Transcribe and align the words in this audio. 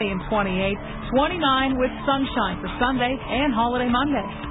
in 0.00 0.16
28, 0.32 0.78
29 1.12 1.76
with 1.76 1.90
sunshine 2.08 2.56
for 2.64 2.72
Sunday 2.80 3.12
and 3.20 3.52
holiday 3.52 3.84
Monday. 3.84 4.49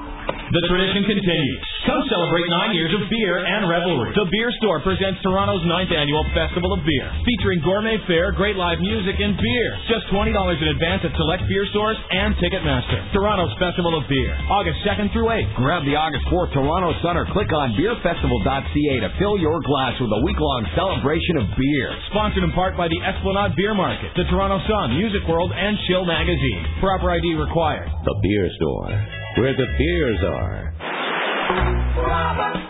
The 0.49 0.65
tradition 0.65 1.05
continues. 1.05 1.61
Come 1.85 2.01
celebrate 2.09 2.49
nine 2.49 2.73
years 2.73 2.89
of 2.97 3.05
beer 3.05 3.37
and 3.37 3.69
revelry. 3.69 4.09
The 4.17 4.25
Beer 4.33 4.49
Store 4.57 4.81
presents 4.81 5.21
Toronto's 5.21 5.61
ninth 5.69 5.93
annual 5.93 6.25
Festival 6.33 6.73
of 6.73 6.81
Beer, 6.81 7.05
featuring 7.21 7.61
gourmet 7.61 8.01
fare, 8.09 8.33
great 8.33 8.57
live 8.57 8.81
music, 8.81 9.13
and 9.21 9.37
beer. 9.37 9.69
Just 9.93 10.09
$20 10.09 10.33
in 10.33 10.67
advance 10.73 11.05
at 11.05 11.13
select 11.21 11.45
beer 11.45 11.69
stores 11.69 12.01
and 12.01 12.33
Ticketmaster. 12.41 12.97
Toronto's 13.13 13.53
Festival 13.61 13.93
of 13.93 14.09
Beer, 14.09 14.33
August 14.49 14.81
2nd 14.89 15.13
through 15.13 15.29
8th. 15.29 15.53
Grab 15.53 15.85
the 15.85 15.93
August 15.93 16.25
4th 16.33 16.49
Toronto 16.49 16.97
Sun 17.05 17.13
or 17.13 17.29
click 17.29 17.53
on 17.53 17.77
beerfestival.ca 17.77 18.95
to 19.05 19.09
fill 19.21 19.37
your 19.37 19.61
glass 19.61 20.01
with 20.01 20.09
a 20.09 20.21
week-long 20.25 20.65
celebration 20.73 21.45
of 21.45 21.53
beer. 21.61 21.93
Sponsored 22.09 22.41
in 22.41 22.49
part 22.57 22.73
by 22.73 22.89
the 22.89 22.97
Esplanade 23.05 23.53
Beer 23.53 23.77
Market, 23.77 24.17
the 24.17 24.25
Toronto 24.33 24.57
Sun, 24.65 24.97
Music 24.97 25.21
World, 25.29 25.53
and 25.53 25.77
Chill 25.85 26.09
Magazine. 26.09 26.65
Proper 26.81 27.13
ID 27.13 27.37
required. 27.37 27.85
The 27.85 28.17
Beer 28.25 28.49
Store, 28.57 28.97
where 29.39 29.55
the 29.55 29.67
beers 29.79 30.19
are. 30.27 30.67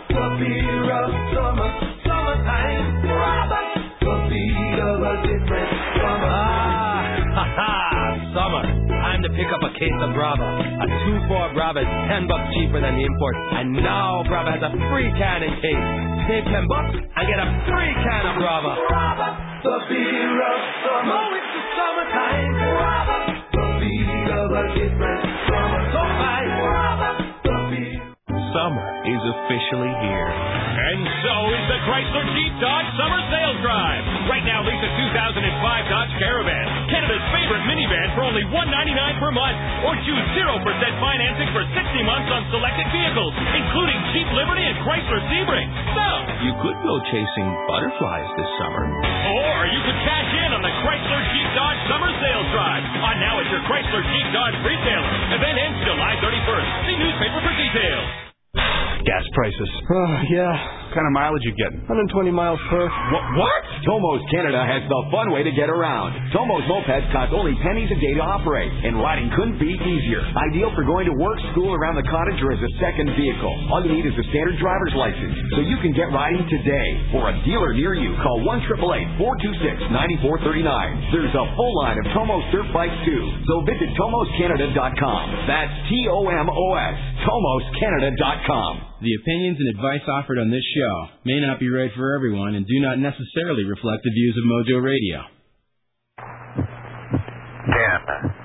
the 0.06 0.26
beer 0.38 0.86
of 0.86 1.10
summer, 1.34 1.70
summertime. 2.06 2.86
the 3.98 4.14
beat 4.30 4.78
of 4.78 5.02
a 5.02 5.14
different 5.26 5.70
summer. 5.98 6.30
Ah, 6.30 7.34
ha 7.34 7.44
ha, 7.58 7.74
summer. 8.38 8.62
Time 8.86 9.22
to 9.26 9.30
pick 9.34 9.50
up 9.50 9.62
a 9.66 9.72
case 9.82 9.98
of 9.98 10.14
Brava. 10.14 10.46
A 10.46 10.86
2-4 11.26 11.54
Brava 11.58 11.82
is 11.82 11.90
10 12.06 12.30
bucks 12.30 12.46
cheaper 12.54 12.78
than 12.78 12.94
the 12.94 13.02
import. 13.02 13.34
And 13.58 13.74
now 13.74 14.22
Brava 14.30 14.54
has 14.54 14.62
a 14.62 14.70
free 14.94 15.10
can 15.18 15.42
in 15.42 15.50
case. 15.58 15.86
Save 16.30 16.46
10 16.54 16.70
bucks 16.70 16.94
and 16.94 17.24
get 17.26 17.38
a 17.42 17.48
free 17.66 17.94
can 17.98 18.22
of 18.30 18.36
Brava. 18.38 18.78
Brava, 18.86 19.28
The 19.66 19.76
beer 19.90 20.38
of 20.38 20.60
summer. 20.86 21.18
Oh, 21.18 21.34
it's 21.34 21.50
the 21.50 21.62
summertime. 21.74 22.50
Brava, 22.62 23.18
the 23.58 23.64
beat 23.82 24.30
of 24.38 24.48
a 24.54 24.64
different 24.78 25.29
Summer 28.70 29.02
is 29.02 29.18
officially 29.34 29.90
here. 29.98 30.30
And 30.30 31.02
so 31.26 31.34
is 31.50 31.64
the 31.74 31.78
Chrysler 31.90 32.22
Jeep 32.38 32.54
Dodge 32.62 32.86
Summer 32.94 33.18
Sales 33.26 33.58
Drive. 33.66 34.30
Right 34.30 34.46
now, 34.46 34.62
lease 34.62 34.78
a 34.78 34.90
2005 35.10 35.42
Dodge 35.90 36.14
Caravan, 36.22 36.86
Canada's 36.86 37.26
favorite 37.34 37.66
minivan 37.66 38.14
for 38.14 38.22
only 38.22 38.46
199 38.46 38.94
per 39.18 39.34
month, 39.34 39.58
or 39.90 39.98
choose 40.06 40.22
0% 40.38 40.54
financing 41.02 41.50
for 41.50 41.66
60 41.66 41.82
months 42.06 42.30
on 42.30 42.46
selected 42.54 42.86
vehicles, 42.94 43.34
including 43.58 43.98
Jeep 44.14 44.30
Liberty 44.38 44.62
and 44.62 44.78
Chrysler 44.86 45.18
Sebring. 45.34 45.66
So, 45.90 46.06
You 46.46 46.54
could 46.62 46.78
go 46.86 46.94
chasing 47.10 47.48
butterflies 47.66 48.30
this 48.38 48.50
summer. 48.62 48.86
or 48.86 49.66
you 49.66 49.82
could 49.82 49.98
cash 50.06 50.30
in 50.46 50.50
on 50.54 50.62
the 50.62 50.74
Chrysler 50.86 51.22
Jeep 51.34 51.48
Dodge 51.58 51.80
Summer 51.90 52.10
Sales 52.22 52.48
Drive. 52.54 52.86
On 53.02 53.18
now 53.18 53.34
at 53.42 53.50
your 53.50 53.66
Chrysler 53.66 54.06
Jeep 54.14 54.28
Dodge 54.30 54.54
retailer. 54.62 55.10
Event 55.34 55.58
ends 55.58 55.78
July 55.82 56.14
31st. 56.22 56.70
See 56.86 56.94
newspaper 57.02 57.42
for 57.42 57.54
details. 57.58 58.29
Gas 58.54 59.24
prices. 59.32 59.70
Oh, 59.88 60.12
yeah. 60.30 60.52
What 60.90 60.98
kind 60.98 61.06
of 61.06 61.14
mileage 61.14 61.46
you 61.46 61.54
getting? 61.54 61.86
120 61.86 62.34
miles 62.34 62.58
per. 62.66 62.82
What? 62.82 63.24
what? 63.38 63.62
Tomos 63.86 64.20
Canada 64.28 64.58
has 64.66 64.82
the 64.90 65.00
fun 65.14 65.30
way 65.30 65.46
to 65.46 65.54
get 65.54 65.70
around. 65.70 66.18
Tomos 66.34 66.66
mopeds 66.66 67.06
cost 67.14 67.30
only 67.30 67.54
pennies 67.62 67.88
a 67.94 67.98
day 68.02 68.12
to 68.18 68.20
operate, 68.20 68.68
and 68.68 68.98
riding 68.98 69.30
couldn't 69.38 69.62
be 69.62 69.70
easier. 69.70 70.20
Ideal 70.50 70.74
for 70.74 70.82
going 70.82 71.06
to 71.06 71.14
work, 71.14 71.38
school, 71.54 71.72
around 71.78 71.94
the 71.94 72.04
cottage, 72.10 72.42
or 72.42 72.50
as 72.52 72.58
a 72.58 72.72
second 72.82 73.14
vehicle. 73.14 73.54
All 73.70 73.80
you 73.86 73.94
need 73.94 74.02
is 74.04 74.18
a 74.18 74.26
standard 74.34 74.58
driver's 74.58 74.92
license, 74.98 75.32
so 75.54 75.62
you 75.62 75.78
can 75.78 75.94
get 75.94 76.10
riding 76.10 76.42
today. 76.50 76.88
For 77.14 77.30
a 77.30 77.34
dealer 77.46 77.70
near 77.72 77.94
you, 77.94 78.18
call 78.20 78.42
1 78.42 78.66
426 78.66 79.94
9439 79.94 81.14
There's 81.14 81.34
a 81.38 81.46
full 81.54 81.74
line 81.86 82.02
of 82.02 82.06
Tomos 82.12 82.44
dirt 82.50 82.66
bikes 82.74 82.98
too, 83.06 83.22
so 83.46 83.62
visit 83.62 83.94
TomosCanada.com. 83.94 85.22
That's 85.46 85.72
T-O-M-O-S, 85.86 86.96
TomosCanada.com. 87.22 88.39
The 89.00 89.14
opinions 89.22 89.58
and 89.60 89.68
advice 89.76 90.06
offered 90.08 90.38
on 90.38 90.50
this 90.50 90.64
show 90.74 91.06
may 91.24 91.40
not 91.40 91.60
be 91.60 91.68
right 91.68 91.90
for 91.96 92.14
everyone 92.14 92.54
and 92.54 92.66
do 92.66 92.80
not 92.80 92.98
necessarily 92.98 93.64
reflect 93.64 94.02
the 94.04 94.10
views 94.10 94.36
of 94.36 94.44
Mojo 94.44 94.82
Radio. 94.82 95.24
Ten, 97.70 98.39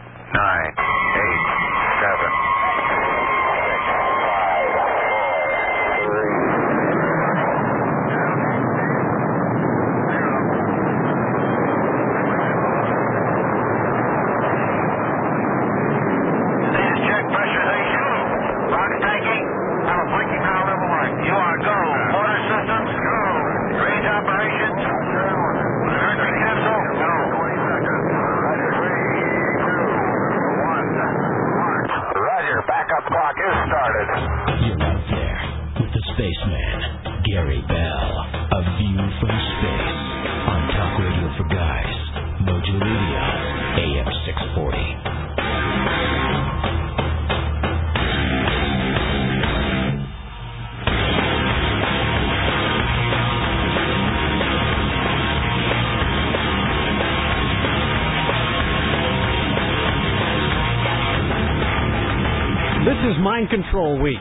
Control 63.47 64.01
Week. 64.01 64.19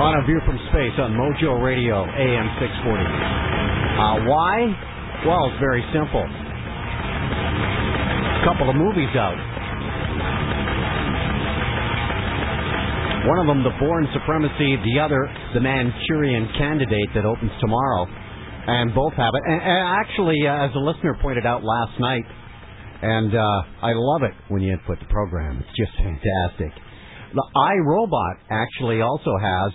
On 0.00 0.16
a 0.16 0.24
view 0.24 0.40
from 0.46 0.56
space 0.72 0.96
on 0.96 1.12
Mojo 1.12 1.62
Radio, 1.62 2.04
AM 2.04 2.48
640. 2.56 3.04
Uh, 3.04 4.24
why? 4.24 4.64
Well, 5.28 5.52
it's 5.52 5.60
very 5.60 5.84
simple. 5.92 6.24
A 6.24 8.42
couple 8.48 8.70
of 8.70 8.76
movies 8.76 9.12
out. 9.12 9.36
One 13.28 13.36
of 13.36 13.44
them, 13.46 13.60
The 13.62 13.76
Bourne 13.78 14.08
Supremacy, 14.16 14.80
the 14.80 14.96
other, 14.98 15.28
The 15.52 15.60
Manchurian 15.60 16.48
Candidate, 16.56 17.12
that 17.14 17.26
opens 17.26 17.52
tomorrow. 17.60 18.06
And 18.66 18.94
both 18.94 19.12
have 19.14 19.34
it. 19.34 19.42
And, 19.44 19.60
and 19.60 19.88
actually, 20.00 20.40
uh, 20.48 20.64
as 20.64 20.70
a 20.74 20.80
listener 20.80 21.18
pointed 21.20 21.44
out 21.44 21.62
last 21.62 22.00
night, 22.00 22.24
and 23.02 23.34
uh, 23.34 23.62
I 23.82 23.92
love 23.92 24.22
it 24.22 24.32
when 24.48 24.62
you 24.62 24.72
input 24.72 24.98
the 25.00 25.06
program. 25.06 25.58
It's 25.60 25.76
just 25.76 25.92
fantastic. 26.00 26.72
The 27.32 27.46
iRobot 27.56 28.36
actually 28.50 29.00
also 29.02 29.30
has 29.40 29.72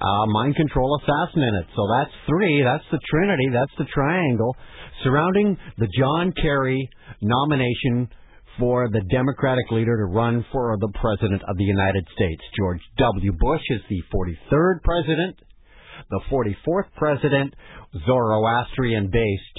uh, 0.00 0.26
mind 0.32 0.56
control 0.56 0.98
assassin 1.00 1.42
in 1.42 1.54
it. 1.62 1.66
So 1.74 1.82
that's 1.98 2.10
three. 2.26 2.62
That's 2.62 2.84
the 2.90 2.98
trinity. 3.08 3.48
That's 3.52 3.72
the 3.78 3.86
triangle 3.92 4.56
surrounding 5.04 5.56
the 5.78 5.88
John 5.98 6.32
Kerry 6.40 6.88
nomination 7.20 8.08
for 8.58 8.88
the 8.90 9.00
Democratic 9.10 9.70
leader 9.70 9.96
to 9.96 10.12
run 10.12 10.44
for 10.52 10.76
the 10.78 10.92
President 11.00 11.42
of 11.48 11.56
the 11.56 11.64
United 11.64 12.04
States. 12.14 12.42
George 12.58 12.80
W. 12.98 13.32
Bush 13.32 13.62
is 13.70 13.80
the 13.88 14.02
43rd 14.12 14.82
President. 14.82 15.36
The 16.10 16.20
44th 16.30 16.92
President, 16.96 17.54
Zoroastrian-based 18.06 19.58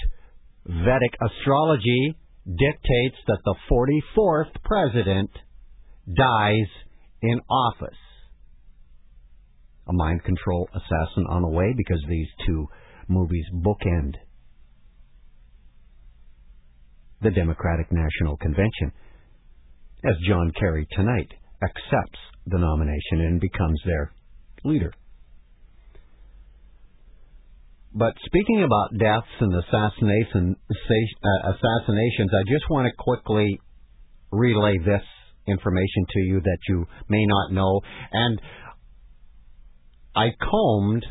Vedic 0.65 1.15
astrology 1.21 2.15
dictates 2.45 3.17
that 3.27 3.39
the 3.43 3.55
44th 3.71 4.51
president 4.63 5.29
dies 6.07 6.67
in 7.23 7.39
office. 7.49 7.97
A 9.87 9.93
mind 9.93 10.23
control 10.23 10.69
assassin 10.73 11.25
on 11.29 11.41
the 11.41 11.49
way 11.49 11.73
because 11.75 12.01
these 12.07 12.27
two 12.45 12.67
movies 13.07 13.45
bookend 13.53 14.13
the 17.21 17.31
Democratic 17.31 17.91
National 17.91 18.37
Convention 18.37 18.91
as 20.05 20.13
John 20.27 20.51
Kerry 20.59 20.85
tonight 20.91 21.31
accepts 21.63 22.19
the 22.45 22.59
nomination 22.59 23.21
and 23.21 23.39
becomes 23.39 23.81
their 23.85 24.11
leader. 24.65 24.91
But 27.95 28.15
speaking 28.25 28.63
about 28.63 28.97
deaths 28.99 29.27
and 29.39 29.53
uh, 29.53 29.59
assassinations, 29.59 30.57
I 32.33 32.41
just 32.51 32.67
want 32.69 32.87
to 32.87 32.93
quickly 32.97 33.61
relay 34.31 34.79
this 34.79 35.03
information 35.47 36.05
to 36.11 36.19
you 36.19 36.41
that 36.41 36.57
you 36.67 36.85
may 37.09 37.25
not 37.25 37.51
know. 37.51 37.81
And 38.11 38.41
I 40.15 40.27
combed 40.39 41.05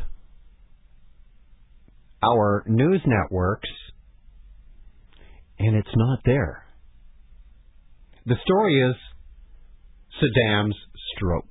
our 2.23 2.63
news 2.67 3.01
networks, 3.05 3.69
and 5.59 5.75
it's 5.75 5.95
not 5.95 6.19
there. 6.25 6.65
The 8.25 8.35
story 8.43 8.81
is 8.81 8.95
Saddam's 10.21 10.77
stroke. 11.15 11.45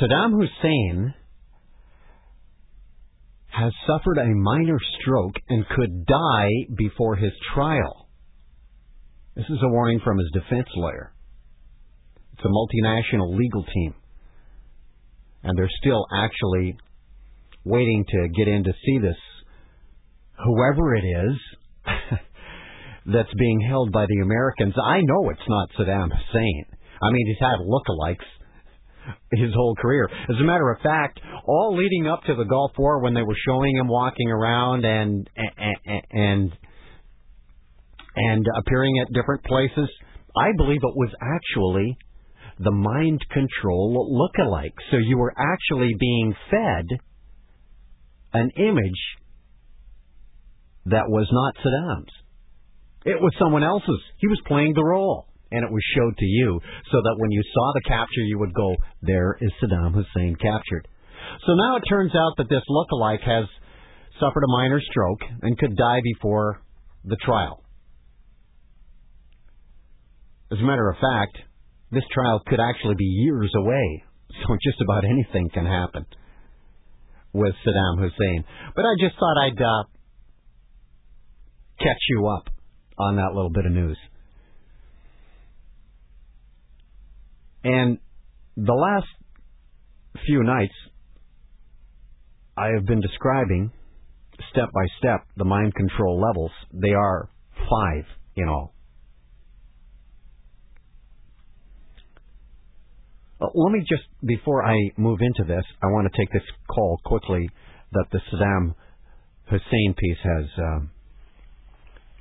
Saddam 0.00 0.32
Hussein 0.32 1.14
has 3.48 3.72
suffered 3.86 4.18
a 4.18 4.26
minor 4.26 4.78
stroke 5.00 5.36
and 5.48 5.64
could 5.68 6.06
die 6.06 6.48
before 6.76 7.16
his 7.16 7.32
trial. 7.54 8.03
This 9.36 9.46
is 9.46 9.58
a 9.62 9.68
warning 9.68 10.00
from 10.04 10.18
his 10.18 10.30
defense 10.32 10.68
lawyer. 10.76 11.12
It's 12.34 12.44
a 12.44 12.48
multinational 12.48 13.36
legal 13.36 13.64
team. 13.64 13.94
And 15.42 15.58
they're 15.58 15.70
still 15.80 16.06
actually 16.14 16.76
waiting 17.64 18.04
to 18.08 18.28
get 18.36 18.48
in 18.48 18.64
to 18.64 18.72
see 18.84 18.98
this, 18.98 19.16
whoever 20.44 20.94
it 20.94 21.04
is 21.04 21.36
that's 23.06 23.34
being 23.38 23.60
held 23.68 23.92
by 23.92 24.06
the 24.06 24.22
Americans. 24.22 24.74
I 24.82 25.00
know 25.02 25.30
it's 25.30 25.48
not 25.48 25.68
Saddam 25.78 26.10
Hussein. 26.10 26.64
I 27.02 27.10
mean, 27.10 27.26
he's 27.26 27.40
had 27.40 27.58
lookalikes 27.58 28.24
his 29.32 29.52
whole 29.54 29.74
career. 29.74 30.08
As 30.28 30.36
a 30.40 30.44
matter 30.44 30.70
of 30.70 30.80
fact, 30.80 31.20
all 31.46 31.76
leading 31.76 32.06
up 32.06 32.22
to 32.24 32.34
the 32.34 32.44
Gulf 32.44 32.72
War, 32.78 33.00
when 33.02 33.14
they 33.14 33.22
were 33.22 33.36
showing 33.46 33.76
him 33.76 33.88
walking 33.88 34.30
around 34.30 34.84
and 34.84 35.28
and 35.36 36.02
and, 36.10 36.52
and 38.16 38.46
appearing 38.58 38.98
at 39.00 39.12
different 39.12 39.44
places, 39.44 39.88
I 40.36 40.50
believe 40.56 40.80
it 40.82 40.96
was 40.96 41.10
actually 41.20 41.96
the 42.58 42.70
mind 42.70 43.20
control 43.30 44.08
lookalike. 44.10 44.74
So 44.90 44.96
you 44.98 45.18
were 45.18 45.34
actually 45.36 45.94
being 45.98 46.34
fed 46.50 46.86
an 48.32 48.50
image 48.56 49.02
that 50.86 51.08
was 51.08 51.28
not 51.30 51.54
Saddam's. 51.64 52.12
It 53.04 53.20
was 53.20 53.32
someone 53.38 53.64
else's. 53.64 54.00
He 54.18 54.28
was 54.28 54.40
playing 54.46 54.74
the 54.74 54.84
role 54.84 55.26
and 55.50 55.64
it 55.64 55.70
was 55.70 55.82
showed 55.94 56.16
to 56.16 56.24
you 56.24 56.60
so 56.90 56.98
that 57.02 57.16
when 57.18 57.30
you 57.30 57.42
saw 57.52 57.72
the 57.74 57.88
capture, 57.88 58.22
you 58.22 58.38
would 58.38 58.54
go, 58.54 58.74
there 59.02 59.36
is 59.40 59.50
Saddam 59.62 59.94
Hussein 59.94 60.36
captured. 60.36 60.88
So 61.46 61.54
now 61.54 61.76
it 61.76 61.82
turns 61.88 62.14
out 62.14 62.34
that 62.38 62.48
this 62.48 62.62
look-alike 62.68 63.20
has 63.24 63.44
suffered 64.20 64.44
a 64.44 64.52
minor 64.58 64.80
stroke 64.80 65.20
and 65.42 65.58
could 65.58 65.76
die 65.76 66.00
before 66.02 66.60
the 67.04 67.16
trial. 67.16 67.63
As 70.52 70.58
a 70.58 70.62
matter 70.62 70.88
of 70.90 70.96
fact, 70.96 71.38
this 71.90 72.04
trial 72.12 72.42
could 72.46 72.60
actually 72.60 72.94
be 72.96 73.04
years 73.04 73.52
away, 73.56 74.04
so 74.30 74.56
just 74.62 74.80
about 74.80 75.04
anything 75.04 75.50
can 75.52 75.66
happen 75.66 76.06
with 77.32 77.54
Saddam 77.66 77.98
Hussein. 77.98 78.44
But 78.76 78.84
I 78.84 78.94
just 79.00 79.16
thought 79.18 79.36
I'd 79.42 79.60
uh, 79.60 79.84
catch 81.78 82.02
you 82.08 82.28
up 82.28 82.48
on 82.98 83.16
that 83.16 83.34
little 83.34 83.50
bit 83.50 83.66
of 83.66 83.72
news. 83.72 83.98
And 87.64 87.98
the 88.56 88.74
last 88.74 89.06
few 90.26 90.42
nights, 90.42 90.74
I 92.56 92.68
have 92.76 92.86
been 92.86 93.00
describing 93.00 93.72
step 94.50 94.68
by 94.72 94.86
step 94.98 95.26
the 95.36 95.44
mind 95.44 95.74
control 95.74 96.20
levels. 96.20 96.52
They 96.72 96.92
are 96.92 97.30
five 97.56 98.04
in 98.36 98.48
all. 98.48 98.73
Uh, 103.40 103.46
let 103.54 103.72
me 103.72 103.80
just, 103.80 104.04
before 104.24 104.64
I 104.64 104.76
move 104.96 105.18
into 105.20 105.44
this, 105.44 105.64
I 105.82 105.86
want 105.86 106.10
to 106.10 106.18
take 106.18 106.32
this 106.32 106.42
call 106.68 107.00
quickly 107.04 107.48
that 107.92 108.06
the 108.12 108.20
Saddam 108.30 108.74
Hussein 109.50 109.94
piece 109.98 110.22
has 110.22 110.46
um, 110.58 110.90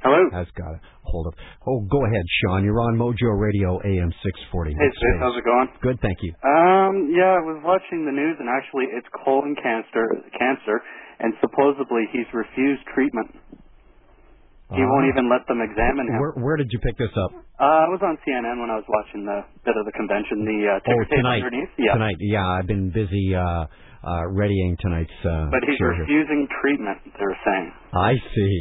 Hello. 0.03 0.19
Has 0.35 0.51
got 0.59 0.75
a 0.75 0.79
hold 1.07 1.31
of. 1.31 1.33
Oh, 1.63 1.79
go 1.87 2.03
ahead, 2.03 2.27
Sean. 2.43 2.67
You're 2.67 2.83
on 2.83 2.99
Mojo 2.99 3.31
Radio 3.39 3.79
AM 3.79 4.11
640. 4.51 4.75
Hey, 4.75 4.91
Sid, 4.91 5.15
how's 5.23 5.31
it 5.39 5.47
going? 5.47 5.71
Good, 5.79 5.95
thank 6.03 6.19
you. 6.19 6.35
Um, 6.43 7.07
yeah, 7.15 7.39
I 7.39 7.43
was 7.47 7.63
watching 7.63 8.03
the 8.03 8.11
news, 8.11 8.35
and 8.35 8.51
actually, 8.51 8.91
it's 8.91 9.07
colon 9.23 9.55
cancer, 9.55 10.27
cancer, 10.35 10.83
and 11.23 11.31
supposedly 11.39 12.03
he's 12.11 12.27
refused 12.35 12.83
treatment. 12.91 13.31
He 14.75 14.83
won't 14.83 15.07
even 15.09 15.29
let 15.29 15.45
them 15.47 15.61
examine 15.61 16.09
him. 16.09 16.19
Where, 16.19 16.33
where 16.37 16.57
did 16.57 16.69
you 16.71 16.79
pick 16.79 16.97
this 16.97 17.13
up? 17.13 17.31
Uh, 17.61 17.85
I 17.85 17.89
was 17.89 18.01
on 18.01 18.17
CNN 18.25 18.57
when 18.59 18.73
I 18.73 18.77
was 18.81 18.87
watching 18.89 19.23
the 19.23 19.45
bit 19.63 19.77
of 19.77 19.85
the 19.85 19.93
convention, 19.93 20.43
the 20.43 20.59
uh, 20.67 20.73
ticker 20.81 21.05
oh, 21.05 21.15
tonight. 21.15 21.43
underneath. 21.45 21.73
Yeah. 21.77 21.93
Tonight, 21.93 22.17
yeah. 22.19 22.47
I've 22.47 22.67
been 22.67 22.89
busy 22.89 23.35
uh, 23.35 23.69
uh, 24.03 24.25
readying 24.33 24.75
tonight's. 24.81 25.13
Uh, 25.23 25.47
But 25.53 25.63
he's 25.63 25.77
show 25.77 25.93
refusing 25.93 26.47
treatment. 26.59 26.99
They're 27.15 27.39
saying. 27.45 27.67
I 27.93 28.13
see. 28.35 28.55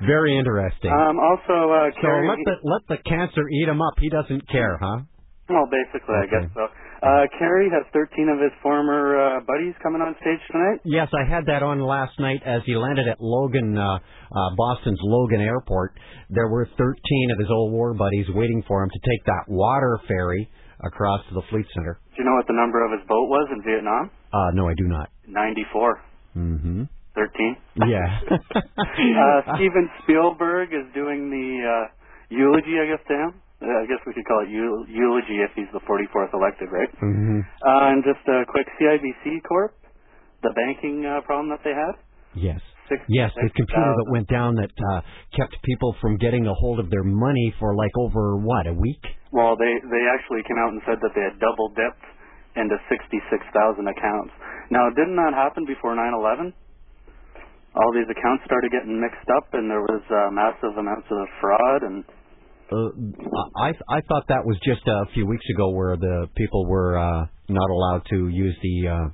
Very 0.06 0.38
interesting. 0.38 0.90
Um, 0.90 1.18
also, 1.20 1.56
uh, 1.68 1.90
so 1.90 2.00
Kerry, 2.00 2.28
let 2.28 2.38
the 2.46 2.56
let 2.64 2.82
the 2.88 2.98
cancer 3.04 3.44
eat 3.48 3.68
him 3.68 3.82
up. 3.82 3.94
He 4.00 4.08
doesn't 4.08 4.48
care, 4.48 4.78
huh? 4.80 5.04
well, 5.48 5.68
basically, 5.70 6.16
I 6.16 6.26
guess 6.26 6.48
so. 6.54 6.66
Uh, 7.02 7.28
Kerry 7.38 7.68
has 7.68 7.84
13 7.92 8.28
of 8.28 8.40
his 8.40 8.52
former 8.62 9.20
uh, 9.20 9.40
buddies 9.44 9.74
coming 9.82 10.00
on 10.00 10.16
stage 10.20 10.40
tonight. 10.50 10.80
Yes, 10.84 11.08
I 11.12 11.28
had 11.28 11.44
that 11.46 11.62
on 11.62 11.80
last 11.80 12.18
night 12.18 12.40
as 12.44 12.62
he 12.64 12.74
landed 12.74 13.06
at 13.08 13.20
Logan, 13.20 13.76
uh, 13.76 13.98
uh, 13.98 14.50
Boston's 14.56 14.98
Logan 15.02 15.40
Airport. 15.40 15.92
There 16.30 16.48
were 16.48 16.66
13 16.66 17.30
of 17.32 17.38
his 17.38 17.48
old 17.50 17.72
war 17.72 17.92
buddies 17.94 18.26
waiting 18.30 18.62
for 18.66 18.82
him 18.82 18.90
to 18.90 19.00
take 19.10 19.24
that 19.26 19.44
water 19.48 19.98
ferry 20.08 20.50
across 20.80 21.20
to 21.28 21.34
the 21.34 21.42
Fleet 21.50 21.66
Center. 21.74 22.00
Do 22.16 22.22
you 22.22 22.24
know 22.24 22.36
what 22.36 22.46
the 22.46 22.56
number 22.56 22.84
of 22.84 22.92
his 22.92 23.06
boat 23.06 23.28
was 23.28 23.48
in 23.52 23.62
Vietnam? 23.62 24.10
Uh, 24.32 24.50
no, 24.54 24.68
I 24.68 24.74
do 24.74 24.84
not. 24.84 25.10
94. 25.28 26.00
Mm-hmm. 26.36 26.82
13. 27.14 27.56
Yeah. 27.88 28.20
uh, 28.56 29.56
Steven 29.56 29.88
Spielberg 30.02 30.68
is 30.72 30.92
doing 30.94 31.30
the 31.30 31.48
uh, 31.64 31.92
eulogy, 32.28 32.76
I 32.80 32.92
guess, 32.92 33.04
to 33.08 33.14
him. 33.14 33.42
Uh, 33.56 33.72
I 33.72 33.84
guess 33.88 34.04
we 34.04 34.12
could 34.12 34.26
call 34.28 34.44
it 34.44 34.52
eul- 34.52 34.84
eulogy 34.88 35.40
if 35.40 35.50
he's 35.56 35.70
the 35.72 35.80
44th 35.88 36.32
elected, 36.36 36.68
right? 36.68 36.92
hmm 37.00 37.40
Uh, 37.64 37.88
and 37.92 38.04
just 38.04 38.20
a 38.28 38.44
quick 38.52 38.68
CIBC 38.76 39.40
Corp, 39.48 39.72
the 40.42 40.52
banking 40.52 41.06
uh, 41.06 41.24
problem 41.24 41.48
that 41.48 41.64
they 41.64 41.72
had. 41.72 41.96
Yes. 42.36 42.60
Six, 42.88 43.02
Yes, 43.08 43.32
the 43.34 43.50
computer 43.50 43.92
that 43.98 44.08
went 44.12 44.28
down 44.28 44.54
that 44.62 44.70
uh, 44.70 45.00
kept 45.34 45.56
people 45.64 45.96
from 46.00 46.18
getting 46.22 46.46
a 46.46 46.54
hold 46.54 46.78
of 46.78 46.86
their 46.90 47.02
money 47.02 47.50
for 47.58 47.74
like 47.74 47.90
over 47.98 48.36
what 48.36 48.68
a 48.68 48.74
week. 48.76 49.02
Well, 49.32 49.56
they 49.58 49.74
they 49.90 50.04
actually 50.06 50.46
came 50.46 50.54
out 50.60 50.70
and 50.70 50.80
said 50.86 51.02
that 51.02 51.10
they 51.16 51.24
had 51.24 51.40
double 51.42 51.72
dipped 51.74 52.06
into 52.54 52.76
66,000 52.86 53.50
accounts. 53.90 54.32
Now, 54.70 54.86
didn't 54.94 55.16
that 55.18 55.34
happen 55.34 55.66
before 55.66 55.96
9/11? 55.98 56.54
All 57.74 57.90
these 57.92 58.06
accounts 58.08 58.44
started 58.46 58.70
getting 58.70 59.00
mixed 59.02 59.28
up, 59.34 59.50
and 59.52 59.66
there 59.68 59.82
was 59.82 60.04
uh, 60.08 60.30
massive 60.30 60.78
amounts 60.78 61.08
of 61.10 61.26
fraud 61.42 61.82
and 61.82 62.04
I 62.70 63.70
I 63.88 64.00
thought 64.08 64.24
that 64.28 64.44
was 64.44 64.58
just 64.64 64.82
a 64.86 65.06
few 65.14 65.26
weeks 65.26 65.44
ago 65.54 65.70
where 65.70 65.96
the 65.96 66.26
people 66.36 66.66
were 66.66 66.98
uh, 66.98 67.26
not 67.48 67.70
allowed 67.70 68.02
to 68.10 68.28
use 68.28 68.56
the. 68.62 68.88
Uh, 68.88 69.08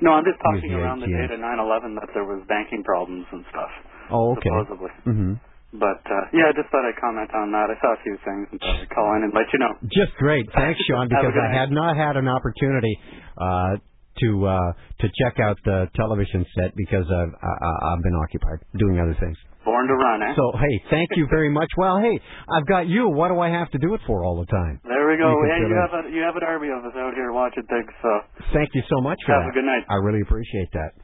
No, 0.00 0.12
I'm 0.14 0.24
just 0.24 0.38
talking 0.38 0.70
around 0.74 1.00
the 1.00 1.06
date 1.10 1.34
of 1.34 1.40
9/11 1.40 1.94
that 1.98 2.08
there 2.14 2.24
was 2.24 2.42
banking 2.48 2.84
problems 2.84 3.26
and 3.32 3.44
stuff. 3.50 3.70
oh, 4.10 4.32
okay. 4.38 4.50
Supposedly. 4.54 4.90
hmm 5.04 5.32
But 5.74 6.00
uh, 6.06 6.30
yeah, 6.32 6.48
I 6.48 6.52
just 6.54 6.70
thought 6.70 6.86
I'd 6.86 6.96
comment 7.02 7.30
on 7.34 7.50
that. 7.52 7.68
I 7.74 7.76
saw 7.82 7.90
a 7.98 8.00
few 8.06 8.16
things 8.24 8.44
and 8.52 8.60
thought 8.62 8.78
I'd 8.86 8.90
call 8.94 9.08
in 9.18 9.22
and 9.26 9.32
let 9.34 9.50
you 9.52 9.58
know. 9.58 9.74
Just 9.90 10.14
great. 10.22 10.46
Thanks, 10.54 10.78
Sean, 10.86 11.08
because 11.12 11.34
I 11.34 11.50
had 11.52 11.70
not 11.74 11.96
had 11.98 12.16
an 12.16 12.28
opportunity 12.28 12.94
uh, 13.36 13.76
to 14.22 14.28
uh, 14.46 14.70
to 15.02 15.06
check 15.20 15.38
out 15.42 15.58
the 15.66 15.90
television 15.98 16.46
set 16.54 16.70
because 16.78 17.06
I've 17.10 17.34
I, 17.34 17.50
I- 17.66 17.80
I've 17.92 18.02
been 18.06 18.14
occupied 18.14 18.62
doing 18.78 19.00
other 19.02 19.16
things. 19.18 19.36
Born 19.68 19.84
to 19.84 19.96
run, 20.00 20.22
eh? 20.24 20.32
So 20.32 20.48
hey, 20.56 20.74
thank 20.88 21.12
you 21.20 21.28
very 21.28 21.52
much. 21.52 21.68
Well, 21.76 22.00
hey, 22.00 22.16
I've 22.48 22.64
got 22.64 22.88
you. 22.88 23.12
What 23.12 23.28
do 23.28 23.36
I 23.38 23.50
have 23.52 23.68
to 23.76 23.78
do 23.78 23.92
it 23.92 24.00
for 24.08 24.24
all 24.24 24.40
the 24.40 24.48
time? 24.48 24.80
there 24.88 25.04
we 25.04 25.20
go. 25.20 25.28
You 25.28 25.44
yeah, 25.44 25.60
you 25.60 25.76
have 25.76 25.92
a 25.92 26.02
you 26.08 26.22
have 26.24 26.36
an 26.40 26.44
army 26.48 26.72
of 26.72 26.80
us 26.88 26.96
out 26.96 27.12
here 27.12 27.32
watching 27.36 27.68
things. 27.68 27.92
So 28.00 28.10
Thank 28.56 28.70
you 28.72 28.80
so 28.88 29.02
much 29.04 29.20
for 29.28 29.36
Have 29.36 29.44
that. 29.44 29.52
a 29.52 29.56
good 29.60 29.68
night. 29.68 29.84
I 29.92 30.00
really 30.00 30.22
appreciate 30.24 30.72
that. 30.72 30.96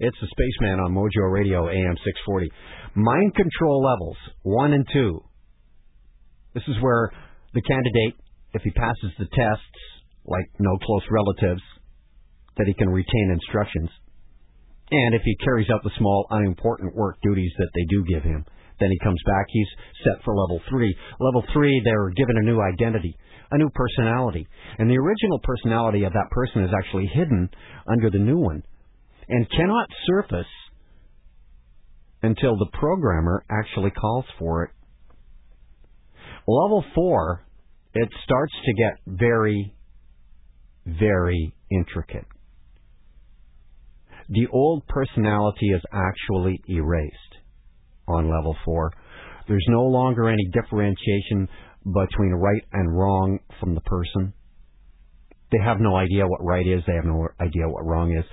It's 0.00 0.16
the 0.20 0.28
Spaceman 0.32 0.80
on 0.80 0.96
Mojo 0.96 1.28
Radio 1.28 1.68
AM 1.68 1.96
640. 2.00 2.48
Mind 2.96 3.34
control 3.36 3.84
levels 3.84 4.16
one 4.42 4.72
and 4.72 4.86
two. 4.92 5.20
This 6.54 6.64
is 6.68 6.76
where 6.80 7.12
the 7.52 7.60
candidate, 7.68 8.16
if 8.54 8.62
he 8.62 8.70
passes 8.70 9.12
the 9.18 9.28
tests, 9.28 9.76
like 10.24 10.48
no 10.58 10.72
close 10.80 11.04
relatives, 11.12 11.62
that 12.56 12.64
he 12.66 12.72
can 12.72 12.88
retain 12.88 13.28
instructions. 13.32 13.90
And 14.90 15.14
if 15.14 15.22
he 15.24 15.36
carries 15.42 15.68
out 15.70 15.82
the 15.82 15.90
small, 15.98 16.26
unimportant 16.30 16.94
work 16.94 17.16
duties 17.22 17.52
that 17.58 17.70
they 17.74 17.84
do 17.90 18.04
give 18.04 18.22
him, 18.22 18.44
then 18.78 18.90
he 18.90 18.98
comes 19.02 19.20
back. 19.26 19.46
He's 19.48 19.68
set 20.04 20.22
for 20.24 20.34
level 20.34 20.60
three. 20.68 20.94
Level 21.18 21.44
three, 21.52 21.80
they're 21.84 22.10
given 22.10 22.36
a 22.36 22.44
new 22.44 22.60
identity, 22.60 23.16
a 23.50 23.58
new 23.58 23.70
personality. 23.70 24.46
And 24.78 24.88
the 24.88 24.98
original 24.98 25.40
personality 25.42 26.04
of 26.04 26.12
that 26.12 26.30
person 26.30 26.62
is 26.62 26.70
actually 26.76 27.06
hidden 27.12 27.50
under 27.90 28.10
the 28.10 28.18
new 28.18 28.38
one 28.38 28.62
and 29.28 29.50
cannot 29.50 29.88
surface 30.06 30.46
until 32.22 32.56
the 32.56 32.68
programmer 32.72 33.44
actually 33.50 33.90
calls 33.90 34.24
for 34.38 34.64
it. 34.64 34.70
Level 36.46 36.84
four, 36.94 37.44
it 37.94 38.08
starts 38.24 38.52
to 38.64 38.74
get 38.74 39.18
very, 39.18 39.74
very 40.84 41.54
intricate. 41.70 42.26
The 44.28 44.46
old 44.52 44.86
personality 44.88 45.68
is 45.68 45.82
actually 45.92 46.60
erased 46.68 47.14
on 48.08 48.30
level 48.30 48.56
four. 48.64 48.92
There's 49.48 49.66
no 49.68 49.84
longer 49.84 50.28
any 50.28 50.44
differentiation 50.52 51.48
between 51.84 52.32
right 52.32 52.64
and 52.72 52.96
wrong 52.96 53.38
from 53.60 53.74
the 53.74 53.80
person. 53.82 54.32
They 55.52 55.58
have 55.64 55.78
no 55.78 55.94
idea 55.94 56.26
what 56.26 56.44
right 56.44 56.66
is. 56.66 56.82
They 56.86 56.94
have 56.94 57.04
no 57.04 57.28
idea 57.40 57.68
what 57.68 57.86
wrong 57.86 58.12
is. 58.16 58.24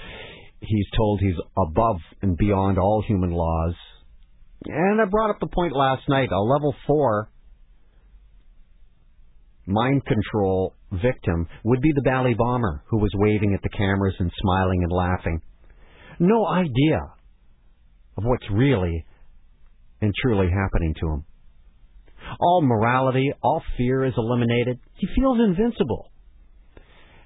He's 0.61 0.87
told 0.97 1.19
he's 1.19 1.35
above 1.57 1.97
and 2.21 2.37
beyond 2.37 2.79
all 2.79 3.03
human 3.07 3.31
laws. 3.31 3.75
And 4.65 4.99
I 4.99 5.05
brought 5.05 5.29
up 5.29 5.39
the 5.39 5.47
point 5.47 5.75
last 5.75 6.03
night. 6.09 6.31
A 6.31 6.39
level 6.39 6.73
four 6.87 7.29
mind 9.67 10.03
control 10.05 10.75
victim 10.91 11.47
would 11.63 11.81
be 11.81 11.91
the 11.93 12.01
Bali 12.01 12.33
bomber 12.33 12.83
who 12.87 12.97
was 12.97 13.11
waving 13.15 13.53
at 13.53 13.61
the 13.61 13.77
cameras 13.77 14.15
and 14.19 14.31
smiling 14.41 14.83
and 14.83 14.91
laughing. 14.91 15.41
No 16.19 16.45
idea 16.45 16.99
of 18.17 18.23
what's 18.23 18.45
really 18.51 19.05
and 20.01 20.13
truly 20.21 20.47
happening 20.49 20.93
to 20.99 21.07
him. 21.07 21.25
All 22.39 22.61
morality, 22.61 23.31
all 23.41 23.61
fear 23.77 24.05
is 24.05 24.13
eliminated. 24.17 24.79
He 24.97 25.07
feels 25.15 25.39
invincible. 25.39 26.11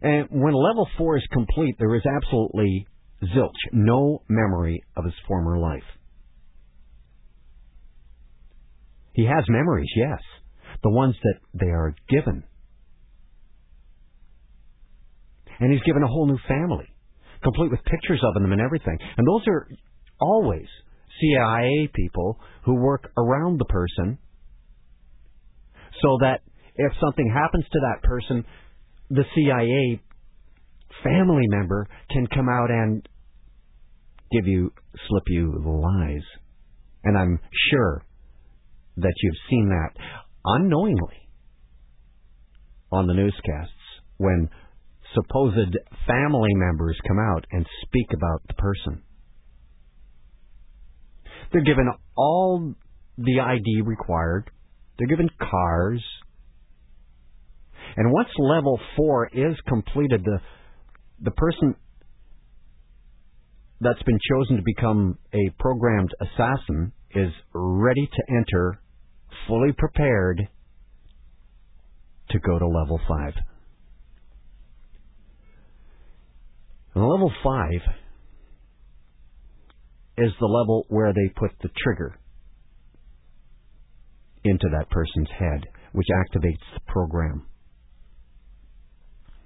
And 0.01 0.27
when 0.29 0.53
level 0.53 0.88
four 0.98 1.17
is 1.17 1.24
complete, 1.32 1.75
there 1.79 1.96
is 1.96 2.03
absolutely 2.06 2.88
zilch, 3.24 3.51
no 3.72 4.22
memory 4.27 4.84
of 4.96 5.06
his 5.06 5.13
former 5.27 5.58
life. 5.58 5.84
He 9.13 9.25
has 9.25 9.44
memories, 9.50 9.89
yes, 9.96 10.20
the 10.84 10.91
ones 10.91 11.15
that 11.24 11.39
they 11.60 11.70
are 11.72 11.96
given. 12.08 12.44
And 15.60 15.74
he's 15.74 15.82
given 15.82 16.03
a 16.03 16.08
whole 16.08 16.27
new 16.27 16.38
family, 16.48 16.86
complete 17.44 17.72
with 17.72 17.84
pictures 17.86 18.22
of 18.24 18.34
them 18.34 18.51
and 18.51 18.62
everything. 18.62 18.98
And 19.17 19.27
those 19.27 19.48
are 19.48 19.67
always 20.20 20.67
CIA 21.22 21.89
people 21.94 22.39
who 22.63 22.75
work 22.75 23.12
around 23.17 23.60
the 23.60 23.65
person 23.65 24.17
so 26.01 26.17
that 26.22 26.41
if 26.75 26.91
something 27.01 27.32
happens 27.34 27.65
to 27.72 27.79
that 27.79 28.03
person, 28.03 28.46
the 29.10 29.24
CIA 29.34 30.01
family 31.03 31.48
member 31.48 31.88
can 32.12 32.27
come 32.27 32.50
out 32.50 32.70
and 32.70 33.08
give 34.32 34.48
you, 34.48 34.72
slip 35.08 35.24
you 35.27 35.53
lies. 35.65 36.24
And 37.03 37.17
I'm 37.17 37.39
sure 37.72 38.03
that 38.98 39.13
you've 39.22 39.36
seen 39.50 39.70
that 39.70 40.01
unknowingly 40.44 41.29
on 42.91 43.08
the 43.08 43.13
newscasts 43.13 43.72
when 44.17 44.50
supposed 45.13 45.77
family 46.07 46.53
members 46.55 46.97
come 47.07 47.19
out 47.19 47.45
and 47.51 47.65
speak 47.83 48.07
about 48.13 48.41
the 48.47 48.53
person. 48.55 49.03
They're 51.51 51.63
given 51.63 51.89
all 52.15 52.73
the 53.17 53.39
ID 53.39 53.81
required. 53.85 54.49
They're 54.97 55.07
given 55.07 55.29
cars. 55.39 56.03
And 57.95 58.11
once 58.11 58.29
level 58.37 58.79
four 58.95 59.29
is 59.33 59.55
completed, 59.67 60.23
the 60.23 60.39
the 61.19 61.31
person 61.31 61.75
that's 63.79 64.01
been 64.03 64.19
chosen 64.31 64.57
to 64.57 64.63
become 64.63 65.17
a 65.33 65.49
programmed 65.59 66.11
assassin 66.21 66.91
is 67.15 67.31
ready 67.53 68.07
to 68.07 68.35
enter, 68.35 68.79
fully 69.47 69.71
prepared 69.75 70.47
to 72.29 72.39
go 72.39 72.59
to 72.59 72.67
level 72.67 72.99
five. 73.07 73.33
And 76.97 77.07
level 77.07 77.31
five 77.43 77.93
is 80.17 80.31
the 80.39 80.47
level 80.47 80.83
where 80.89 81.13
they 81.13 81.31
put 81.35 81.51
the 81.61 81.69
trigger 81.83 82.17
into 84.43 84.67
that 84.71 84.89
person's 84.89 85.29
head, 85.37 85.63
which 85.91 86.07
activates 86.11 86.73
the 86.73 86.79
program. 86.87 87.45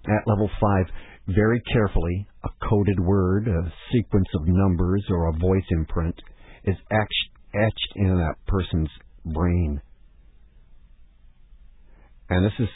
At 0.07 0.25
level 0.27 0.49
5, 0.61 0.85
very 1.27 1.61
carefully, 1.73 2.25
a 2.45 2.49
coded 2.69 3.01
word, 3.01 3.49
a 3.49 3.73
sequence 3.91 4.29
of 4.33 4.47
numbers, 4.47 5.03
or 5.09 5.27
a 5.27 5.37
voice 5.37 5.65
imprint 5.71 6.15
is 6.63 6.77
etched 6.89 7.93
in 7.97 8.15
that 8.15 8.35
person's 8.47 8.89
brain. 9.25 9.81
And 12.29 12.45
this 12.45 12.53
is 12.59 12.69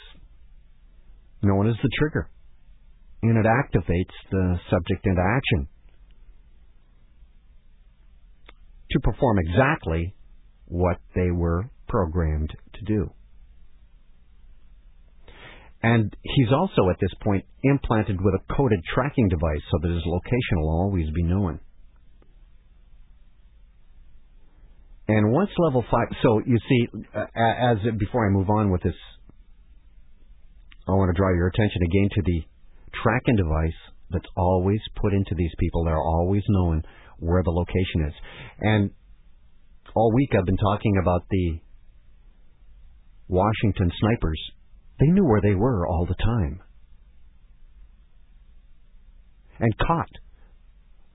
known 1.40 1.66
as 1.66 1.76
the 1.82 1.90
trigger. 1.98 2.28
And 3.28 3.38
it 3.38 3.44
activates 3.44 4.14
the 4.30 4.56
subject 4.70 5.04
into 5.04 5.20
action 5.20 5.68
to 8.92 9.00
perform 9.00 9.38
exactly 9.40 10.14
what 10.66 10.98
they 11.14 11.32
were 11.32 11.68
programmed 11.88 12.50
to 12.74 12.84
do. 12.84 13.10
And 15.82 16.16
he's 16.22 16.52
also 16.52 16.88
at 16.88 16.96
this 17.00 17.10
point 17.20 17.44
implanted 17.64 18.20
with 18.20 18.34
a 18.34 18.54
coded 18.54 18.80
tracking 18.94 19.28
device 19.28 19.62
so 19.70 19.78
that 19.82 19.92
his 19.92 20.02
location 20.06 20.60
will 20.60 20.70
always 20.70 21.10
be 21.10 21.24
known. 21.24 21.58
And 25.08 25.32
once 25.32 25.50
level 25.58 25.84
five, 25.90 26.08
so 26.22 26.40
you 26.46 26.58
see, 26.68 26.88
as 27.14 27.78
before 27.98 28.26
I 28.26 28.30
move 28.30 28.50
on 28.50 28.70
with 28.70 28.82
this, 28.82 28.94
I 30.88 30.92
want 30.92 31.14
to 31.14 31.20
draw 31.20 31.34
your 31.34 31.48
attention 31.48 31.82
again 31.82 32.08
to 32.14 32.22
the 32.24 32.42
tracking 33.02 33.36
device 33.36 33.78
that's 34.10 34.28
always 34.36 34.80
put 35.00 35.12
into 35.12 35.34
these 35.36 35.52
people. 35.58 35.84
They're 35.84 35.96
always 35.96 36.42
knowing 36.48 36.82
where 37.18 37.42
the 37.42 37.50
location 37.50 38.06
is. 38.06 38.14
And 38.60 38.90
all 39.94 40.12
week 40.14 40.30
I've 40.36 40.46
been 40.46 40.56
talking 40.56 40.98
about 41.00 41.22
the 41.30 41.60
Washington 43.28 43.90
snipers. 43.98 44.40
They 45.00 45.06
knew 45.06 45.24
where 45.24 45.40
they 45.40 45.54
were 45.54 45.86
all 45.86 46.06
the 46.06 46.14
time. 46.14 46.60
And 49.58 49.76
caught 49.78 50.10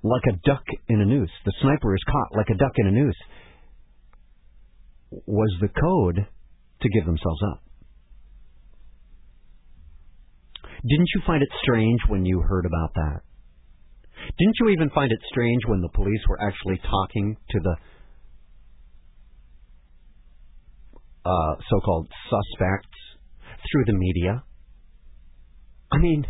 like 0.04 0.24
a 0.30 0.38
duck 0.48 0.64
in 0.90 1.00
a 1.00 1.06
noose. 1.06 1.30
The 1.46 1.54
sniper 1.62 1.96
is 1.96 2.04
caught 2.06 2.38
like 2.38 2.50
a 2.50 2.58
duck 2.58 2.74
in 2.78 2.88
a 2.88 2.92
noose. 2.92 3.16
Was 5.26 5.54
the 5.62 5.68
code 5.68 6.26
to 6.82 6.90
give 6.90 7.06
themselves 7.06 7.42
up. 7.54 7.64
Didn't 10.88 11.08
you 11.14 11.22
find 11.26 11.44
it 11.44 11.50
strange 11.62 12.00
when 12.08 12.26
you 12.26 12.42
heard 12.42 12.66
about 12.66 12.94
that? 12.96 13.22
Didn't 14.38 14.56
you 14.60 14.70
even 14.70 14.90
find 14.90 15.12
it 15.12 15.20
strange 15.30 15.62
when 15.68 15.82
the 15.82 15.90
police 15.90 16.22
were 16.28 16.42
actually 16.42 16.80
talking 16.90 17.38
to 17.52 17.60
the 17.60 17.76
uh, 21.26 21.56
so-called 21.70 22.08
suspects 22.30 22.98
through 23.72 23.86
the 23.86 23.94
media? 23.94 24.44
I 25.92 25.98
mean, 25.98 26.26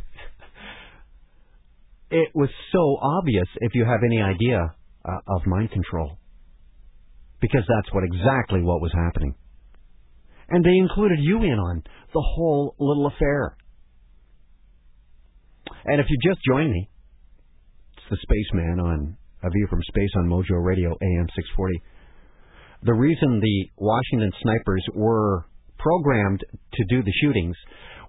it 2.09 2.29
was 2.33 2.49
so 2.73 2.97
obvious 3.01 3.47
if 3.61 3.73
you 3.73 3.85
have 3.85 4.01
any 4.05 4.21
idea 4.21 4.75
uh, 5.05 5.35
of 5.35 5.45
mind 5.45 5.71
control. 5.71 6.17
Because 7.39 7.63
that's 7.67 7.93
what 7.93 8.03
exactly 8.03 8.61
what 8.61 8.81
was 8.81 8.91
happening. 8.93 9.35
And 10.49 10.63
they 10.63 10.77
included 10.77 11.19
you 11.21 11.37
in 11.37 11.57
on 11.57 11.83
the 12.13 12.21
whole 12.21 12.75
little 12.77 13.07
affair. 13.07 13.55
And 15.85 15.99
if 15.99 16.07
you 16.09 16.17
just 16.23 16.39
joined 16.45 16.71
me, 16.71 16.89
it's 17.97 18.05
the 18.09 18.17
Spaceman 18.21 18.79
on 18.79 19.17
A 19.43 19.49
View 19.49 19.67
from 19.69 19.81
Space 19.87 20.11
on 20.17 20.27
Mojo 20.27 20.63
Radio, 20.63 20.89
AM 20.91 21.27
640. 21.35 21.81
The 22.83 22.93
reason 22.93 23.39
the 23.39 23.69
Washington 23.77 24.31
snipers 24.41 24.83
were 24.93 25.45
programmed 25.77 26.43
to 26.73 26.83
do 26.89 27.03
the 27.03 27.13
shootings 27.21 27.55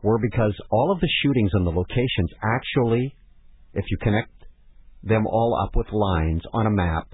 were 0.03 0.19
because 0.19 0.55
all 0.71 0.93
of 0.93 1.01
the 1.01 1.09
shootings 1.23 1.51
and 1.55 1.67
the 1.67 1.71
locations 1.71 2.31
actually, 2.43 3.15
if 3.75 3.85
you 3.91 3.97
connect 3.99 4.31
them 5.03 5.27
all 5.27 5.59
up 5.63 5.75
with 5.75 5.87
lines 5.93 6.43
on 6.53 6.67
a 6.67 6.71
map, 6.71 7.09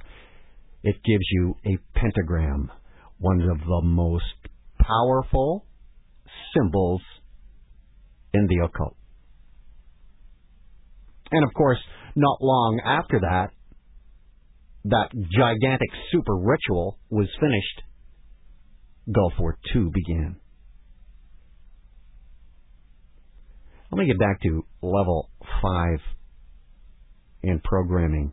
it 0.82 0.96
gives 1.04 1.24
you 1.30 1.54
a 1.66 1.78
pentagram, 1.98 2.70
one 3.18 3.42
of 3.42 3.58
the 3.58 3.80
most 3.84 4.24
powerful 4.80 5.64
symbols 6.54 7.02
in 8.32 8.46
the 8.46 8.64
occult. 8.64 8.97
And 11.30 11.44
of 11.44 11.52
course, 11.54 11.78
not 12.16 12.38
long 12.40 12.80
after 12.84 13.20
that, 13.20 13.50
that 14.84 15.10
gigantic 15.12 15.88
super 16.10 16.34
ritual 16.36 16.98
was 17.10 17.28
finished, 17.40 17.82
Gulf 19.12 19.32
War 19.38 19.58
II 19.74 19.90
began. 19.92 20.36
Let 23.90 23.98
me 23.98 24.06
get 24.06 24.18
back 24.18 24.40
to 24.42 24.64
level 24.82 25.30
five 25.62 26.00
in 27.42 27.60
programming 27.60 28.32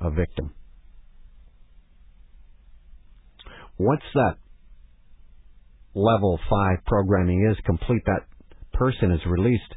a 0.00 0.10
victim. 0.10 0.54
Once 3.78 4.02
that 4.14 4.36
level 5.94 6.38
five 6.48 6.78
programming 6.86 7.48
is 7.50 7.56
complete, 7.64 8.02
that 8.06 8.26
person 8.72 9.10
is 9.12 9.20
released 9.26 9.74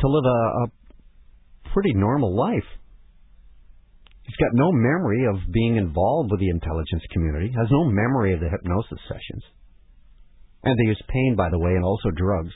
to 0.00 0.08
live 0.08 0.24
a, 0.24 0.28
a 0.28 0.66
pretty 1.72 1.92
normal 1.94 2.36
life. 2.36 2.68
He's 4.22 4.36
got 4.36 4.54
no 4.54 4.72
memory 4.72 5.26
of 5.26 5.52
being 5.52 5.76
involved 5.76 6.30
with 6.30 6.40
the 6.40 6.48
intelligence 6.48 7.02
community, 7.12 7.52
has 7.56 7.68
no 7.70 7.84
memory 7.84 8.34
of 8.34 8.40
the 8.40 8.48
hypnosis 8.48 8.98
sessions. 9.08 9.44
And 10.64 10.76
they 10.76 10.88
use 10.88 11.02
pain, 11.08 11.34
by 11.36 11.48
the 11.50 11.58
way, 11.58 11.70
and 11.70 11.84
also 11.84 12.10
drugs 12.10 12.52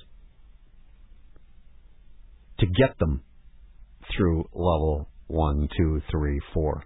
to 2.59 2.67
get 2.67 2.99
them 2.99 3.23
through 4.17 4.45
level 4.53 5.09
one, 5.29 5.69
two, 5.77 6.03
three, 6.11 6.41
four. 6.53 6.83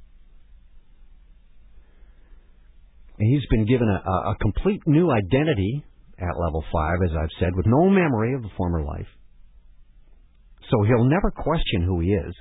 And 3.18 3.28
he's 3.28 3.46
been 3.50 3.64
given 3.64 3.88
a, 3.88 4.30
a, 4.30 4.37
complete 4.40 4.82
new 4.87 5.11
identity 5.11 5.84
at 6.18 6.38
level 6.38 6.64
five, 6.73 6.99
as 7.04 7.11
I've 7.16 7.28
said, 7.40 7.54
with 7.54 7.66
no 7.66 7.88
memory 7.88 8.34
of 8.34 8.42
the 8.42 8.50
former 8.56 8.84
life. 8.84 9.06
So 10.71 10.83
he'll 10.83 11.04
never 11.04 11.30
question 11.30 11.83
who 11.83 12.00
he 12.00 12.09
is. 12.09 12.35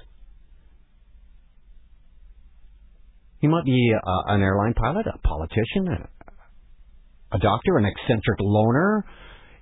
He 3.39 3.47
might 3.47 3.65
be 3.65 3.91
a, 3.93 4.33
an 4.33 4.41
airline 4.41 4.73
pilot, 4.73 5.05
a 5.07 5.17
politician, 5.17 5.87
a, 5.89 7.35
a 7.35 7.39
doctor, 7.39 7.77
an 7.77 7.85
eccentric 7.85 8.39
loner, 8.39 9.05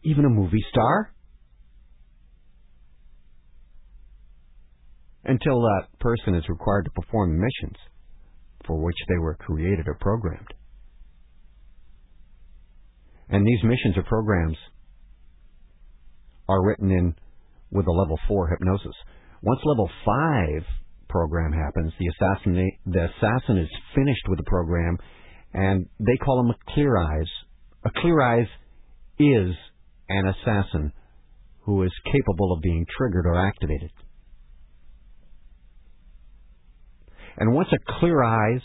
even 0.03 0.25
a 0.25 0.29
movie 0.29 0.63
star. 0.69 1.13
Until 5.23 5.61
that 5.61 5.87
person 5.99 6.35
is 6.35 6.43
required 6.47 6.85
to 6.85 6.91
perform 6.91 7.31
the 7.31 7.41
missions 7.41 7.77
for 8.67 8.77
which 8.83 8.97
they 9.07 9.17
were 9.17 9.35
created 9.35 9.87
or 9.87 9.97
programmed. 9.99 10.53
And 13.29 13.45
these 13.45 13.63
missions 13.63 13.97
or 13.97 14.03
programs 14.03 14.57
are 16.47 16.63
written 16.63 16.91
in 16.91 17.15
with 17.71 17.87
a 17.87 17.91
level 17.91 18.19
4 18.27 18.49
hypnosis. 18.49 18.95
Once 19.41 19.59
level 19.65 19.89
5 20.05 20.63
program 21.09 21.51
happens, 21.51 21.91
the 21.99 22.07
assassin, 22.07 22.71
the 22.85 23.03
assassin 23.05 23.57
is 23.57 23.69
finished 23.95 24.27
with 24.27 24.37
the 24.37 24.45
program, 24.45 24.97
and 25.53 25.87
they 25.99 26.17
call 26.17 26.39
him 26.41 26.51
a 26.51 26.73
clear 26.73 26.97
eyes. 26.97 27.27
A 27.83 27.89
clear 28.01 28.21
eyes 28.21 28.47
is 29.19 29.55
an 30.09 30.27
assassin 30.27 30.91
who 31.65 31.83
is 31.83 31.91
capable 32.05 32.53
of 32.53 32.61
being 32.61 32.85
triggered 32.97 33.25
or 33.25 33.35
activated. 33.35 33.91
And 37.37 37.53
once 37.53 37.69
a 37.71 37.99
clear 37.99 38.23
eyes 38.23 38.61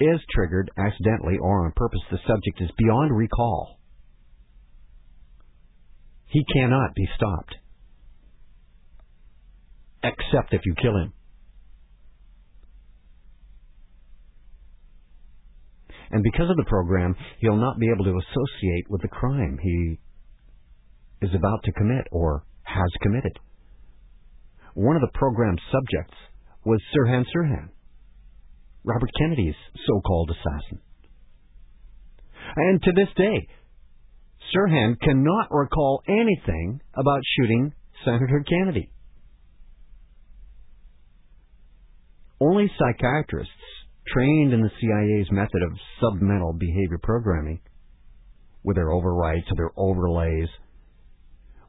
is 0.00 0.20
triggered 0.34 0.70
accidentally 0.76 1.38
or 1.40 1.64
on 1.64 1.72
purpose, 1.74 2.00
the 2.10 2.18
subject 2.26 2.60
is 2.60 2.70
beyond 2.76 3.16
recall. 3.16 3.78
He 6.26 6.44
cannot 6.54 6.94
be 6.94 7.08
stopped. 7.16 7.54
Except 10.02 10.52
if 10.52 10.62
you 10.64 10.74
kill 10.80 10.96
him. 10.96 11.12
And 16.10 16.22
because 16.22 16.48
of 16.48 16.56
the 16.56 16.68
program, 16.68 17.16
he'll 17.40 17.56
not 17.56 17.78
be 17.78 17.90
able 17.92 18.04
to 18.04 18.18
associate 18.18 18.88
with 18.88 19.02
the 19.02 19.08
crime 19.08 19.58
he 19.60 19.98
is 21.20 21.34
about 21.34 21.62
to 21.64 21.72
commit 21.72 22.06
or 22.12 22.44
has 22.62 22.90
committed. 23.02 23.38
One 24.74 24.96
of 24.96 25.02
the 25.02 25.18
program's 25.18 25.60
subjects 25.72 26.14
was 26.64 26.80
Sirhan 26.94 27.24
Sirhan, 27.34 27.68
Robert 28.84 29.10
Kennedy's 29.18 29.54
so 29.86 30.00
called 30.00 30.30
assassin. 30.30 30.80
And 32.56 32.82
to 32.82 32.92
this 32.94 33.08
day, 33.16 33.48
Sirhan 34.54 35.00
cannot 35.00 35.48
recall 35.50 36.02
anything 36.08 36.80
about 36.94 37.20
shooting 37.36 37.72
Senator 38.04 38.44
Kennedy. 38.48 38.92
Only 42.40 42.70
psychiatrists 42.78 43.52
trained 44.06 44.52
in 44.52 44.60
the 44.60 44.70
CIA's 44.80 45.30
method 45.32 45.62
of 45.62 45.78
submental 46.02 46.58
behavior 46.58 46.98
programming, 47.02 47.60
with 48.62 48.76
their 48.76 48.90
overrides 48.90 49.46
or 49.50 49.56
their 49.56 49.72
overlays, 49.76 50.48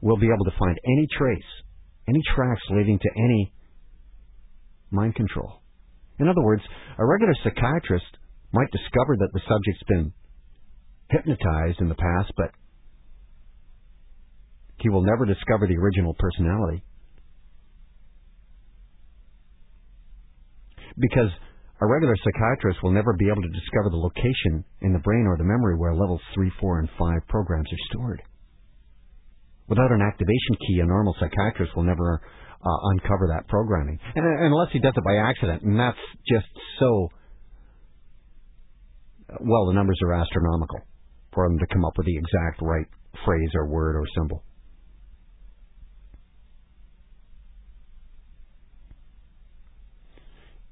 will 0.00 0.18
be 0.18 0.26
able 0.26 0.44
to 0.44 0.58
find 0.58 0.78
any 0.84 1.06
trace, 1.16 1.50
any 2.08 2.20
tracks 2.34 2.62
leading 2.70 2.98
to 2.98 3.10
any 3.16 3.52
mind 4.90 5.14
control. 5.14 5.62
In 6.18 6.28
other 6.28 6.42
words, 6.42 6.62
a 6.98 7.06
regular 7.06 7.34
psychiatrist 7.42 8.06
might 8.52 8.70
discover 8.70 9.16
that 9.16 9.30
the 9.32 9.40
subject's 9.48 9.82
been 9.88 10.12
hypnotized 11.10 11.80
in 11.80 11.88
the 11.88 11.94
past, 11.94 12.32
but 12.36 12.50
he 14.80 14.88
will 14.88 15.02
never 15.02 15.24
discover 15.24 15.66
the 15.66 15.76
original 15.76 16.14
personality. 16.18 16.84
Because 21.00 21.30
a 21.80 21.86
regular 21.86 22.14
psychiatrist 22.16 22.82
will 22.82 22.90
never 22.90 23.14
be 23.14 23.28
able 23.30 23.42
to 23.42 23.54
discover 23.54 23.90
the 23.90 24.02
location 24.02 24.64
in 24.82 24.92
the 24.92 24.98
brain 24.98 25.26
or 25.26 25.36
the 25.38 25.46
memory 25.46 25.78
where 25.78 25.94
levels 25.94 26.20
3, 26.34 26.50
4, 26.60 26.80
and 26.80 26.88
5 26.98 27.28
programs 27.28 27.68
are 27.70 27.84
stored. 27.90 28.22
Without 29.68 29.92
an 29.92 30.02
activation 30.02 30.54
key, 30.66 30.80
a 30.80 30.86
normal 30.86 31.14
psychiatrist 31.20 31.76
will 31.76 31.84
never 31.84 32.20
uh, 32.64 32.78
uncover 32.90 33.28
that 33.30 33.46
programming. 33.48 33.98
And, 34.14 34.24
unless 34.46 34.72
he 34.72 34.80
does 34.80 34.94
it 34.96 35.04
by 35.04 35.16
accident, 35.16 35.62
and 35.62 35.78
that's 35.78 35.98
just 36.26 36.48
so. 36.80 37.08
Well, 39.40 39.66
the 39.66 39.74
numbers 39.74 39.98
are 40.02 40.14
astronomical 40.14 40.80
for 41.34 41.44
him 41.44 41.58
to 41.58 41.66
come 41.66 41.84
up 41.84 41.92
with 41.96 42.06
the 42.06 42.16
exact 42.16 42.62
right 42.62 42.86
phrase 43.24 43.50
or 43.54 43.68
word 43.68 43.96
or 43.96 44.06
symbol. 44.16 44.42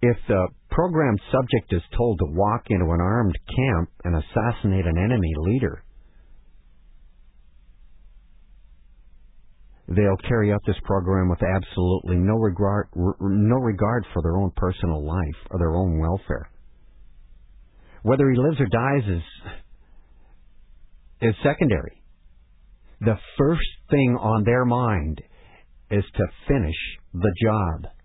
If 0.09 0.19
the 0.29 0.47
program 0.71 1.17
subject 1.33 1.73
is 1.73 1.83
told 1.97 2.19
to 2.19 2.27
walk 2.27 2.67
into 2.71 2.85
an 2.85 3.01
armed 3.01 3.37
camp 3.57 3.91
and 4.05 4.15
assassinate 4.15 4.87
an 4.87 4.99
enemy 4.99 5.33
leader, 5.37 5.83
they'll 9.89 10.29
carry 10.29 10.53
out 10.53 10.61
this 10.65 10.77
program 10.85 11.29
with 11.29 11.41
absolutely 11.43 12.19
no 12.19 12.35
regard 12.35 12.87
no 12.95 13.57
regard 13.57 14.07
for 14.13 14.23
their 14.23 14.37
own 14.37 14.53
personal 14.55 15.05
life 15.05 15.41
or 15.51 15.59
their 15.59 15.75
own 15.75 15.99
welfare. 15.99 16.51
Whether 18.03 18.31
he 18.31 18.39
lives 18.39 18.61
or 18.61 18.67
dies 18.67 19.09
is 19.09 19.23
is 21.31 21.35
secondary. 21.43 22.01
The 23.01 23.19
first 23.37 23.69
thing 23.91 24.17
on 24.21 24.45
their 24.45 24.65
mind 24.65 25.21
is 25.91 26.05
to 26.15 26.25
finish 26.47 26.77
the 27.13 27.35
job. 27.43 27.96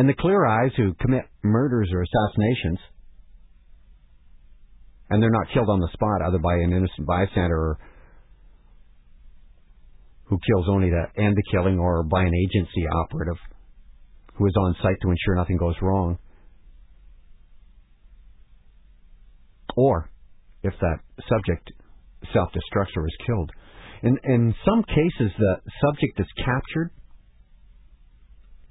And 0.00 0.08
the 0.08 0.14
clear 0.14 0.46
eyes 0.46 0.72
who 0.78 0.94
commit 0.94 1.24
murders 1.42 1.90
or 1.92 2.00
assassinations, 2.00 2.78
and 5.10 5.22
they're 5.22 5.28
not 5.28 5.52
killed 5.52 5.68
on 5.68 5.78
the 5.78 5.90
spot 5.92 6.22
either 6.26 6.38
by 6.38 6.54
an 6.54 6.72
innocent 6.72 7.06
bystander 7.06 7.54
or 7.54 7.78
who 10.24 10.38
kills 10.38 10.64
only 10.70 10.88
to 10.88 11.22
end 11.22 11.36
the 11.36 11.42
killing 11.52 11.78
or 11.78 12.02
by 12.02 12.22
an 12.22 12.32
agency 12.34 12.86
operative 12.90 13.36
who 14.36 14.46
is 14.46 14.54
on 14.56 14.74
site 14.82 14.96
to 15.02 15.10
ensure 15.10 15.36
nothing 15.36 15.58
goes 15.58 15.74
wrong. 15.82 16.16
Or 19.76 20.08
if 20.62 20.72
that 20.80 21.00
subject 21.28 21.72
self 22.32 22.48
destructs 22.52 22.96
or 22.96 23.06
is 23.06 23.16
killed. 23.26 23.50
In 24.02 24.16
in 24.24 24.54
some 24.64 24.82
cases 24.82 25.30
the 25.38 25.56
subject 25.84 26.18
is 26.18 26.26
captured 26.42 26.90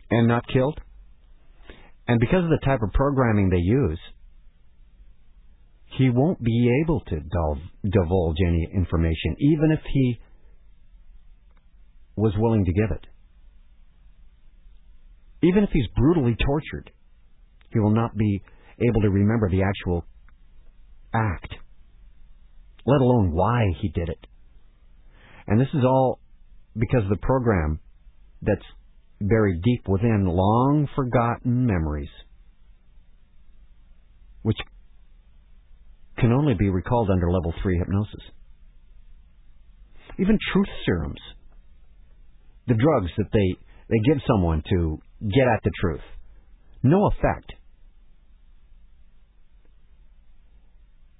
and 0.10 0.28
not 0.28 0.48
killed. 0.48 0.82
And 2.10 2.20
because 2.20 2.44
of 2.44 2.50
the 2.50 2.66
type 2.66 2.82
of 2.82 2.92
programming 2.92 3.50
they 3.50 3.58
use, 3.58 4.00
he 5.96 6.10
won't 6.10 6.44
be 6.44 6.82
able 6.84 7.02
to 7.02 7.20
divulge 7.88 8.38
any 8.48 8.68
information, 8.74 9.36
even 9.38 9.72
if 9.72 9.80
he 9.94 10.20
was 12.16 12.34
willing 12.36 12.66
to 12.66 12.74
give 12.74 12.90
it. 12.90 13.06
Even 15.44 15.64
if 15.64 15.70
he's 15.72 15.86
brutally 15.96 16.36
tortured, 16.44 16.90
he 17.72 17.78
will 17.78 17.94
not 17.94 18.18
be 18.18 18.42
able 18.82 19.02
to 19.02 19.10
remember 19.12 19.48
the 19.48 19.62
actual 19.62 20.04
act, 21.14 21.54
let 22.88 23.02
alone 23.02 23.34
why 23.34 23.66
he 23.82 23.90
did 23.90 24.10
it. 24.10 24.26
And 25.46 25.62
this 25.62 25.70
is 25.76 25.84
all 25.86 26.20
because 26.76 27.04
of 27.04 27.10
the 27.10 27.18
program 27.22 27.80
that's 28.42 28.66
buried 29.22 29.62
deep 29.62 29.88
within 29.88 30.26
long 30.26 30.88
forgotten 30.96 31.66
memories, 31.66 32.10
which 34.42 34.58
can 36.18 36.32
only 36.32 36.54
be 36.54 36.70
recalled 36.70 37.10
under 37.10 37.32
level 37.32 37.54
3 37.62 37.78
hypnosis. 37.78 38.22
Even 40.18 40.38
truth 40.54 40.68
serums, 40.86 41.20
the 42.68 42.76
drugs 42.76 43.12
that 43.18 43.32
they, 43.32 43.56
they 43.90 44.00
give 44.06 44.22
someone 44.28 44.62
to 44.70 45.00
get 45.22 45.48
at 45.54 45.64
the 45.64 45.72
truth, 45.82 46.02
no 46.84 47.08
effect. 47.08 47.54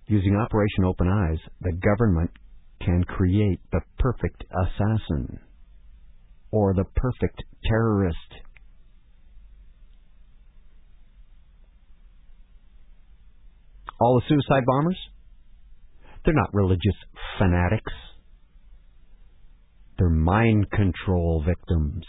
Using 0.08 0.36
Operation 0.36 0.86
Open 0.86 1.08
Eyes, 1.08 1.40
the 1.62 1.74
government 1.74 2.32
can 2.82 3.04
create 3.04 3.60
the 3.72 3.82
perfect 4.00 4.44
assassin 4.50 5.40
or 6.52 6.74
the 6.74 6.86
perfect 6.96 7.44
terrorist. 7.66 8.18
All 14.00 14.20
the 14.20 14.28
suicide 14.28 14.64
bombers? 14.66 14.98
They're 16.24 16.34
not 16.34 16.54
religious 16.54 16.96
fanatics. 17.38 17.94
They're 19.98 20.10
mind 20.10 20.72
control 20.72 21.44
victims. 21.46 22.06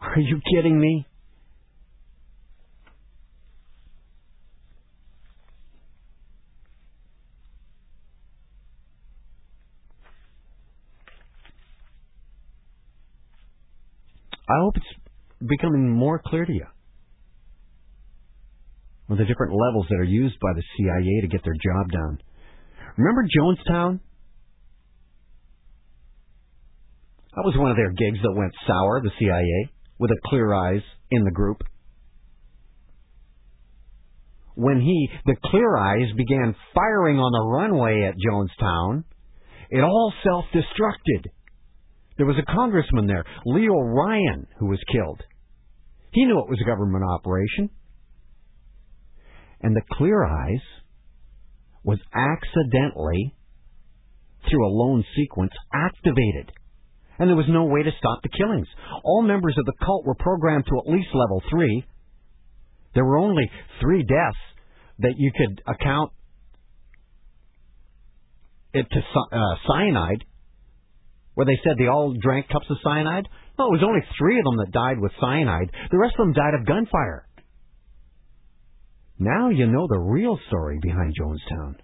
Are 0.00 0.20
you 0.20 0.40
kidding 0.54 0.78
me? 0.78 1.06
I 14.48 14.54
hope 14.60 14.76
it's 14.76 15.48
becoming 15.48 15.90
more 15.90 16.20
clear 16.24 16.44
to 16.44 16.52
you. 16.52 16.66
With 19.08 19.18
the 19.18 19.24
different 19.24 19.52
levels 19.52 19.86
that 19.88 19.96
are 19.96 20.04
used 20.04 20.38
by 20.40 20.52
the 20.54 20.62
CIA 20.76 21.20
to 21.22 21.28
get 21.28 21.42
their 21.44 21.54
job 21.54 21.90
done. 21.90 22.18
Remember 22.96 23.22
Jonestown? 23.24 24.00
That 27.34 27.44
was 27.44 27.56
one 27.58 27.70
of 27.70 27.76
their 27.76 27.90
gigs 27.90 28.22
that 28.22 28.34
went 28.34 28.52
sour, 28.66 29.00
the 29.02 29.10
CIA, 29.18 29.72
with 29.98 30.10
a 30.10 30.28
clear 30.28 30.52
eyes 30.54 30.82
in 31.10 31.24
the 31.24 31.32
group. 31.32 31.62
When 34.54 34.80
he, 34.80 35.08
the 35.26 35.34
clear 35.44 35.76
eyes, 35.76 36.12
began 36.16 36.54
firing 36.74 37.18
on 37.18 37.32
the 37.32 37.56
runway 37.58 38.02
at 38.04 38.14
Jonestown, 38.14 39.02
it 39.70 39.80
all 39.80 40.12
self 40.22 40.44
destructed. 40.52 41.30
There 42.16 42.26
was 42.26 42.36
a 42.38 42.52
congressman 42.52 43.06
there, 43.06 43.24
Leo 43.44 43.74
Ryan, 43.74 44.46
who 44.58 44.66
was 44.66 44.78
killed. 44.92 45.20
He 46.12 46.24
knew 46.24 46.38
it 46.38 46.48
was 46.48 46.60
a 46.62 46.66
government 46.66 47.04
operation. 47.04 47.70
And 49.60 49.74
the 49.74 49.82
Clear 49.92 50.24
Eyes 50.24 50.62
was 51.82 51.98
accidentally, 52.14 53.34
through 54.48 54.66
a 54.66 54.70
lone 54.70 55.04
sequence, 55.16 55.52
activated. 55.72 56.52
And 57.18 57.28
there 57.28 57.36
was 57.36 57.48
no 57.48 57.64
way 57.64 57.82
to 57.82 57.90
stop 57.98 58.22
the 58.22 58.28
killings. 58.36 58.68
All 59.04 59.22
members 59.22 59.56
of 59.58 59.64
the 59.64 59.84
cult 59.84 60.06
were 60.06 60.14
programmed 60.14 60.66
to 60.66 60.78
at 60.78 60.92
least 60.92 61.08
level 61.14 61.42
three. 61.50 61.84
There 62.94 63.04
were 63.04 63.18
only 63.18 63.50
three 63.80 64.02
deaths 64.02 64.38
that 65.00 65.14
you 65.16 65.32
could 65.36 65.62
account 65.66 66.12
it 68.72 68.86
to 68.90 68.98
uh, 68.98 69.54
cyanide 69.66 70.24
where 71.34 71.46
they 71.46 71.58
said 71.64 71.76
they 71.78 71.88
all 71.88 72.14
drank 72.20 72.48
cups 72.48 72.66
of 72.70 72.76
cyanide? 72.82 73.28
No, 73.58 73.66
it 73.66 73.78
was 73.78 73.84
only 73.86 74.00
three 74.18 74.38
of 74.38 74.44
them 74.44 74.56
that 74.58 74.72
died 74.72 74.98
with 74.98 75.12
cyanide. 75.20 75.70
The 75.90 75.98
rest 75.98 76.14
of 76.18 76.26
them 76.26 76.32
died 76.32 76.54
of 76.54 76.66
gunfire. 76.66 77.26
Now 79.18 79.48
you 79.50 79.66
know 79.66 79.86
the 79.88 79.98
real 79.98 80.38
story 80.48 80.78
behind 80.82 81.14
Jonestown. 81.20 81.76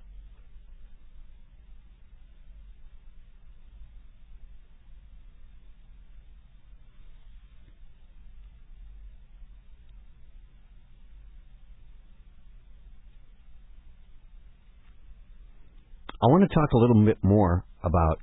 I 16.22 16.26
want 16.26 16.42
to 16.42 16.54
talk 16.54 16.72
a 16.72 16.76
little 16.76 17.02
bit 17.02 17.16
more 17.22 17.64
about 17.82 18.20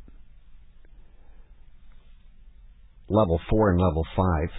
level 3.09 3.39
four 3.49 3.71
and 3.71 3.81
level 3.81 4.05
five. 4.15 4.49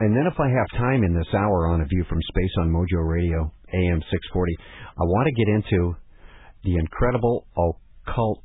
And 0.00 0.16
then 0.16 0.26
if 0.26 0.38
I 0.40 0.48
have 0.48 0.80
time 0.80 1.04
in 1.04 1.14
this 1.14 1.32
hour 1.34 1.68
on 1.68 1.80
A 1.80 1.84
View 1.84 2.04
from 2.08 2.18
Space 2.28 2.50
on 2.60 2.70
Mojo 2.70 3.06
Radio, 3.08 3.52
AM 3.72 4.00
640, 4.00 4.56
I 4.98 5.02
want 5.02 5.28
to 5.28 5.44
get 5.44 5.48
into 5.54 5.96
the 6.64 6.76
incredible 6.76 7.46
occult 7.56 8.42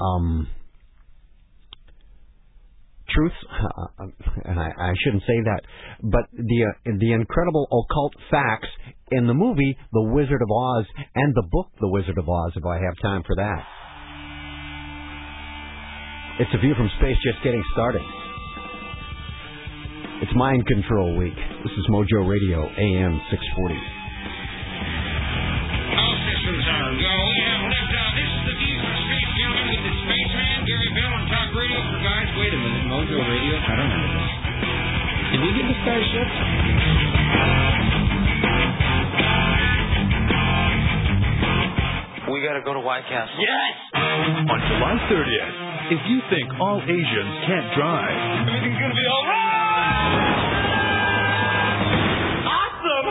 um, 0.00 0.48
truth, 3.10 3.32
uh, 3.50 4.04
and 4.44 4.58
I, 4.58 4.70
I 4.78 4.92
shouldn't 5.04 5.22
say 5.22 5.40
that, 5.44 5.60
but 6.02 6.26
the 6.32 6.64
uh, 6.64 6.98
the 6.98 7.12
incredible 7.12 7.66
occult 7.66 8.14
facts 8.30 8.68
in 9.10 9.26
the 9.26 9.34
movie 9.34 9.76
The 9.92 10.02
Wizard 10.02 10.42
of 10.42 10.50
Oz 10.50 10.84
and 11.14 11.34
the 11.34 11.46
book 11.50 11.68
The 11.80 11.88
Wizard 11.88 12.18
of 12.18 12.28
Oz, 12.28 12.52
if 12.56 12.64
I 12.64 12.76
have 12.76 12.94
time 13.02 13.22
for 13.26 13.36
that. 13.36 13.64
It's 16.38 16.52
a 16.52 16.60
view 16.60 16.74
from 16.76 16.90
space 17.00 17.16
just 17.24 17.40
getting 17.40 17.64
started. 17.72 18.04
It's 20.20 20.32
Mind 20.36 20.66
Control 20.68 21.16
Week. 21.16 21.32
This 21.32 21.72
is 21.72 21.84
Mojo 21.88 22.28
Radio, 22.28 22.60
AM 22.60 23.16
640. 23.32 23.72
All 25.96 26.14
systems 26.28 26.64
are 26.76 26.92
go. 26.92 27.16
Have 27.40 27.72
liftoff. 27.72 28.12
This 28.20 28.28
is 28.28 28.42
the 28.52 28.56
view 28.60 28.76
from 28.84 28.96
space, 29.00 29.32
gentlemen, 29.32 29.64
with 29.64 29.80
the 29.80 29.94
spaceman, 29.96 30.60
Gary 30.68 30.90
Bell, 30.92 31.08
on 31.16 31.24
Talk 31.24 31.48
Radio 31.56 31.80
for 31.88 32.04
guys. 32.04 32.28
Wait 32.36 32.52
a 32.52 32.60
minute, 32.60 32.84
Mojo 32.84 33.16
Radio? 33.16 33.54
I 33.56 33.72
don't 33.80 33.88
know. 33.96 34.04
Did 35.32 35.40
we 35.40 35.50
get 35.56 35.64
the 35.72 35.76
starship? 35.88 37.75
We 42.26 42.42
gotta 42.42 42.60
go 42.66 42.74
to 42.74 42.82
White 42.82 43.06
Castle. 43.06 43.38
Yes! 43.38 43.74
On 43.94 44.58
July 44.58 44.94
30th, 45.06 45.94
if 45.94 46.02
you 46.10 46.18
think 46.26 46.50
all 46.58 46.82
Asians 46.82 47.34
can't 47.46 47.68
drive, 47.78 48.18
Everything's 48.50 48.78
gonna 48.82 48.98
be 48.98 49.06
alright! 49.06 50.26
Awesome! 52.50 53.06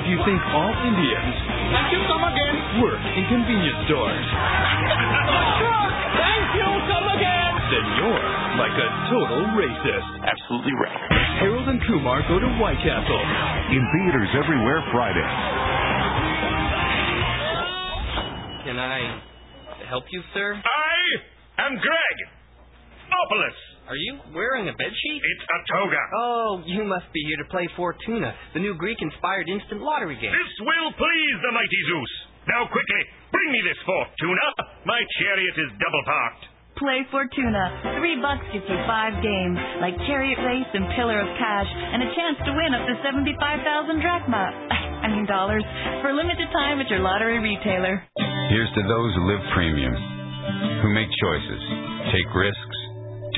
if 0.00 0.04
you 0.08 0.16
think 0.24 0.40
all 0.56 0.72
Indians 0.88 1.36
Thank 1.68 1.88
you, 1.92 2.00
come 2.08 2.24
again! 2.24 2.54
work 2.80 3.02
in 3.12 3.24
convenience 3.28 3.80
stores, 3.92 4.24
Thank 6.16 6.48
you, 6.56 6.70
come 6.88 7.06
again! 7.20 7.52
then 7.76 7.84
you're 8.00 8.24
like 8.56 8.76
a 8.80 8.88
total 9.12 9.42
racist. 9.58 10.08
Absolutely 10.24 10.72
right. 10.80 11.00
Harold 11.44 11.68
and 11.68 11.80
Kumar 11.90 12.22
go 12.30 12.38
to 12.38 12.48
White 12.62 12.78
Castle. 12.80 13.22
In 13.74 13.82
theaters 13.92 14.30
everywhere 14.38 14.78
Friday. 14.94 15.26
Can 18.74 18.82
I 18.82 19.86
help 19.86 20.02
you, 20.10 20.18
sir? 20.34 20.58
I 20.58 21.62
am 21.62 21.78
Greg. 21.78 22.16
Opolis. 23.06 23.58
Are 23.86 23.94
you 23.94 24.18
wearing 24.34 24.66
a 24.66 24.74
bedsheet? 24.74 25.22
It's 25.22 25.46
a 25.46 25.58
toga. 25.70 26.02
Oh, 26.18 26.58
you 26.66 26.82
must 26.82 27.06
be 27.14 27.22
here 27.22 27.38
to 27.38 27.46
play 27.54 27.70
Fortuna, 27.78 28.34
the 28.50 28.58
new 28.58 28.74
Greek-inspired 28.74 29.46
instant 29.46 29.78
lottery 29.78 30.18
game. 30.18 30.34
This 30.34 30.54
will 30.66 30.90
please 30.90 31.36
the 31.46 31.54
mighty 31.54 31.80
Zeus. 31.86 32.12
Now 32.50 32.66
quickly, 32.66 33.02
bring 33.30 33.54
me 33.54 33.62
this 33.62 33.78
Fortuna. 33.86 34.46
My 34.90 34.98
chariot 35.22 35.54
is 35.54 35.70
double 35.78 36.02
parked. 36.10 36.42
Play 36.74 37.06
Fortuna. 37.14 37.94
Three 38.02 38.18
bucks 38.18 38.42
gets 38.50 38.66
you 38.66 38.80
five 38.90 39.22
games, 39.22 39.54
like 39.78 39.94
Chariot 40.10 40.42
Race 40.42 40.70
and 40.74 40.90
Pillar 40.98 41.22
of 41.22 41.30
Cash, 41.38 41.70
and 41.70 42.02
a 42.02 42.10
chance 42.10 42.42
to 42.42 42.50
win 42.50 42.74
up 42.74 42.90
to 42.90 42.98
75,000 43.06 44.02
drachma. 44.02 44.50
I 45.06 45.14
mean 45.14 45.30
dollars. 45.30 45.62
For 46.02 46.10
a 46.10 46.16
limited 46.18 46.50
time 46.50 46.82
at 46.82 46.90
your 46.90 47.06
lottery 47.06 47.38
retailer. 47.38 48.02
Here's 48.52 48.68
to 48.76 48.82
those 48.84 49.10
who 49.16 49.22
live 49.24 49.40
premium, 49.56 49.94
who 50.84 50.88
make 50.92 51.08
choices, 51.16 51.62
take 52.12 52.28
risks, 52.36 52.78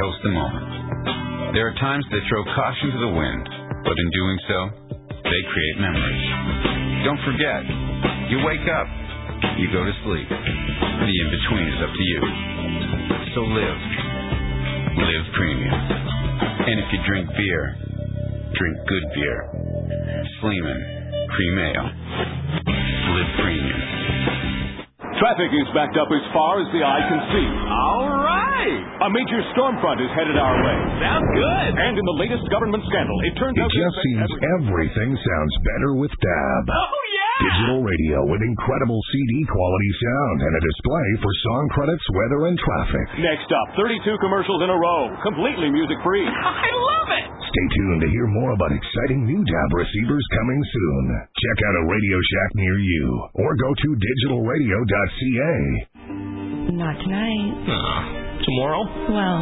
toast 0.03 0.19
the 0.27 0.35
moment. 0.35 1.55
There 1.55 1.71
are 1.71 1.77
times 1.79 2.03
they 2.11 2.19
throw 2.27 2.42
caution 2.42 2.90
to 2.90 3.01
the 3.07 3.12
wind, 3.14 3.45
but 3.87 3.95
in 3.95 4.09
doing 4.11 4.38
so, 4.51 4.59
they 5.23 5.42
create 5.47 5.77
memories. 5.79 6.27
Don't 7.07 7.23
forget, 7.23 7.62
you 8.35 8.42
wake 8.42 8.66
up, 8.66 8.88
you 9.62 9.71
go 9.71 9.87
to 9.87 9.95
sleep. 10.03 10.27
The 10.27 11.14
in 11.14 11.29
between 11.31 11.66
is 11.71 11.81
up 11.87 11.92
to 11.95 12.05
you. 12.05 12.21
So 13.38 13.40
live. 13.47 13.81
Live 15.07 15.27
premium. 15.38 15.77
And 16.66 16.77
if 16.83 16.88
you 16.90 16.99
drink 17.07 17.31
beer, 17.31 17.64
drink 18.59 18.77
good 18.90 19.07
beer. 19.14 19.38
Sleeman, 20.42 20.81
cream 21.31 21.55
ale. 21.62 21.88
Live 23.14 23.31
premium. 23.38 24.06
Traffic 25.16 25.48
is 25.48 25.68
backed 25.72 25.96
up 25.96 26.09
as 26.12 26.24
far 26.33 26.61
as 26.61 26.68
the 26.76 26.85
eye 26.85 27.02
can 27.09 27.20
see. 27.33 27.48
All 27.72 28.09
right. 28.20 28.81
A 29.07 29.09
major 29.09 29.40
storm 29.57 29.81
front 29.81 30.00
is 30.00 30.11
headed 30.12 30.37
our 30.37 30.57
way. 30.61 30.76
Sounds 31.00 31.24
good. 31.33 31.70
And 31.76 31.96
in 31.96 32.05
the 32.05 32.16
latest 32.20 32.44
government 32.52 32.85
scandal, 32.88 33.16
it 33.24 33.35
turns 33.40 33.57
It 33.57 33.64
out 33.64 33.72
just 33.72 33.96
seems 34.05 34.29
everything 34.61 35.11
sounds 35.16 35.55
better 35.64 35.96
with 35.96 36.12
DAB. 36.12 36.64
Oh, 36.68 36.74
yeah! 36.74 37.06
Digital 37.37 37.85
radio 37.85 38.25
with 38.25 38.40
incredible 38.40 38.96
CD 39.12 39.44
quality 39.44 39.90
sound 40.01 40.38
and 40.40 40.53
a 40.57 40.62
display 40.72 41.09
for 41.20 41.29
song 41.44 41.64
credits, 41.77 42.01
weather, 42.16 42.49
and 42.49 42.57
traffic. 42.57 43.07
Next 43.20 43.53
up, 43.53 43.77
32 43.77 44.09
commercials 44.25 44.64
in 44.64 44.72
a 44.72 44.79
row, 44.81 45.12
completely 45.20 45.68
music 45.68 46.01
free. 46.01 46.25
I 46.25 46.72
love 46.72 47.09
it! 47.12 47.29
Stay 47.44 47.66
tuned 47.77 48.01
to 48.01 48.09
hear 48.09 48.25
more 48.40 48.57
about 48.57 48.72
exciting 48.72 49.29
new 49.29 49.44
DAB 49.44 49.70
receivers 49.77 50.25
coming 50.33 50.61
soon. 50.64 51.05
Check 51.37 51.59
out 51.61 51.77
a 51.77 51.85
Radio 51.92 52.16
Shack 52.25 52.51
near 52.57 52.77
you 52.81 53.05
or 53.37 53.53
go 53.61 53.70
to 53.85 53.88
digitalradio.ca. 54.01 55.57
Not 56.72 56.96
tonight. 57.05 57.53
tomorrow? 58.49 58.83
Well, 59.12 59.40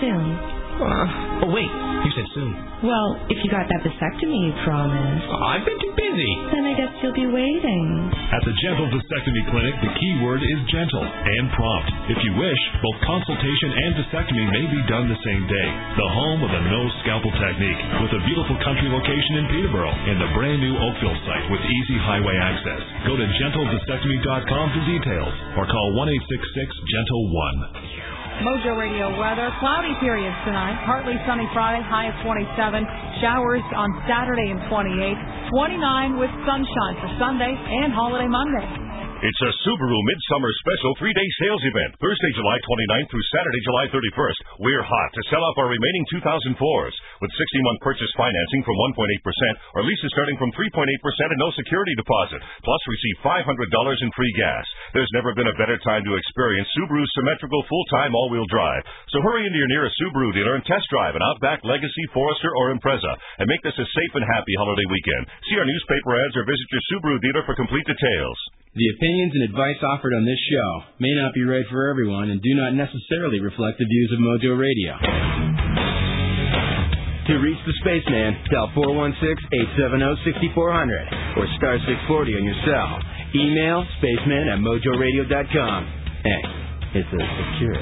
soon. 0.00 0.63
Uh, 0.74 1.46
oh, 1.46 1.50
wait. 1.54 1.70
You 2.04 2.10
said 2.12 2.28
soon. 2.36 2.52
Well, 2.84 3.16
if 3.32 3.40
you 3.40 3.48
got 3.48 3.64
that 3.64 3.80
vasectomy 3.80 4.36
you 4.44 4.52
promised. 4.60 5.24
I've 5.24 5.64
been 5.64 5.80
too 5.80 5.94
busy. 5.96 6.32
Then 6.52 6.68
I 6.68 6.74
guess 6.76 6.92
you'll 7.00 7.16
be 7.16 7.24
waiting. 7.24 8.12
At 8.12 8.44
the 8.44 8.52
Gentle 8.60 8.92
Vasectomy 8.92 9.40
Clinic, 9.48 9.72
the 9.80 9.92
key 9.96 10.20
word 10.20 10.44
is 10.44 10.58
gentle 10.68 11.00
and 11.00 11.44
prompt. 11.56 11.88
If 12.12 12.20
you 12.20 12.36
wish, 12.36 12.60
both 12.84 12.98
consultation 13.08 13.70
and 13.72 13.90
vasectomy 14.04 14.44
may 14.52 14.64
be 14.68 14.80
done 14.84 15.08
the 15.08 15.16
same 15.24 15.48
day. 15.48 15.68
The 15.96 16.10
home 16.12 16.44
of 16.44 16.50
the 16.52 16.62
no 16.68 16.82
scalpel 17.00 17.32
technique, 17.40 17.80
with 18.04 18.12
a 18.20 18.22
beautiful 18.28 18.60
country 18.60 18.92
location 18.92 19.40
in 19.40 19.44
Peterborough 19.48 19.96
and 19.96 20.20
the 20.20 20.28
brand 20.36 20.60
new 20.60 20.76
Oakville 20.76 21.18
site 21.24 21.46
with 21.48 21.64
easy 21.64 21.96
highway 22.04 22.36
access. 22.36 22.84
Go 23.08 23.16
to 23.16 23.24
gentlevasectomy.com 23.24 24.66
for 24.76 24.82
details 24.84 25.34
or 25.56 25.64
call 25.64 25.88
1 26.04 26.12
866 26.36 26.68
Gentle 26.84 27.22
1. 27.32 27.93
Mojo 28.42 28.74
Radio 28.74 29.14
weather. 29.14 29.46
Cloudy 29.62 29.94
periods 30.02 30.34
tonight. 30.42 30.74
Partly 30.86 31.14
sunny 31.26 31.46
Friday, 31.54 31.78
high 31.86 32.10
of 32.10 32.16
27. 32.26 32.82
Showers 33.22 33.62
on 33.78 33.88
Saturday 34.10 34.50
and 34.50 34.58
28. 34.66 35.54
29 35.54 36.18
with 36.18 36.32
sunshine 36.42 36.94
for 36.98 37.10
Sunday 37.22 37.54
and 37.54 37.94
holiday 37.94 38.26
Monday. 38.26 38.83
It's 39.24 39.40
a 39.40 39.56
Subaru 39.64 39.96
Midsummer 40.04 40.52
Special 40.60 40.92
three-day 41.00 41.28
sales 41.40 41.64
event. 41.64 41.96
Thursday, 41.96 42.32
July 42.36 42.60
29th 42.60 43.08
through 43.08 43.24
Saturday, 43.32 43.62
July 43.64 43.88
31st. 43.88 44.40
We're 44.60 44.84
hot 44.84 45.10
to 45.16 45.22
sell 45.32 45.40
off 45.40 45.56
our 45.56 45.72
remaining 45.72 46.04
2004s 46.12 46.92
with 47.24 47.32
60-month 47.32 47.80
purchase 47.80 48.12
financing 48.20 48.60
from 48.68 48.76
1.8% 48.92 49.80
or 49.80 49.88
leases 49.88 50.12
starting 50.12 50.36
from 50.36 50.52
3.8% 50.52 50.76
and 50.76 51.40
no 51.40 51.48
security 51.56 51.96
deposit. 51.96 52.44
Plus, 52.68 52.82
receive 52.84 53.48
$500 53.48 53.48
in 54.04 54.12
free 54.12 54.34
gas. 54.36 54.68
There's 54.92 55.16
never 55.16 55.32
been 55.32 55.48
a 55.48 55.56
better 55.56 55.80
time 55.80 56.04
to 56.04 56.20
experience 56.20 56.68
Subaru's 56.76 57.08
symmetrical 57.16 57.64
full-time 57.64 58.12
all-wheel 58.12 58.44
drive. 58.52 58.84
So 59.08 59.24
hurry 59.24 59.48
into 59.48 59.56
your 59.56 59.72
nearest 59.72 59.96
Subaru 60.04 60.36
dealer 60.36 60.60
and 60.60 60.68
test 60.68 60.84
drive 60.92 61.16
an 61.16 61.24
Outback, 61.32 61.64
Legacy, 61.64 62.04
Forester, 62.12 62.52
or 62.60 62.76
Impreza 62.76 63.16
and 63.40 63.48
make 63.48 63.64
this 63.64 63.80
a 63.80 63.88
safe 63.88 64.12
and 64.20 64.28
happy 64.36 64.52
holiday 64.60 64.84
weekend. 64.92 65.32
See 65.48 65.56
our 65.56 65.64
newspaper 65.64 66.12
ads 66.12 66.36
or 66.36 66.44
visit 66.44 66.68
your 66.68 66.84
Subaru 66.92 67.16
dealer 67.24 67.48
for 67.48 67.56
complete 67.56 67.88
details. 67.88 68.63
The 68.74 68.90
opinions 68.90 69.30
and 69.38 69.46
advice 69.54 69.78
offered 69.86 70.18
on 70.18 70.26
this 70.26 70.42
show 70.50 70.98
may 70.98 71.14
not 71.14 71.30
be 71.30 71.46
right 71.46 71.62
for 71.70 71.86
everyone 71.86 72.34
and 72.34 72.42
do 72.42 72.58
not 72.58 72.74
necessarily 72.74 73.38
reflect 73.38 73.78
the 73.78 73.86
views 73.86 74.10
of 74.10 74.18
Mojo 74.18 74.58
Radio. 74.58 74.98
To 77.30 77.38
reach 77.38 77.62
the 77.62 77.70
spaceman, 77.86 78.34
dial 78.50 78.74
416-870-6400 78.74 81.38
or 81.38 81.46
star 81.54 81.78
640 81.86 82.34
on 82.34 82.42
your 82.42 82.58
cell. 82.66 82.98
Email 83.38 83.86
spaceman 84.02 84.50
at 84.50 84.58
mojoradio.com. 84.58 85.78
Hey, 86.26 86.98
it's 86.98 87.12
a 87.14 87.22
secure. 87.22 87.78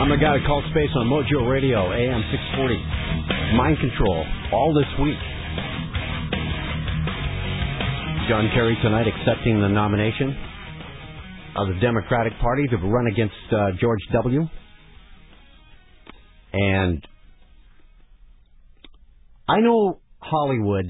I'm 0.00 0.08
the 0.08 0.16
guy 0.16 0.40
to 0.40 0.44
call 0.48 0.64
space 0.72 0.88
on 0.96 1.12
Mojo 1.12 1.44
Radio, 1.44 1.92
AM 1.92 2.24
640. 2.32 3.60
Mind 3.60 3.76
control, 3.76 4.24
all 4.56 4.72
this 4.72 4.88
week. 5.04 5.20
John 8.28 8.50
Kerry 8.52 8.76
tonight 8.82 9.06
accepting 9.06 9.60
the 9.60 9.68
nomination 9.68 10.36
of 11.56 11.68
the 11.68 11.74
Democratic 11.80 12.32
Party 12.40 12.66
to 12.66 12.76
run 12.76 13.06
against 13.06 13.34
uh, 13.52 13.70
George 13.80 14.00
W. 14.14 14.40
And 16.52 17.06
I 19.48 19.60
know 19.60 20.00
Hollywood 20.18 20.86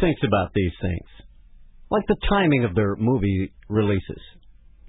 thinks 0.00 0.20
about 0.26 0.50
these 0.54 0.72
things, 0.82 1.06
like 1.88 2.02
the 2.08 2.16
timing 2.28 2.64
of 2.64 2.74
their 2.74 2.96
movie 2.96 3.52
releases. 3.68 4.22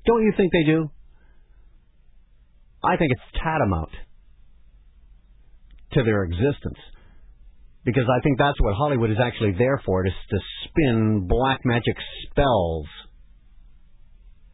Don't 0.08 0.24
you 0.24 0.34
think 0.36 0.52
they 0.52 0.64
do? 0.64 0.90
I 2.84 2.98
think 2.98 3.12
it's 3.12 3.44
tantamount 3.44 3.92
to 5.94 6.04
their 6.04 6.24
existence 6.24 6.80
because 7.86 8.06
I 8.10 8.20
think 8.22 8.40
that's 8.40 8.60
what 8.60 8.74
Hollywood 8.74 9.12
is 9.12 9.18
actually 9.24 9.54
there 9.58 9.80
for, 9.86 10.06
is 10.06 10.14
to 10.32 10.38
spin 10.66 11.28
black 11.30 11.62
magic 11.64 11.96
spells. 12.24 12.88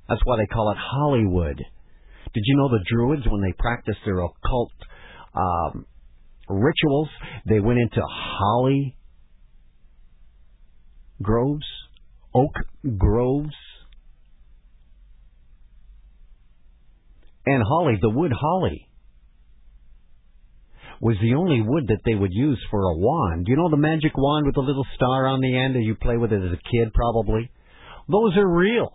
That's 0.09 0.21
why 0.25 0.35
they 0.37 0.47
call 0.47 0.69
it 0.71 0.77
Hollywood. 0.77 1.55
Did 2.33 2.43
you 2.45 2.57
know 2.57 2.67
the 2.69 2.83
Druids, 2.85 3.23
when 3.29 3.41
they 3.41 3.53
practiced 3.57 3.99
their 4.05 4.19
occult 4.19 4.71
um, 5.33 5.85
rituals, 6.49 7.07
they 7.47 7.61
went 7.61 7.79
into 7.79 8.01
holly 8.05 8.97
groves, 11.21 11.65
oak 12.35 12.53
groves? 12.97 13.55
And 17.45 17.63
holly, 17.65 17.97
the 18.01 18.09
wood 18.09 18.33
holly, 18.37 18.87
was 21.01 21.17
the 21.19 21.33
only 21.33 21.61
wood 21.61 21.87
that 21.87 22.01
they 22.05 22.13
would 22.13 22.31
use 22.31 22.59
for 22.69 22.79
a 22.79 22.97
wand. 22.97 23.47
You 23.47 23.57
know 23.57 23.69
the 23.69 23.77
magic 23.77 24.15
wand 24.15 24.45
with 24.45 24.53
the 24.53 24.61
little 24.61 24.85
star 24.95 25.27
on 25.27 25.41
the 25.41 25.57
end 25.57 25.75
that 25.75 25.81
you 25.81 25.95
play 25.95 26.15
with 26.15 26.31
it 26.31 26.43
as 26.43 26.53
a 26.53 26.69
kid, 26.71 26.93
probably? 26.93 27.51
Those 28.07 28.37
are 28.37 28.47
real. 28.47 28.91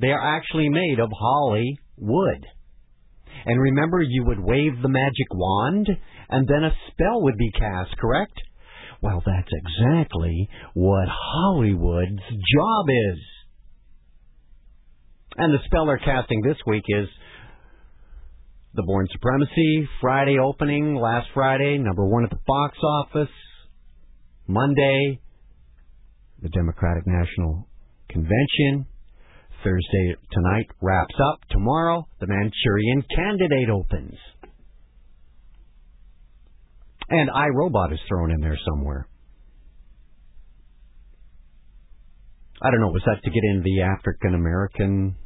They 0.00 0.08
are 0.08 0.36
actually 0.36 0.68
made 0.68 0.98
of 0.98 1.10
holly 1.16 1.78
wood. 1.96 2.44
And 3.46 3.60
remember, 3.60 4.02
you 4.02 4.24
would 4.26 4.40
wave 4.40 4.82
the 4.82 4.88
magic 4.88 5.28
wand, 5.32 5.88
and 6.28 6.48
then 6.48 6.64
a 6.64 6.74
spell 6.90 7.22
would 7.22 7.36
be 7.36 7.52
cast, 7.52 7.96
correct? 7.98 8.34
Well, 9.00 9.22
that's 9.24 9.50
exactly 9.52 10.48
what 10.74 11.06
Hollywood's 11.08 12.18
job 12.18 12.86
is. 12.88 13.18
And 15.36 15.54
the 15.54 15.62
spell 15.66 15.86
they're 15.86 15.98
casting 15.98 16.42
this 16.42 16.56
week 16.66 16.82
is 16.88 17.08
the 18.74 18.82
Bourne 18.82 19.06
Supremacy 19.12 19.88
Friday 20.00 20.38
opening 20.38 20.94
last 20.94 21.28
Friday, 21.34 21.78
number 21.78 22.06
one 22.06 22.24
at 22.24 22.30
the 22.30 22.38
box 22.46 22.76
office. 22.82 23.34
Monday, 24.46 25.20
the 26.42 26.48
Democratic 26.48 27.04
National 27.06 27.68
Convention. 28.08 28.86
Thursday 29.64 30.14
tonight 30.32 30.66
wraps 30.80 31.14
up. 31.32 31.40
Tomorrow, 31.50 32.06
the 32.20 32.26
Manchurian 32.28 33.02
Candidate 33.14 33.70
opens. 33.70 34.16
And 37.10 37.28
iRobot 37.30 37.92
is 37.92 37.98
thrown 38.08 38.30
in 38.30 38.40
there 38.40 38.58
somewhere. 38.70 39.08
I 42.62 42.70
don't 42.70 42.80
know, 42.80 42.88
was 42.88 43.02
that 43.06 43.22
to 43.22 43.30
get 43.30 43.42
in 43.42 43.62
the 43.62 43.82
African 43.82 44.34
American 44.34 45.16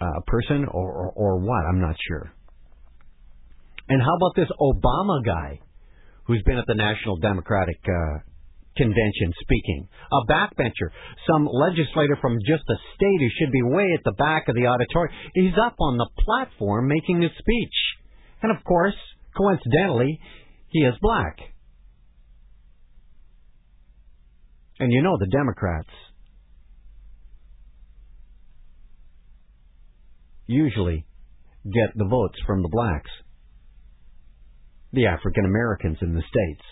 uh, 0.00 0.20
person 0.26 0.66
or, 0.70 0.92
or, 0.92 1.12
or 1.14 1.38
what? 1.38 1.64
I'm 1.68 1.80
not 1.80 1.96
sure. 2.06 2.32
And 3.88 4.02
how 4.02 4.16
about 4.16 4.36
this 4.36 4.48
Obama 4.60 5.24
guy 5.24 5.60
who's 6.26 6.42
been 6.44 6.58
at 6.58 6.66
the 6.66 6.74
National 6.74 7.16
Democratic 7.16 7.78
uh, 7.84 8.20
Convention 8.76 9.32
speaking? 9.40 9.88
A 10.12 10.30
backbencher, 10.30 10.92
some 11.26 11.48
legislator 11.50 12.16
from 12.20 12.36
just 12.46 12.64
a 12.68 12.76
state 12.94 13.20
who 13.20 13.28
should 13.38 13.52
be 13.52 13.62
way 13.62 13.92
at 13.96 14.04
the 14.04 14.12
back 14.12 14.48
of 14.48 14.54
the 14.54 14.66
auditorium. 14.66 15.14
He's 15.34 15.56
up 15.60 15.76
on 15.80 15.96
the 15.96 16.08
platform 16.22 16.86
making 16.86 17.22
his 17.22 17.32
speech. 17.38 17.74
And 18.42 18.56
of 18.56 18.62
course, 18.64 18.94
coincidentally, 19.36 20.20
he 20.68 20.80
is 20.80 20.94
black. 21.00 21.38
And 24.78 24.92
you 24.92 25.02
know 25.02 25.16
the 25.18 25.26
Democrats 25.26 25.90
usually 30.48 31.06
get 31.64 31.94
the 31.94 32.06
votes 32.06 32.38
from 32.46 32.62
the 32.62 32.68
blacks, 32.68 33.10
the 34.92 35.06
African 35.06 35.44
Americans 35.44 35.98
in 36.00 36.14
the 36.14 36.22
States. 36.22 36.64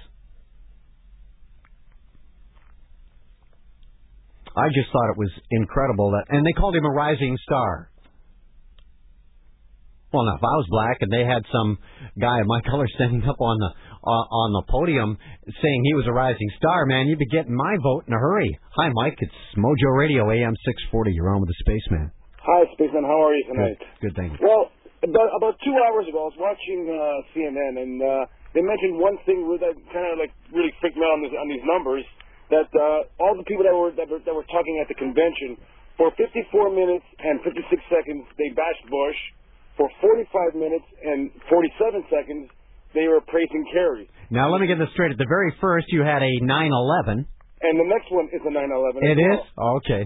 I 4.56 4.68
just 4.72 4.88
thought 4.90 5.12
it 5.12 5.18
was 5.20 5.30
incredible 5.50 6.10
that, 6.12 6.34
and 6.34 6.44
they 6.44 6.52
called 6.52 6.74
him 6.74 6.86
a 6.86 6.90
rising 6.90 7.36
star. 7.44 7.90
Well, 10.12 10.24
now 10.24 10.36
if 10.36 10.42
I 10.42 10.56
was 10.56 10.66
black 10.70 10.96
and 11.02 11.12
they 11.12 11.28
had 11.28 11.44
some 11.52 11.76
guy 12.18 12.40
of 12.40 12.46
my 12.46 12.62
color 12.70 12.88
standing 12.94 13.22
up 13.28 13.36
on 13.38 13.58
the 13.58 13.70
uh, 14.06 14.26
on 14.32 14.52
the 14.54 14.62
podium 14.70 15.18
saying 15.60 15.80
he 15.84 15.94
was 15.94 16.06
a 16.06 16.12
rising 16.12 16.48
star, 16.56 16.86
man, 16.86 17.06
you'd 17.06 17.18
be 17.18 17.26
getting 17.26 17.54
my 17.54 17.76
vote 17.82 18.04
in 18.06 18.14
a 18.14 18.18
hurry. 18.18 18.56
Hi, 18.76 18.88
Mike. 18.94 19.18
It's 19.18 19.58
Mojo 19.58 19.92
Radio, 19.98 20.30
AM 20.30 20.54
640. 20.64 21.12
You're 21.12 21.34
on 21.34 21.40
with 21.40 21.50
the 21.50 21.58
Spaceman. 21.60 22.12
Hi, 22.46 22.62
Spaceman. 22.78 23.02
How 23.02 23.18
are 23.26 23.34
you 23.34 23.42
tonight? 23.50 23.82
Good, 23.98 24.14
thank 24.14 24.38
you. 24.38 24.38
Well, 24.38 24.70
about 25.02 25.34
about 25.34 25.58
two 25.66 25.74
hours 25.74 26.06
ago, 26.06 26.22
I 26.22 26.28
was 26.30 26.38
watching 26.38 26.86
uh, 26.86 27.26
CNN, 27.34 27.74
and 27.74 27.94
uh, 27.98 28.22
they 28.54 28.62
mentioned 28.62 29.02
one 29.02 29.18
thing 29.26 29.42
that 29.58 29.74
kind 29.90 30.06
of 30.14 30.22
like 30.22 30.30
really 30.54 30.70
freaked 30.78 30.94
me 30.94 31.02
out 31.02 31.18
on, 31.18 31.26
this, 31.26 31.34
on 31.34 31.50
these 31.50 31.66
numbers. 31.66 32.06
That 32.54 32.70
uh, 32.70 33.10
all 33.18 33.34
the 33.34 33.42
people 33.50 33.66
that 33.66 33.74
were, 33.74 33.90
that 33.98 34.06
were 34.06 34.22
that 34.22 34.30
were 34.30 34.46
talking 34.46 34.78
at 34.78 34.86
the 34.86 34.94
convention 34.94 35.58
for 35.98 36.14
54 36.14 36.70
minutes 36.70 37.02
and 37.18 37.42
56 37.42 37.66
seconds, 37.90 38.22
they 38.38 38.54
bashed 38.54 38.86
Bush. 38.86 39.18
For 39.74 39.90
45 40.00 40.56
minutes 40.56 40.86
and 41.02 41.28
47 41.50 42.06
seconds, 42.08 42.48
they 42.94 43.10
were 43.10 43.20
praising 43.26 43.66
Kerry. 43.74 44.08
Now 44.30 44.48
let 44.54 44.62
me 44.62 44.70
get 44.70 44.78
this 44.78 44.88
straight. 44.94 45.10
At 45.10 45.18
the 45.18 45.28
very 45.28 45.52
first, 45.58 45.90
you 45.90 46.06
had 46.06 46.22
a 46.22 46.32
9/11 46.46 47.26
and 47.62 47.80
the 47.80 47.88
next 47.88 48.12
one 48.12 48.28
is 48.32 48.40
a 48.44 48.52
911. 48.52 49.02
It 49.02 49.18
as 49.18 49.40
is 49.40 49.44
okay. 49.58 50.02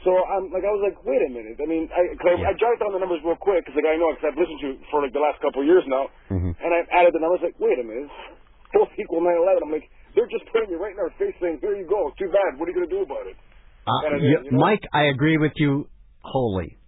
So 0.00 0.16
I'm 0.16 0.48
like, 0.48 0.64
I 0.64 0.72
was 0.72 0.80
like, 0.80 0.96
wait 1.04 1.20
a 1.20 1.28
minute. 1.28 1.60
I 1.60 1.66
mean, 1.68 1.84
I, 1.92 2.16
cause 2.16 2.32
I, 2.40 2.50
I 2.50 2.52
jotted 2.56 2.80
down 2.80 2.96
the 2.96 3.02
numbers 3.04 3.20
real 3.20 3.36
quick 3.36 3.68
because 3.68 3.76
like 3.76 3.84
I 3.84 4.00
know 4.00 4.08
because 4.16 4.32
I've 4.32 4.40
listened 4.40 4.60
to 4.64 4.68
it 4.72 4.80
for 4.88 5.04
like 5.04 5.12
the 5.12 5.20
last 5.20 5.36
couple 5.44 5.60
of 5.60 5.68
years 5.68 5.84
now, 5.84 6.08
Mhm. 6.32 6.56
and 6.56 6.70
I've 6.72 6.88
added 6.88 7.12
the 7.12 7.20
numbers. 7.20 7.44
Like, 7.44 7.60
wait 7.60 7.76
a 7.76 7.84
minute, 7.84 8.08
both 8.72 8.88
equal 8.96 9.20
911. 9.20 9.60
I'm 9.60 9.72
like, 9.76 9.84
they're 10.16 10.30
just 10.32 10.48
putting 10.56 10.72
it 10.72 10.80
right 10.80 10.96
in 10.96 11.00
our 11.04 11.12
face, 11.20 11.36
saying, 11.36 11.60
here 11.60 11.76
you 11.76 11.84
go. 11.84 12.08
Too 12.16 12.32
bad. 12.32 12.56
What 12.56 12.64
are 12.66 12.72
you 12.72 12.80
gonna 12.80 12.88
do 12.96 13.04
about 13.04 13.28
it? 13.28 13.36
Uh, 13.84 14.16
is, 14.16 14.22
you 14.48 14.56
know? 14.56 14.58
Mike, 14.64 14.84
I 14.96 15.12
agree 15.12 15.36
with 15.36 15.52
you 15.60 15.88
wholly. 16.24 16.80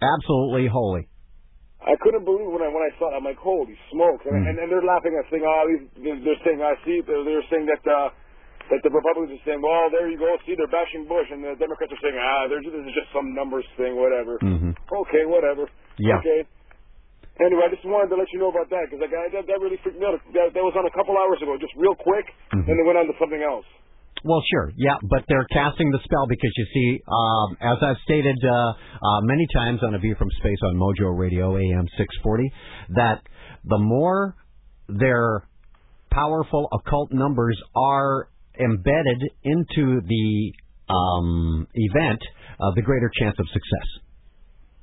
Absolutely 0.00 0.66
wholly. 0.72 1.06
I 1.82 1.94
couldn't 1.98 2.24
believe 2.24 2.46
when 2.46 2.62
I 2.62 2.70
when 2.70 2.82
I 2.86 2.90
saw 2.98 3.10
it. 3.10 3.18
I'm 3.18 3.24
like, 3.26 3.38
holy 3.42 3.74
smokes! 3.90 4.22
And, 4.24 4.38
Mm. 4.38 4.48
and, 4.48 4.54
and 4.56 4.68
they're 4.70 4.86
laughing 4.86 5.14
at 5.18 5.26
saying, 5.30 5.42
oh, 5.44 5.62
these, 6.00 6.22
they're 6.24 6.42
saying, 6.46 6.62
I 6.62 6.74
see. 6.86 7.02
They're, 7.02 7.24
they're 7.26 7.46
saying 7.50 7.66
that 7.66 7.82
uh, 7.84 8.08
that 8.72 8.80
the 8.80 8.88
Republicans 8.88 9.36
are 9.36 9.44
saying, 9.44 9.60
well, 9.60 9.92
there 9.92 10.08
you 10.08 10.16
go. 10.16 10.32
See, 10.48 10.56
they're 10.56 10.70
bashing 10.72 11.04
Bush, 11.04 11.28
and 11.28 11.44
the 11.44 11.52
Democrats 11.60 11.92
are 11.92 12.00
saying, 12.00 12.16
ah, 12.16 12.48
there's 12.48 12.64
this 12.64 12.72
is 12.88 12.96
just 12.96 13.12
some 13.12 13.36
numbers 13.36 13.68
thing, 13.76 13.94
whatever. 14.00 14.40
Mhm. 14.40 14.72
Okay, 14.72 15.28
whatever. 15.28 15.68
Yeah. 16.00 16.16
Okay. 16.24 16.48
Anyway, 17.40 17.64
I 17.64 17.70
just 17.72 17.84
wanted 17.84 18.08
to 18.12 18.16
let 18.16 18.28
you 18.32 18.40
know 18.40 18.48
about 18.52 18.68
that 18.72 18.88
because 18.88 19.00
like, 19.00 19.12
that, 19.12 19.44
that 19.48 19.58
really 19.60 19.76
freaked 19.84 19.96
me 20.00 20.04
out. 20.08 20.16
That, 20.36 20.52
that 20.56 20.64
was 20.64 20.72
on 20.76 20.84
a 20.88 20.92
couple 20.96 21.16
hours 21.16 21.40
ago, 21.44 21.56
just 21.60 21.72
real 21.76 21.94
quick, 21.96 22.24
Mm-hmm. 22.52 22.68
and 22.68 22.74
it 22.80 22.84
went 22.88 22.96
on 23.00 23.06
to 23.08 23.16
something 23.20 23.40
else. 23.44 23.64
Well, 24.24 24.40
sure, 24.52 24.70
yeah, 24.76 24.96
but 25.10 25.24
they're 25.28 25.48
casting 25.50 25.90
the 25.90 25.98
spell 26.04 26.26
because 26.28 26.52
you 26.56 26.66
see, 26.72 26.88
um, 27.08 27.56
as 27.60 27.78
I've 27.82 27.96
stated 28.04 28.36
uh, 28.44 28.52
uh, 28.54 29.20
many 29.24 29.46
times 29.52 29.80
on 29.82 29.94
A 29.94 29.98
View 29.98 30.14
from 30.16 30.28
Space 30.38 30.60
on 30.68 30.76
Mojo 30.76 31.10
Radio 31.18 31.56
AM 31.56 31.88
640, 31.98 32.52
that 32.94 33.20
the 33.64 33.78
more 33.78 34.36
their 34.88 35.42
powerful 36.12 36.68
occult 36.72 37.10
numbers 37.12 37.58
are 37.74 38.28
embedded 38.58 39.30
into 39.44 40.00
the 40.06 40.52
um, 40.88 41.66
event, 41.74 42.20
uh, 42.60 42.72
the 42.74 42.82
greater 42.82 43.10
chance 43.20 43.36
of 43.38 43.46
success. 43.48 44.11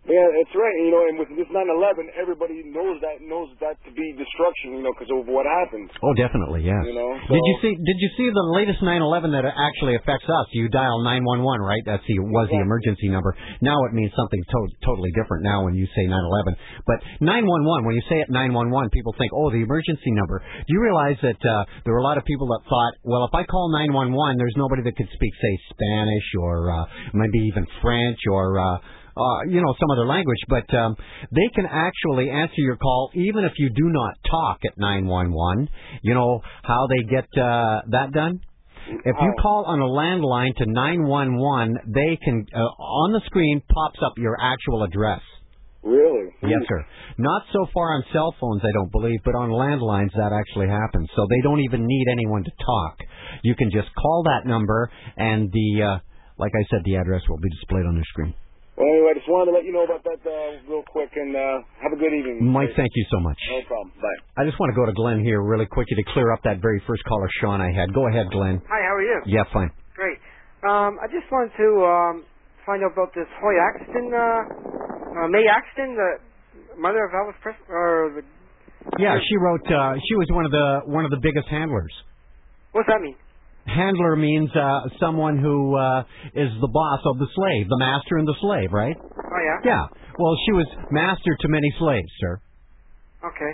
Yeah, 0.08 0.26
that's 0.32 0.56
right. 0.56 0.76
You 0.80 0.92
know, 0.96 1.04
and 1.12 1.16
with 1.20 1.30
this 1.36 1.50
9/11, 1.52 2.08
everybody 2.16 2.64
knows 2.72 2.98
that 3.04 3.20
knows 3.20 3.52
that 3.60 3.76
to 3.84 3.92
be 3.92 4.16
destruction. 4.16 4.80
You 4.80 4.84
know, 4.88 4.96
because 4.96 5.12
of 5.12 5.28
what 5.28 5.44
happened. 5.44 5.92
Oh, 6.00 6.16
definitely, 6.16 6.64
yes. 6.64 6.82
You 6.88 6.96
know, 6.96 7.12
Did 7.20 7.44
you 7.44 7.56
see? 7.60 7.74
Did 7.76 7.98
you 8.00 8.10
see 8.16 8.28
the 8.32 8.48
latest 8.56 8.80
911 8.80 9.36
that 9.36 9.44
actually 9.44 10.00
affects 10.00 10.26
us? 10.26 10.48
You 10.56 10.72
dial 10.72 11.04
911, 11.04 11.62
right? 11.62 11.84
That's 11.84 12.02
the 12.08 12.16
was 12.32 12.48
the 12.48 12.64
emergency 12.64 13.12
number. 13.12 13.36
Now 13.60 13.76
it 13.86 13.94
means 13.94 14.10
something 14.16 14.40
to- 14.40 14.76
totally 14.88 15.12
different. 15.20 15.44
Now 15.44 15.68
when 15.68 15.76
you 15.76 15.86
say 15.94 16.08
911, 16.08 16.56
but 16.88 17.04
911, 17.20 17.86
when 17.86 17.94
you 17.94 18.06
say 18.08 18.24
it 18.24 18.32
911, 18.32 18.90
people 18.96 19.14
think, 19.20 19.30
oh, 19.36 19.52
the 19.52 19.62
emergency 19.62 20.16
number. 20.16 20.40
Do 20.40 20.70
you 20.74 20.82
realize 20.82 21.20
that 21.28 21.42
uh, 21.44 21.68
there 21.84 21.92
were 21.92 22.02
a 22.02 22.08
lot 22.08 22.18
of 22.18 22.24
people 22.24 22.48
that 22.56 22.64
thought, 22.66 22.94
well, 23.04 23.28
if 23.28 23.34
I 23.36 23.44
call 23.44 23.68
911, 23.76 24.40
there's 24.40 24.56
nobody 24.58 24.82
that 24.88 24.96
could 24.96 25.12
speak, 25.12 25.34
say, 25.38 25.54
Spanish 25.76 26.28
or 26.40 26.72
uh, 26.72 26.86
maybe 27.14 27.46
even 27.52 27.68
French 27.84 28.18
or. 28.32 28.58
Uh, 28.58 28.80
uh, 29.20 29.44
you 29.50 29.62
know, 29.62 29.76
some 29.80 29.92
other 29.92 30.08
language, 30.08 30.40
but 30.48 30.74
um, 30.74 30.96
they 31.32 31.50
can 31.54 31.66
actually 31.66 32.30
answer 32.30 32.62
your 32.62 32.78
call 32.78 33.12
even 33.14 33.44
if 33.44 33.54
you 33.58 33.70
do 33.70 33.90
not 33.90 34.16
talk 34.30 34.60
at 34.66 34.74
911. 34.78 35.70
You 36.02 36.14
know 36.14 36.42
how 36.64 36.88
they 36.88 37.04
get 37.04 37.26
uh, 37.38 37.82
that 37.92 38.12
done? 38.14 38.40
If 38.90 39.16
you 39.22 39.34
call 39.40 39.66
on 39.68 39.80
a 39.80 39.86
landline 39.86 40.56
to 40.58 40.66
911, 40.66 41.94
they 41.94 42.18
can, 42.24 42.46
uh, 42.56 42.58
on 42.58 43.14
the 43.14 43.22
screen 43.26 43.62
pops 43.70 44.00
up 44.04 44.14
your 44.18 44.36
actual 44.42 44.84
address. 44.84 45.22
Really? 45.84 46.34
Yes, 46.42 46.60
sir. 46.68 46.86
Not 47.18 47.44
so 47.54 47.68
far 47.74 47.96
on 47.96 48.04
cell 48.12 48.36
phones, 48.40 48.62
I 48.64 48.72
don't 48.74 48.92
believe, 48.92 49.20
but 49.24 49.36
on 49.36 49.50
landlines 49.50 50.12
that 50.16 50.34
actually 50.34 50.68
happens. 50.68 51.08
So 51.16 51.26
they 51.30 51.42
don't 51.42 51.62
even 51.62 51.86
need 51.86 52.08
anyone 52.12 52.44
to 52.44 52.52
talk. 52.52 52.98
You 53.44 53.56
can 53.56 53.70
just 53.72 53.88
call 53.96 54.24
that 54.26 54.50
number, 54.50 54.92
and 55.18 55.52
the, 55.52 55.84
uh, 55.84 56.00
like 56.38 56.52
I 56.56 56.66
said, 56.70 56.82
the 56.84 56.96
address 56.96 57.22
will 57.30 57.40
be 57.40 57.50
displayed 57.50 57.86
on 57.86 57.96
the 57.96 58.04
screen. 58.10 58.34
Well, 58.80 58.88
anyway, 58.96 59.12
I 59.12 59.16
just 59.20 59.28
wanted 59.28 59.52
to 59.52 59.56
let 59.60 59.68
you 59.68 59.76
know 59.76 59.84
about 59.84 60.08
that 60.08 60.24
uh, 60.24 60.64
real 60.72 60.88
quick, 60.88 61.12
and 61.12 61.36
uh, 61.36 61.60
have 61.84 61.92
a 61.92 62.00
good 62.00 62.16
evening. 62.16 62.40
Mike, 62.48 62.72
thank 62.80 62.88
you 62.96 63.06
so 63.12 63.20
much. 63.20 63.36
No 63.52 63.60
problem. 63.68 63.92
Bye. 64.00 64.20
I 64.40 64.48
just 64.48 64.56
want 64.56 64.72
to 64.72 64.78
go 64.80 64.88
to 64.88 64.96
Glenn 64.96 65.20
here 65.20 65.44
really 65.44 65.68
quickly 65.68 66.00
to 66.00 66.06
clear 66.16 66.32
up 66.32 66.40
that 66.48 66.64
very 66.64 66.80
first 66.88 67.04
caller, 67.04 67.28
Sean, 67.44 67.60
I 67.60 67.76
had. 67.76 67.92
Go 67.94 68.08
ahead, 68.08 68.32
Glenn. 68.32 68.64
Hi, 68.72 68.80
how 68.88 68.96
are 68.96 69.04
you? 69.04 69.20
Yeah, 69.28 69.44
fine. 69.52 69.68
Great. 70.00 70.16
Um, 70.64 70.96
I 71.04 71.12
just 71.12 71.28
wanted 71.28 71.52
to 71.60 71.68
um, 71.84 72.16
find 72.66 72.80
out 72.88 72.96
about 72.96 73.12
this 73.12 73.28
Hoyt 73.44 73.60
Axton, 73.60 74.16
uh, 74.16 74.48
uh, 75.20 75.28
Mae 75.28 75.44
Axton, 75.52 76.00
the 76.00 76.10
mother 76.80 77.04
of 77.04 77.12
Elvis 77.12 77.36
Presley, 77.44 77.68
or 77.68 78.16
the, 78.16 78.24
Yeah, 78.96 79.20
she 79.20 79.36
wrote. 79.44 79.68
Uh, 79.68 80.00
she 80.00 80.16
was 80.16 80.28
one 80.32 80.46
of 80.48 80.52
the 80.56 80.88
one 80.88 81.04
of 81.04 81.12
the 81.12 81.20
biggest 81.20 81.48
handlers. 81.52 81.92
what's 82.72 82.88
that 82.88 83.02
mean? 83.04 83.16
Handler 83.70 84.16
means 84.16 84.50
uh, 84.56 84.90
someone 85.00 85.38
who 85.38 85.76
uh, 85.76 86.04
is 86.34 86.50
the 86.62 86.68
boss 86.68 87.02
of 87.06 87.20
the 87.20 87.28
slave, 87.34 87.70
the 87.70 87.78
master 87.78 88.18
and 88.18 88.28
the 88.28 88.36
slave, 88.42 88.72
right? 88.72 88.96
Oh 89.00 89.42
yeah. 89.44 89.72
Yeah. 89.72 89.86
Well, 90.18 90.36
she 90.46 90.52
was 90.52 90.68
master 90.92 91.38
to 91.40 91.48
many 91.48 91.74
slaves, 91.80 92.12
sir. 92.20 92.42
Okay. 93.26 93.52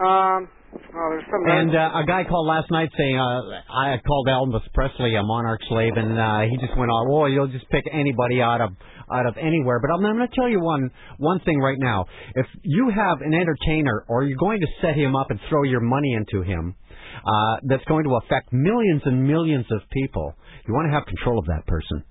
Um. 0.00 0.48
Oh, 0.72 1.08
there's 1.10 1.24
some. 1.26 1.42
And 1.46 1.74
uh, 1.74 1.98
a 1.98 2.06
guy 2.06 2.22
called 2.24 2.46
last 2.46 2.70
night 2.70 2.90
saying 2.96 3.18
uh, 3.18 3.40
I 3.74 3.98
called 4.06 4.28
Elvis 4.28 4.62
Presley 4.72 5.16
a 5.16 5.22
monarch 5.22 5.60
slave, 5.68 5.92
and 5.96 6.18
uh, 6.18 6.40
he 6.48 6.56
just 6.64 6.78
went 6.78 6.90
on. 6.90 7.10
Oh, 7.10 7.26
you'll 7.26 7.48
just 7.48 7.68
pick 7.70 7.84
anybody 7.92 8.40
out 8.40 8.60
of 8.60 8.70
out 9.12 9.26
of 9.26 9.36
anywhere. 9.36 9.80
But 9.80 9.90
I'm, 9.92 10.04
I'm 10.06 10.16
going 10.16 10.28
to 10.28 10.34
tell 10.34 10.48
you 10.48 10.60
one 10.60 10.90
one 11.18 11.40
thing 11.40 11.58
right 11.58 11.78
now. 11.78 12.06
If 12.34 12.46
you 12.62 12.90
have 12.94 13.20
an 13.20 13.34
entertainer, 13.34 14.04
or 14.08 14.22
you're 14.22 14.38
going 14.38 14.60
to 14.60 14.66
set 14.80 14.94
him 14.94 15.16
up 15.16 15.30
and 15.30 15.40
throw 15.48 15.64
your 15.64 15.80
money 15.80 16.14
into 16.14 16.42
him, 16.42 16.76
uh, 17.24 17.56
that's 17.64 17.84
going 17.84 18.04
to 18.04 18.16
affect 18.16 18.52
millions 18.52 19.02
and 19.04 19.26
millions 19.26 19.66
of 19.70 19.80
people. 19.90 20.34
You 20.66 20.74
want 20.74 20.90
to 20.90 20.94
have 20.94 21.06
control 21.06 21.38
of 21.38 21.46
that 21.46 21.66
person. 21.66 22.04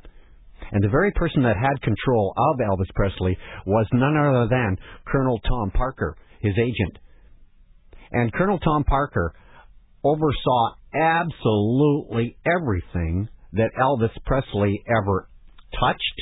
And 0.71 0.83
the 0.83 0.89
very 0.89 1.11
person 1.11 1.43
that 1.43 1.55
had 1.55 1.81
control 1.81 2.33
of 2.37 2.59
Elvis 2.59 2.93
Presley 2.93 3.37
was 3.65 3.87
none 3.93 4.17
other 4.17 4.47
than 4.49 4.77
Colonel 5.07 5.39
Tom 5.39 5.71
Parker, 5.71 6.15
his 6.41 6.53
agent. 6.57 6.99
And 8.11 8.33
Colonel 8.33 8.59
Tom 8.59 8.83
Parker 8.83 9.33
oversaw 10.03 10.75
absolutely 10.93 12.37
everything 12.45 13.29
that 13.53 13.71
Elvis 13.79 14.15
Presley 14.25 14.83
ever 14.87 15.27
touched, 15.79 16.21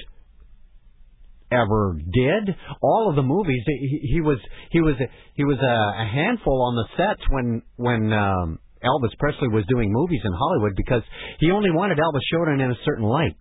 ever 1.52 1.98
did. 1.98 2.56
All 2.82 3.10
of 3.10 3.16
the 3.16 3.24
movies 3.24 3.64
he, 3.66 4.10
he 4.14 4.22
was 4.22 4.40
he 4.72 4.82
was 4.82 4.96
he 5.36 5.44
was 5.44 5.58
a, 5.58 6.02
a 6.04 6.06
handful 6.06 6.62
on 6.64 6.76
the 6.76 6.86
sets 6.98 7.22
when 7.30 7.62
when 7.76 8.14
um, 8.14 8.60
Elvis 8.84 9.18
Presley 9.18 9.50
was 9.50 9.66
doing 9.70 9.92
movies 9.92 10.22
in 10.24 10.32
Hollywood 10.34 10.76
because 10.76 11.02
he 11.40 11.52
only 11.52 11.72
wanted 11.72 11.98
Elvis 11.98 12.26
shown 12.32 12.60
in 12.60 12.72
a 12.72 12.76
certain 12.86 13.06
light. 13.06 13.36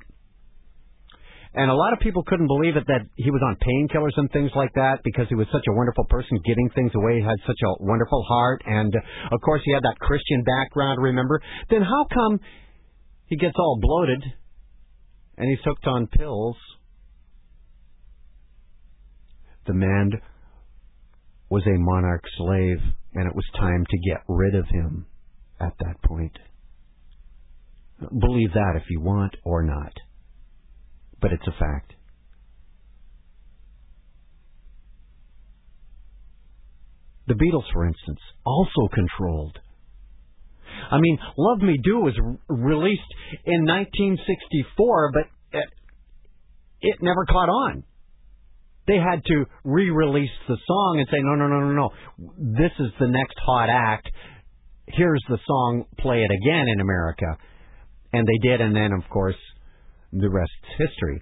And 1.56 1.70
a 1.70 1.74
lot 1.74 1.94
of 1.94 2.00
people 2.00 2.22
couldn't 2.22 2.48
believe 2.48 2.76
it 2.76 2.84
that 2.86 3.00
he 3.16 3.30
was 3.30 3.40
on 3.40 3.56
painkillers 3.56 4.12
and 4.16 4.30
things 4.30 4.50
like 4.54 4.72
that 4.74 5.00
because 5.04 5.24
he 5.30 5.34
was 5.34 5.46
such 5.50 5.64
a 5.66 5.72
wonderful 5.72 6.04
person 6.04 6.38
giving 6.44 6.68
things 6.74 6.92
away. 6.94 7.16
He 7.16 7.24
had 7.24 7.40
such 7.46 7.60
a 7.64 7.82
wonderful 7.82 8.22
heart. 8.28 8.60
And, 8.66 8.94
of 9.32 9.40
course, 9.40 9.62
he 9.64 9.72
had 9.72 9.82
that 9.82 9.98
Christian 9.98 10.44
background, 10.44 11.00
remember? 11.00 11.40
Then 11.70 11.80
how 11.80 12.04
come 12.12 12.40
he 13.24 13.36
gets 13.36 13.56
all 13.58 13.78
bloated 13.80 14.22
and 15.38 15.48
he's 15.48 15.64
hooked 15.64 15.86
on 15.86 16.08
pills? 16.08 16.56
The 19.66 19.74
man 19.74 20.12
was 21.48 21.62
a 21.66 21.78
monarch 21.78 22.24
slave, 22.36 22.78
and 23.14 23.26
it 23.26 23.34
was 23.34 23.44
time 23.58 23.84
to 23.88 23.98
get 24.10 24.22
rid 24.28 24.54
of 24.54 24.66
him 24.68 25.06
at 25.60 25.72
that 25.80 26.02
point. 26.02 26.38
Believe 28.00 28.52
that 28.52 28.74
if 28.76 28.84
you 28.90 29.00
want 29.00 29.36
or 29.44 29.62
not 29.62 29.92
but 31.20 31.32
it's 31.32 31.46
a 31.46 31.58
fact. 31.58 31.92
The 37.26 37.34
Beatles, 37.34 37.64
for 37.72 37.86
instance, 37.86 38.20
also 38.44 38.88
controlled. 38.94 39.58
I 40.90 40.98
mean, 41.00 41.18
Love 41.36 41.60
Me 41.60 41.76
Do 41.82 41.98
was 41.98 42.14
released 42.48 43.12
in 43.44 43.64
1964, 43.64 45.12
but 45.12 45.58
it, 45.58 45.68
it 46.82 46.96
never 47.02 47.24
caught 47.24 47.48
on. 47.48 47.82
They 48.86 48.98
had 48.98 49.24
to 49.24 49.44
re-release 49.64 50.30
the 50.46 50.56
song 50.64 50.98
and 51.00 51.08
say, 51.10 51.16
no, 51.18 51.34
no, 51.34 51.48
no, 51.48 51.60
no, 51.60 51.72
no. 51.72 51.90
This 52.38 52.70
is 52.78 52.92
the 53.00 53.08
next 53.08 53.34
hot 53.44 53.68
act. 53.68 54.08
Here's 54.88 55.22
the 55.28 55.38
song. 55.46 55.84
Play 55.98 56.22
it 56.22 56.30
again 56.30 56.66
in 56.68 56.80
America. 56.80 57.36
And 58.12 58.26
they 58.26 58.48
did, 58.48 58.60
and 58.60 58.74
then, 58.74 58.92
of 58.92 59.08
course, 59.10 59.36
the 60.12 60.30
rest's 60.30 60.54
history. 60.78 61.20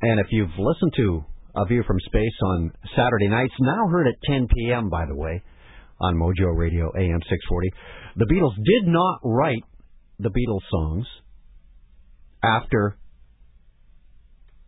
And 0.00 0.20
if 0.20 0.26
you've 0.30 0.56
listened 0.58 0.92
to 0.96 1.24
A 1.56 1.66
View 1.66 1.82
from 1.86 1.98
Space 2.06 2.38
on 2.44 2.72
Saturday 2.96 3.28
nights, 3.28 3.52
now 3.60 3.88
heard 3.88 4.06
at 4.06 4.14
10 4.30 4.48
p.m., 4.48 4.88
by 4.88 5.04
the 5.06 5.16
way, 5.16 5.42
on 6.00 6.14
Mojo 6.16 6.56
Radio 6.56 6.86
AM 6.96 7.20
640, 7.20 7.70
the 8.16 8.26
Beatles 8.26 8.56
did 8.56 8.88
not 8.90 9.20
write 9.22 9.64
the 10.18 10.30
Beatles 10.30 10.66
songs 10.70 11.06
after 12.42 12.96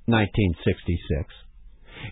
1966. 0.07 1.43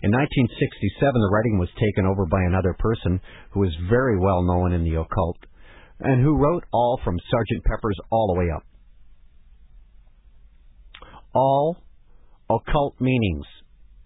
In 0.01 0.11
1967, 0.11 1.13
the 1.13 1.29
writing 1.31 1.59
was 1.59 1.69
taken 1.79 2.05
over 2.05 2.25
by 2.25 2.41
another 2.43 2.75
person 2.79 3.21
who 3.51 3.59
was 3.61 3.75
very 3.89 4.17
well 4.17 4.41
known 4.41 4.73
in 4.73 4.83
the 4.83 4.99
occult. 4.99 5.37
And 5.99 6.21
who 6.21 6.37
wrote 6.37 6.65
all 6.73 6.99
from 7.03 7.15
Sgt. 7.15 7.63
Pepper's 7.63 7.99
all 8.09 8.33
the 8.33 8.39
way 8.39 8.49
up? 8.49 8.63
All 11.33 11.77
occult 12.49 12.99
meanings 12.99 13.45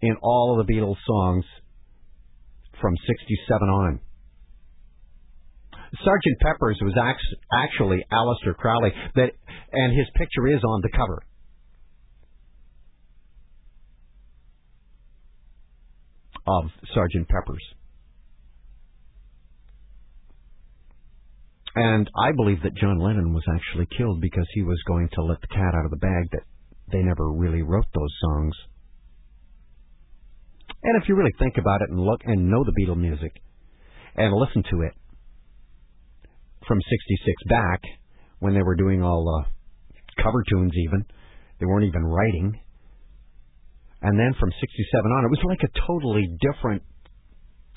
in 0.02 0.16
all 0.22 0.60
of 0.60 0.66
the 0.66 0.72
Beatles 0.72 0.98
songs 1.06 1.46
from 2.80 2.94
67 3.08 3.70
on. 3.70 4.00
Sergeant 6.04 6.38
Pepper's 6.42 6.78
was 6.82 6.94
act- 7.02 7.24
actually 7.54 8.04
Aleister 8.12 8.56
Crowley, 8.56 8.92
that, 9.16 9.32
and 9.72 9.98
his 9.98 10.08
picture 10.16 10.48
is 10.48 10.62
on 10.64 10.82
the 10.82 10.90
cover. 10.90 11.24
Of 16.48 16.72
Sergeant 16.94 17.28
Pepper's. 17.28 17.64
And 21.76 22.10
I 22.18 22.32
believe 22.32 22.64
that 22.64 22.76
John 22.76 22.98
Lennon 22.98 23.34
was 23.34 23.44
actually 23.54 23.88
killed 23.98 24.20
because 24.20 24.48
he 24.54 24.64
was 24.64 24.82
going 24.88 25.10
to 25.14 25.24
let 25.24 25.42
the 25.42 25.48
cat 25.48 25.76
out 25.76 25.86
of 25.86 25.92
the 25.92 25.98
bag 25.98 26.26
that 26.32 26.42
they 26.92 27.04
never 27.04 27.32
really 27.32 27.62
wrote 27.62 27.86
those 27.94 28.14
songs. 28.22 28.56
And 30.82 31.02
if 31.02 31.08
you 31.08 31.16
really 31.16 31.36
think 31.38 31.58
about 31.58 31.82
it 31.82 31.90
and 31.90 32.00
look 32.00 32.22
and 32.24 32.50
know 32.50 32.64
the 32.64 32.72
Beatle 32.72 32.98
music 32.98 33.32
and 34.16 34.34
listen 34.34 34.64
to 34.72 34.82
it 34.88 34.94
from 36.68 36.80
66 36.80 37.44
back 37.50 37.82
when 38.40 38.54
they 38.54 38.64
were 38.64 38.76
doing 38.76 39.04
all 39.04 39.44
uh, 39.44 40.24
cover 40.24 40.44
tunes 40.50 40.74
even, 40.88 41.06
they 41.60 41.66
weren't 41.66 41.86
even 41.86 42.04
writing. 42.04 42.60
And 44.02 44.20
then 44.20 44.34
from 44.40 44.52
67 44.60 45.12
on, 45.12 45.26
it 45.26 45.30
was 45.30 45.42
like 45.46 45.64
a 45.64 45.72
totally 45.88 46.28
different 46.40 46.84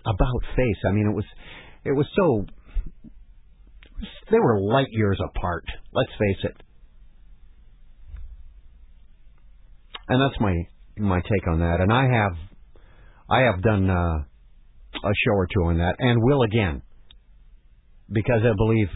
about 0.05 0.57
face. 0.57 0.81
I 0.87 0.93
mean, 0.93 1.07
it 1.07 1.15
was 1.15 1.25
it 1.85 1.93
was 1.93 2.07
so 2.17 2.47
they 4.31 4.39
were 4.39 4.61
light 4.61 4.89
years 4.91 5.19
apart. 5.31 5.65
Let's 5.93 6.11
face 6.19 6.45
it. 6.45 6.63
And 10.09 10.21
that's 10.21 10.41
my 10.41 10.55
my 10.99 11.21
take 11.21 11.47
on 11.49 11.61
that. 11.61 11.81
And 11.81 11.93
I 11.93 12.03
have 12.03 12.33
I 13.31 13.41
have 13.43 13.63
done 13.63 13.89
uh, 13.89 14.25
a 15.05 15.13
show 15.25 15.33
or 15.33 15.47
two 15.47 15.65
on 15.65 15.79
that, 15.79 15.95
and 15.99 16.23
will 16.23 16.43
again, 16.43 16.83
because 18.13 18.41
I 18.43 18.53
believe 18.57 18.89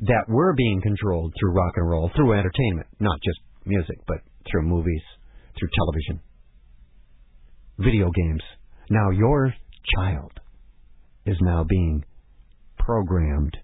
that 0.00 0.24
we're 0.28 0.54
being 0.54 0.80
controlled 0.82 1.32
through 1.38 1.52
rock 1.52 1.72
and 1.76 1.88
roll, 1.88 2.10
through 2.14 2.32
entertainment, 2.32 2.86
not 3.00 3.18
just 3.24 3.38
music, 3.64 3.96
but 4.06 4.18
through 4.50 4.62
movies, 4.62 5.02
through 5.58 5.68
television, 5.74 6.20
video 7.78 8.10
games. 8.14 8.42
Now 8.90 9.10
your 9.10 9.54
child 9.96 10.32
is 11.26 11.36
now 11.40 11.64
being 11.64 12.04
programmed 12.78 13.56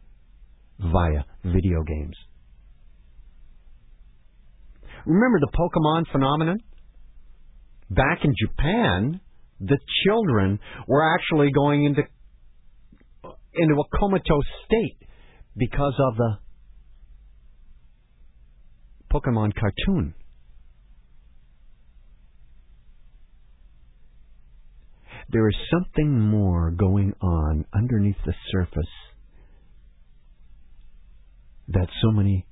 via 0.79 1.25
video 1.45 1.83
games. 1.83 2.17
Remember 5.07 5.39
the 5.41 5.51
Pokemon 5.57 6.11
phenomenon? 6.13 6.59
Back 7.91 8.21
in 8.25 8.35
Japan, 8.39 9.21
the 9.61 9.79
children 10.05 10.61
were 10.87 11.03
actually 11.15 11.51
going 11.53 11.85
into 11.85 12.03
into 13.55 13.75
a 13.75 13.99
comatose 13.99 14.45
state 14.67 14.99
because 15.57 15.95
of 15.99 16.17
the 16.17 16.39
Pokemon 19.13 19.53
cartoon. 19.59 20.15
There 25.31 25.49
is 25.49 25.57
something 25.71 26.19
more 26.19 26.71
going 26.71 27.13
on 27.21 27.67
underneath 27.75 28.17
the 28.25 28.33
surface 28.51 28.93
that 31.69 31.89
so 32.03 32.11
many 32.13 32.47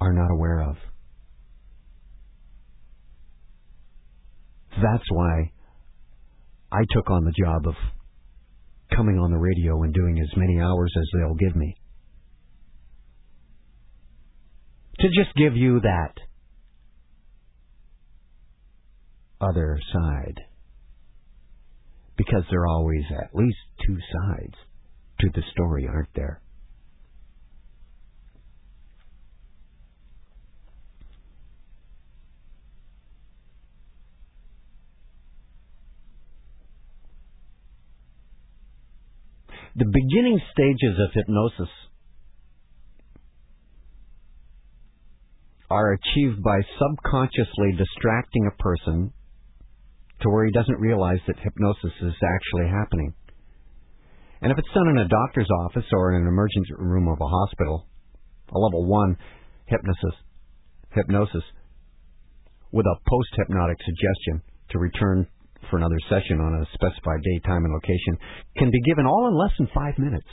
are 0.00 0.12
not 0.14 0.30
aware 0.30 0.62
of. 0.62 0.76
That's 4.70 5.04
why 5.10 5.52
I 6.72 6.80
took 6.90 7.10
on 7.10 7.24
the 7.24 7.32
job 7.32 7.66
of 7.66 7.74
coming 8.96 9.18
on 9.18 9.30
the 9.30 9.36
radio 9.36 9.82
and 9.82 9.92
doing 9.92 10.18
as 10.18 10.36
many 10.36 10.58
hours 10.60 10.92
as 10.96 11.08
they'll 11.12 11.34
give 11.34 11.54
me. 11.54 11.76
To 15.00 15.08
just 15.08 15.34
give 15.36 15.56
you 15.56 15.80
that 15.80 16.14
other 19.40 19.78
side. 19.92 20.40
Because 22.26 22.44
there 22.50 22.60
are 22.60 22.68
always 22.68 23.04
at 23.18 23.34
least 23.34 23.56
two 23.86 23.96
sides 23.96 24.54
to 25.20 25.30
the 25.32 25.40
story, 25.52 25.88
aren't 25.88 26.12
there? 26.14 26.42
The 39.76 39.86
beginning 39.86 40.38
stages 40.52 40.98
of 40.98 41.14
hypnosis 41.14 41.72
are 45.70 45.94
achieved 45.94 46.42
by 46.42 46.60
subconsciously 46.78 47.72
distracting 47.78 48.46
a 48.46 48.62
person 48.62 49.14
to 50.22 50.28
where 50.28 50.44
he 50.44 50.52
doesn't 50.52 50.80
realize 50.80 51.18
that 51.26 51.38
hypnosis 51.38 51.92
is 52.02 52.14
actually 52.22 52.68
happening. 52.68 53.14
And 54.42 54.52
if 54.52 54.58
it's 54.58 54.74
done 54.74 54.88
in 54.88 54.98
a 54.98 55.08
doctor's 55.08 55.48
office 55.66 55.88
or 55.92 56.14
in 56.14 56.22
an 56.22 56.28
emergency 56.28 56.72
room 56.78 57.08
of 57.08 57.18
a 57.20 57.28
hospital, 57.28 57.86
a 58.52 58.58
level 58.58 58.86
one 58.86 59.16
hypnosis, 59.66 60.16
hypnosis 60.92 61.44
with 62.72 62.86
a 62.86 62.96
post 63.08 63.30
hypnotic 63.36 63.78
suggestion 63.84 64.42
to 64.70 64.78
return 64.78 65.26
for 65.70 65.76
another 65.76 65.98
session 66.08 66.40
on 66.40 66.62
a 66.62 66.66
specified 66.74 67.20
day, 67.22 67.38
time, 67.44 67.64
and 67.64 67.74
location 67.74 68.16
can 68.56 68.70
be 68.70 68.80
given 68.82 69.06
all 69.06 69.28
in 69.28 69.36
less 69.36 69.52
than 69.58 69.68
five 69.74 69.98
minutes 69.98 70.26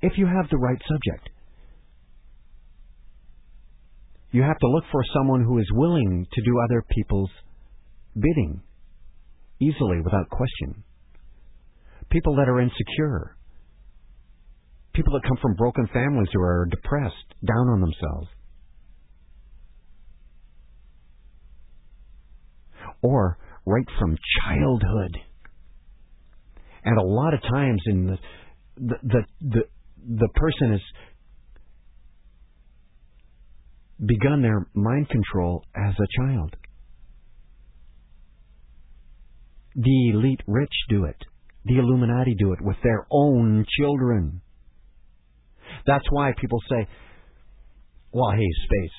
if 0.00 0.12
you 0.16 0.26
have 0.26 0.48
the 0.50 0.58
right 0.58 0.80
subject. 0.88 1.30
You 4.30 4.42
have 4.42 4.58
to 4.58 4.68
look 4.68 4.84
for 4.90 5.02
someone 5.14 5.44
who 5.44 5.58
is 5.58 5.66
willing 5.72 6.26
to 6.32 6.42
do 6.42 6.60
other 6.64 6.84
people's 6.90 7.30
bidding 8.14 8.62
easily 9.60 10.00
without 10.02 10.28
question. 10.30 10.84
People 12.10 12.36
that 12.36 12.48
are 12.48 12.60
insecure. 12.60 13.36
People 14.94 15.12
that 15.14 15.26
come 15.26 15.38
from 15.42 15.54
broken 15.54 15.88
families 15.92 16.28
who 16.32 16.40
are 16.40 16.66
depressed, 16.70 17.34
down 17.44 17.68
on 17.68 17.80
themselves. 17.80 18.28
Or 23.02 23.38
right 23.66 23.86
from 23.98 24.16
childhood. 24.42 25.18
And 26.84 26.98
a 26.98 27.02
lot 27.02 27.34
of 27.34 27.40
times 27.42 27.82
in 27.86 28.06
the 28.06 28.18
the 28.76 28.94
the 29.02 29.24
the, 29.40 29.62
the 30.18 30.28
person 30.34 30.72
has 30.72 30.80
begun 34.06 34.42
their 34.42 34.66
mind 34.74 35.08
control 35.08 35.64
as 35.74 35.94
a 35.94 36.22
child. 36.22 36.56
The 39.74 40.10
elite 40.14 40.42
rich 40.46 40.72
do 40.88 41.04
it. 41.04 41.16
The 41.64 41.78
Illuminati 41.78 42.34
do 42.38 42.52
it 42.52 42.60
with 42.60 42.76
their 42.82 43.06
own 43.10 43.64
children. 43.78 44.42
That's 45.86 46.04
why 46.10 46.32
people 46.38 46.60
say, 46.70 46.86
well, 48.12 48.30
hey, 48.30 48.48
space, 48.64 48.92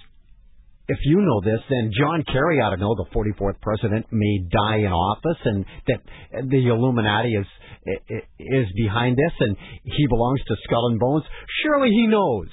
if 0.87 0.99
you 1.05 1.21
know 1.21 1.41
this, 1.41 1.61
then 1.69 1.91
John 1.97 2.23
Kerry 2.31 2.61
ought 2.61 2.75
to 2.75 2.77
know 2.77 2.95
the 2.95 3.09
44th 3.15 3.59
president 3.61 4.05
may 4.11 4.45
die 4.51 4.77
in 4.77 4.91
office, 4.91 5.41
and 5.45 5.65
that 5.87 6.01
the 6.49 6.67
Illuminati 6.67 7.33
is 7.33 7.47
is 8.39 8.67
behind 8.75 9.15
this, 9.15 9.33
and 9.39 9.55
he 9.83 10.07
belongs 10.07 10.41
to 10.47 10.55
Skull 10.63 10.87
and 10.87 10.99
Bones. 10.99 11.23
Surely 11.63 11.89
he 11.89 12.07
knows. 12.07 12.49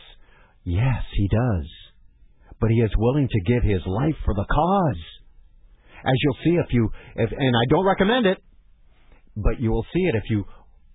Yes, 0.65 1.03
he 1.15 1.29
does. 1.29 1.67
But 2.61 2.71
he 2.71 2.77
is 2.77 2.91
willing 2.97 3.29
to 3.29 3.53
give 3.53 3.63
his 3.63 3.81
life 3.87 4.17
for 4.25 4.35
the 4.35 4.45
cause. 4.45 5.03
As 6.05 6.15
you'll 6.23 6.39
see 6.45 6.57
if 6.65 6.73
you, 6.73 6.91
if, 7.17 7.31
and 7.31 7.57
I 7.57 7.65
don't 7.71 7.87
recommend 7.87 8.27
it, 8.27 8.39
but 9.37 9.61
you 9.61 9.71
will 9.71 9.87
see 9.95 10.03
it 10.03 10.15
if 10.17 10.25
you 10.29 10.45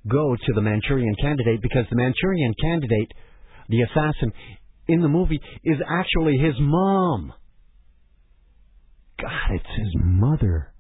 go 0.07 0.35
to 0.35 0.53
the 0.53 0.61
Manchurian 0.61 1.15
Candidate, 1.21 1.61
because 1.61 1.85
the 1.89 1.95
Manchurian 1.95 2.53
Candidate, 2.61 3.11
the 3.69 3.81
assassin, 3.81 4.31
in 4.87 5.01
the 5.01 5.09
movie 5.09 5.39
is 5.63 5.77
actually 5.87 6.37
his 6.37 6.55
mom. 6.59 7.33
God, 9.21 9.51
it's 9.51 9.65
his 9.65 9.95
mother 10.03 10.71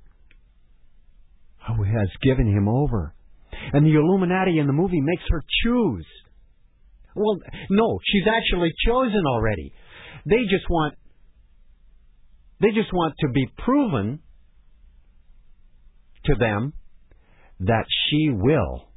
who 1.67 1.83
has 1.83 2.07
given 2.21 2.47
him 2.47 2.67
over. 2.67 3.13
And 3.73 3.85
the 3.85 3.95
Illuminati 3.95 4.59
in 4.59 4.67
the 4.67 4.73
movie 4.73 5.01
makes 5.01 5.23
her 5.29 5.43
choose. 5.63 6.05
Well, 7.15 7.39
no, 7.69 7.99
she's 8.05 8.27
actually 8.27 8.71
chosen 8.85 9.23
already. 9.27 9.73
They 10.25 10.43
just 10.49 10.69
want 10.69 10.95
they 12.59 12.69
just 12.71 12.93
want 12.93 13.13
to 13.19 13.29
be 13.29 13.47
proven 13.57 14.19
to 16.25 16.35
them 16.39 16.73
that 17.59 17.85
she 18.09 18.29
will 18.31 18.89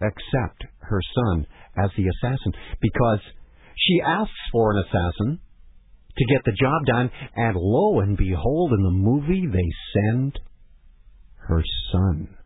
accept 0.00 0.64
her 0.80 1.00
son 1.14 1.46
as 1.76 1.90
the 1.96 2.04
assassin 2.08 2.52
because 2.80 3.20
she 3.76 4.00
asks 4.04 4.32
for 4.52 4.72
an 4.72 4.84
assassin 4.86 5.40
to 6.16 6.24
get 6.34 6.42
the 6.44 6.56
job 6.60 6.84
done, 6.86 7.10
and 7.36 7.56
lo 7.56 8.00
and 8.00 8.16
behold, 8.16 8.72
in 8.72 8.82
the 8.82 8.90
movie 8.90 9.46
they 9.46 9.70
send 9.94 10.38
her 11.46 11.62
son 11.92 12.36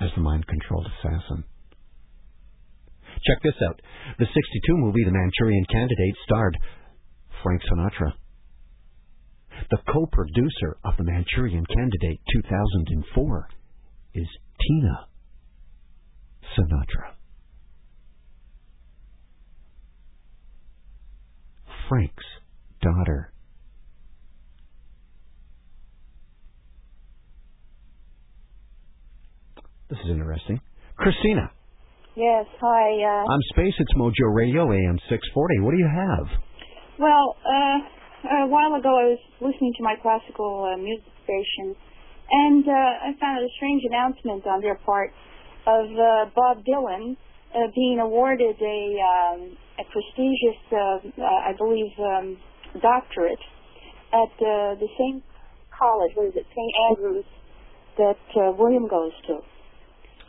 as 0.00 0.10
the 0.14 0.20
mind 0.20 0.46
controlled 0.46 0.86
assassin. 0.86 1.44
Check 3.26 3.42
this 3.42 3.56
out. 3.68 3.80
The 4.18 4.26
62 4.26 4.76
movie, 4.76 5.04
The 5.04 5.12
Manchurian 5.12 5.64
Candidate, 5.70 6.16
starred 6.24 6.56
Frank 7.42 7.62
Sinatra. 7.70 8.12
The 9.68 9.78
co 9.92 10.06
producer 10.06 10.78
of 10.84 10.96
The 10.96 11.04
Manchurian 11.04 11.64
Candidate 11.66 12.20
2004 12.32 13.48
is 14.14 14.26
Tina 14.60 15.06
Sinatra. 16.56 17.14
Frank's 21.88 22.24
daughter. 22.80 23.32
This 29.88 29.98
is 30.04 30.10
interesting. 30.12 30.60
Christina. 30.96 31.50
Yes, 32.16 32.46
hi. 32.60 32.90
Uh, 33.02 33.32
I'm 33.32 33.40
Space. 33.54 33.74
It's 33.78 33.94
Mojo 33.96 34.32
Radio, 34.34 34.70
AM 34.70 34.98
640. 35.08 35.60
What 35.60 35.72
do 35.72 35.78
you 35.78 35.88
have? 35.88 36.26
well, 36.98 37.34
uh, 37.44 37.78
a 38.24 38.46
while 38.46 38.74
ago 38.74 38.90
I 38.90 39.16
was 39.16 39.22
listening 39.40 39.72
to 39.78 39.82
my 39.82 39.96
classical 40.00 40.68
uh, 40.68 40.76
music 40.76 41.12
station, 41.24 41.76
and 42.30 42.64
uh, 42.66 43.08
I 43.08 43.16
found 43.20 43.44
a 43.44 43.48
strange 43.56 43.82
announcement 43.86 44.46
on 44.46 44.60
their 44.60 44.76
part 44.76 45.12
of 45.66 45.86
uh, 45.90 46.30
Bob 46.34 46.64
Dylan 46.64 47.16
uh, 47.54 47.58
being 47.74 47.98
awarded 47.98 48.56
a, 48.60 48.80
um, 49.02 49.56
a 49.78 49.84
prestigious, 49.90 50.60
uh, 50.72 51.22
uh, 51.22 51.50
I 51.50 51.52
believe, 51.56 51.92
um, 51.98 52.38
doctorate 52.80 53.42
at 54.12 54.32
uh, 54.38 54.78
the 54.78 54.88
same 54.98 55.22
college, 55.76 56.12
what 56.14 56.28
is 56.28 56.34
it, 56.36 56.46
St. 56.50 56.74
Andrews, 56.90 57.24
that 57.98 58.22
uh, 58.36 58.52
William 58.56 58.86
goes 58.86 59.12
to. 59.26 59.38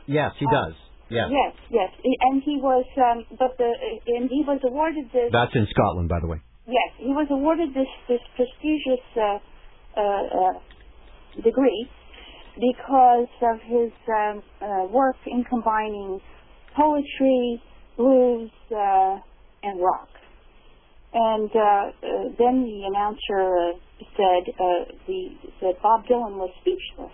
Yes, 0.07 0.31
he 0.39 0.45
does. 0.45 0.73
Yes. 1.09 1.27
Yes, 1.29 1.53
yes, 1.69 1.89
and 2.31 2.41
he 2.41 2.57
was, 2.61 2.85
um, 2.95 3.25
but 3.37 3.57
the, 3.57 3.69
and 4.07 4.29
he 4.29 4.43
was 4.47 4.61
awarded 4.63 5.11
this. 5.11 5.29
That's 5.31 5.53
in 5.53 5.67
Scotland, 5.69 6.07
by 6.07 6.21
the 6.21 6.27
way. 6.27 6.39
Yes, 6.67 6.93
he 6.97 7.07
was 7.07 7.27
awarded 7.31 7.73
this 7.73 7.89
this 8.07 8.21
prestigious 8.35 9.05
uh, 9.17 9.39
uh, 9.97 10.01
uh, 10.01 11.41
degree 11.43 11.89
because 12.55 13.31
of 13.41 13.57
his 13.65 13.91
um, 14.07 14.43
uh, 14.61 14.85
work 14.91 15.15
in 15.25 15.43
combining 15.45 16.19
poetry, 16.75 17.61
blues, 17.97 18.51
uh, 18.71 19.17
and 19.63 19.81
rock. 19.81 20.09
And 21.13 21.49
uh, 21.49 21.59
uh, 21.59 22.23
then 22.37 22.63
the 22.63 22.87
announcer 22.87 23.73
said 24.15 24.53
uh, 24.53 24.85
the 25.07 25.33
that 25.61 25.81
Bob 25.81 26.05
Dylan 26.05 26.37
was 26.37 26.51
speechless. 26.61 27.11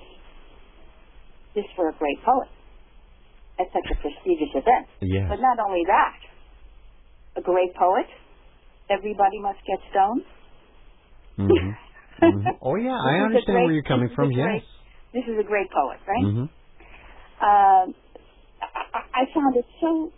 This 1.56 1.66
for 1.76 1.90
a 1.90 1.94
great 1.94 2.22
poet 2.24 2.50
at 3.60 3.66
such 3.74 3.90
a 3.90 3.96
prestigious 4.02 4.54
event. 4.54 4.86
But 5.30 5.40
not 5.42 5.58
only 5.66 5.82
that, 5.88 6.20
a 7.38 7.42
great 7.42 7.74
poet. 7.74 8.06
Everybody 8.90 9.40
must 9.42 9.60
get 9.68 9.80
stoned. 9.92 10.24
hmm 11.38 11.52
hmm 12.20 12.48
Oh, 12.62 12.76
yeah, 12.76 12.96
I 12.98 13.12
This 13.12 13.14
is 13.14 13.22
a 13.22 13.26
understand 13.26 13.56
great- 13.56 13.64
where 13.66 13.74
you're 13.74 13.84
coming 13.84 14.10
from. 14.16 14.32
great- 14.32 14.64
Yes. 14.64 14.64
This 15.14 15.24
is 15.28 15.40
a 15.40 15.44
great 15.48 15.68
poet, 15.72 16.00
right? 16.08 16.24
hmm 16.26 16.48
Um, 17.40 17.86
I, 18.62 19.02
I 19.14 19.24
found 19.34 19.56
it 19.56 19.66
so 19.82 20.12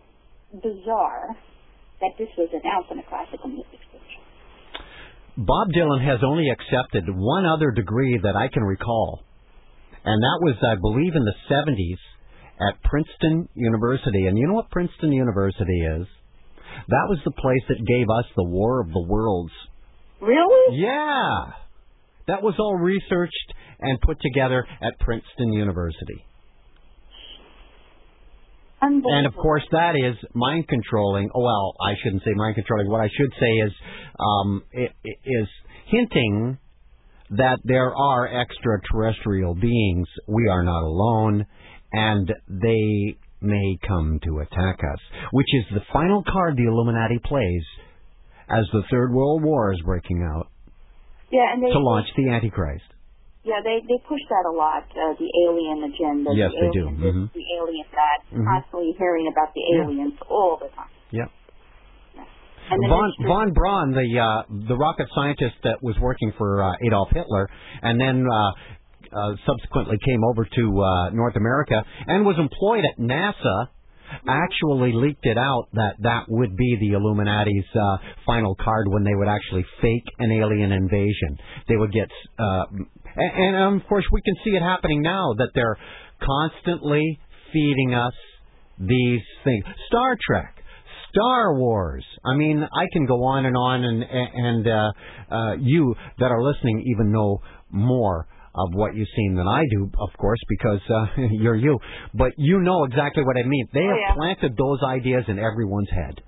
bizarre 0.54 1.36
that 2.02 2.12
this 2.18 2.30
was 2.38 2.50
announced 2.52 2.90
in 2.92 3.00
a 3.00 3.04
classical 3.04 3.50
music 3.50 3.80
station. 3.90 4.22
Bob 5.38 5.68
Dylan 5.76 6.04
has 6.06 6.20
only 6.24 6.50
accepted 6.50 7.04
one 7.10 7.46
other 7.46 7.72
degree 7.72 8.20
that 8.24 8.36
I 8.36 8.48
can 8.52 8.64
recall, 8.64 9.22
and 10.04 10.22
that 10.24 10.40
was, 10.42 10.56
I 10.64 10.76
believe, 10.80 11.16
in 11.16 11.24
the 11.24 11.36
70s 11.50 12.00
at 12.60 12.82
Princeton 12.84 13.48
University. 13.54 14.26
And 14.28 14.38
you 14.38 14.48
know 14.48 14.54
what 14.56 14.70
Princeton 14.72 15.12
University 15.14 15.80
is? 16.00 16.08
That 16.88 17.06
was 17.08 17.20
the 17.26 17.32
place 17.32 17.64
that 17.68 17.86
gave 17.86 18.06
us 18.10 18.26
the 18.36 18.46
War 18.46 18.82
of 18.82 18.88
the 18.90 19.06
Worlds. 19.08 19.54
Really? 20.22 20.78
Yeah. 20.78 21.54
That 22.28 22.44
was 22.44 22.56
all 22.60 22.76
researched 22.76 23.54
and 23.80 24.00
put 24.02 24.20
together 24.22 24.66
at 24.82 25.00
Princeton 25.00 25.54
University. 25.54 26.26
And 28.82 29.28
of 29.28 29.34
course, 29.36 29.64
that 29.72 29.96
is 29.96 30.16
mind 30.34 30.68
controlling. 30.68 31.30
Oh, 31.36 31.42
well, 31.42 31.74
I 31.82 31.96
shouldn't 32.02 32.24
say 32.24 32.32
mind 32.36 32.56
controlling. 32.56 32.90
What 32.90 33.02
I 33.02 33.10
should 33.10 33.32
say 33.40 33.52
is, 33.68 33.72
um, 34.20 34.64
it, 34.72 34.92
it 35.04 35.18
is 35.26 35.48
hinting 35.88 36.58
that 37.32 37.60
there 37.64 37.94
are 37.96 38.28
extraterrestrial 38.28 39.54
beings. 39.56 40.08
We 40.28 40.48
are 40.48 40.64
not 40.64 40.84
alone, 40.84 41.46
and 41.92 42.32
they 42.48 43.18
may 43.42 43.78
come 43.88 44.20
to 44.24 44.40
attack 44.40 44.80
us. 44.84 45.00
Which 45.32 45.48
is 45.54 45.66
the 45.74 45.82
final 45.94 46.24
card 46.24 46.58
the 46.58 46.66
Illuminati 46.68 47.20
plays 47.24 47.64
as 48.50 48.66
the 48.74 48.84
Third 48.92 49.14
World 49.14 49.44
War 49.44 49.72
is 49.74 49.82
breaking 49.86 50.24
out 50.24 50.48
Yeah, 51.32 51.54
and 51.54 51.64
they 51.64 51.70
to 51.72 51.80
launch 51.80 52.08
the 52.18 52.30
Antichrist. 52.30 52.86
yeah 53.44 53.62
they 53.64 53.80
they 53.88 54.00
push 54.08 54.22
that 54.30 54.46
a 54.50 54.54
lot. 54.56 54.84
Uh, 54.92 55.14
the 55.18 55.30
alien 55.48 55.84
agenda. 55.84 56.30
Yes, 56.36 56.52
the 56.52 56.60
they 56.62 56.72
do. 56.72 56.86
Mhm. 56.90 57.32
The 57.34 57.46
alien 57.62 57.86
that. 57.94 58.20
Mhm. 58.36 58.46
Constantly 58.46 58.92
hearing 58.98 59.28
about 59.28 59.54
the 59.54 59.62
Yeah. 59.62 59.84
aliens 59.86 60.14
all 60.30 60.58
the 60.58 60.70
time. 60.70 60.88
And 62.72 62.84
then 62.84 62.90
von 62.92 63.12
von 63.26 63.52
Braun, 63.54 63.92
the 63.94 64.20
uh, 64.20 64.44
the 64.68 64.76
rocket 64.78 65.08
scientist 65.16 65.56
that 65.64 65.82
was 65.82 65.98
working 66.00 66.32
for 66.38 66.62
uh, 66.62 66.76
Adolf 66.86 67.10
Hitler, 67.10 67.50
and 67.82 68.00
then 68.00 68.28
uh, 68.32 68.52
uh, 69.16 69.34
subsequently 69.46 69.98
came 70.06 70.24
over 70.24 70.46
to 70.46 70.82
uh, 70.82 71.10
North 71.12 71.36
America 71.36 71.84
and 72.08 72.26
was 72.26 72.36
employed 72.40 72.84
at 72.86 73.00
NASA, 73.00 73.68
actually 74.28 74.92
leaked 74.94 75.26
it 75.26 75.38
out 75.38 75.68
that 75.74 75.96
that 76.00 76.26
would 76.28 76.56
be 76.56 76.78
the 76.80 76.98
Illuminati's 76.98 77.66
uh, 77.76 77.98
final 78.26 78.56
card 78.56 78.88
when 78.88 79.04
they 79.04 79.14
would 79.14 79.28
actually 79.28 79.66
fake 79.82 80.06
an 80.20 80.32
alien 80.32 80.72
invasion. 80.72 81.38
They 81.68 81.76
would 81.76 81.92
get, 81.92 82.10
uh, 82.40 82.64
and, 83.16 83.56
and 83.56 83.56
um, 83.56 83.76
of 83.76 83.88
course 83.88 84.06
we 84.12 84.22
can 84.22 84.36
see 84.44 84.52
it 84.52 84.62
happening 84.62 85.02
now 85.02 85.34
that 85.38 85.50
they're 85.54 85.78
constantly 86.22 87.20
feeding 87.54 87.94
us 87.94 88.14
these 88.80 89.22
things. 89.44 89.64
Star 89.88 90.18
Trek. 90.26 90.56
Star 91.12 91.56
Wars. 91.56 92.06
I 92.24 92.36
mean, 92.36 92.62
I 92.62 92.86
can 92.94 93.08
go 93.08 93.24
on 93.24 93.46
and 93.46 93.58
on, 93.58 93.84
and 93.84 94.04
and 94.04 94.68
uh, 94.68 94.92
uh, 95.34 95.54
you 95.60 95.96
that 96.20 96.32
are 96.32 96.44
listening 96.44 96.84
even 96.86 97.12
know 97.12 97.42
more 97.72 98.28
of 98.56 98.74
what 98.74 98.96
you've 98.96 99.08
seen 99.16 99.36
than 99.36 99.48
I 99.48 99.64
do, 99.72 99.90
of 100.00 100.10
course, 100.18 100.40
because 100.50 100.80
uh, 100.90 101.22
you're 101.32 101.56
you. 101.56 101.78
But 102.14 102.32
you 102.38 102.60
know 102.62 102.84
exactly 102.86 103.24
what 103.24 103.38
I 103.38 103.48
mean. 103.48 103.68
They 103.74 103.82
Oh, 103.82 103.90
have 103.90 103.98
yeah. 104.00 104.14
planted 104.16 104.58
those 104.58 104.80
ideas 104.84 105.24
in 105.28 105.40
everyone's 105.40 105.90
head. 105.90 106.22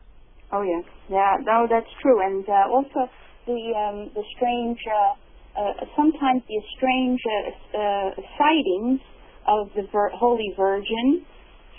Oh 0.54 0.62
yeah, 0.64 0.82
yeah. 1.10 1.34
No, 1.46 1.68
that's 1.70 1.90
true. 2.02 2.20
And 2.26 2.44
uh, 2.48 2.68
also 2.72 3.10
the 3.48 3.60
um, 3.74 4.12
the 4.14 4.24
strange, 4.36 4.78
uh, 4.86 5.62
uh, 5.62 5.74
sometimes 5.96 6.44
the 6.48 6.62
strange 6.78 7.20
uh, 7.26 7.78
uh, 7.80 8.10
sightings 8.38 9.00
of 9.48 9.70
the 9.76 9.84
Vir- 9.92 10.12
Holy 10.14 10.54
Virgin 10.58 11.26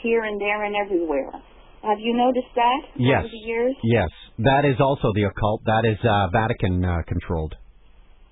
here 0.03 0.25
and 0.25 0.41
there 0.41 0.65
and 0.65 0.75
everywhere. 0.75 1.31
Have 1.85 1.99
you 2.01 2.17
noticed 2.17 2.51
that 2.57 2.81
Yes. 2.97 3.21
over 3.21 3.29
the 3.29 3.37
years? 3.47 3.75
Yes, 3.85 4.09
that 4.39 4.65
is 4.65 4.81
also 4.81 5.13
the 5.15 5.25
occult. 5.25 5.63
That 5.67 5.85
is 5.85 5.99
uh, 6.05 6.29
Vatican 6.33 6.85
uh, 6.85 7.03
controlled. 7.07 7.55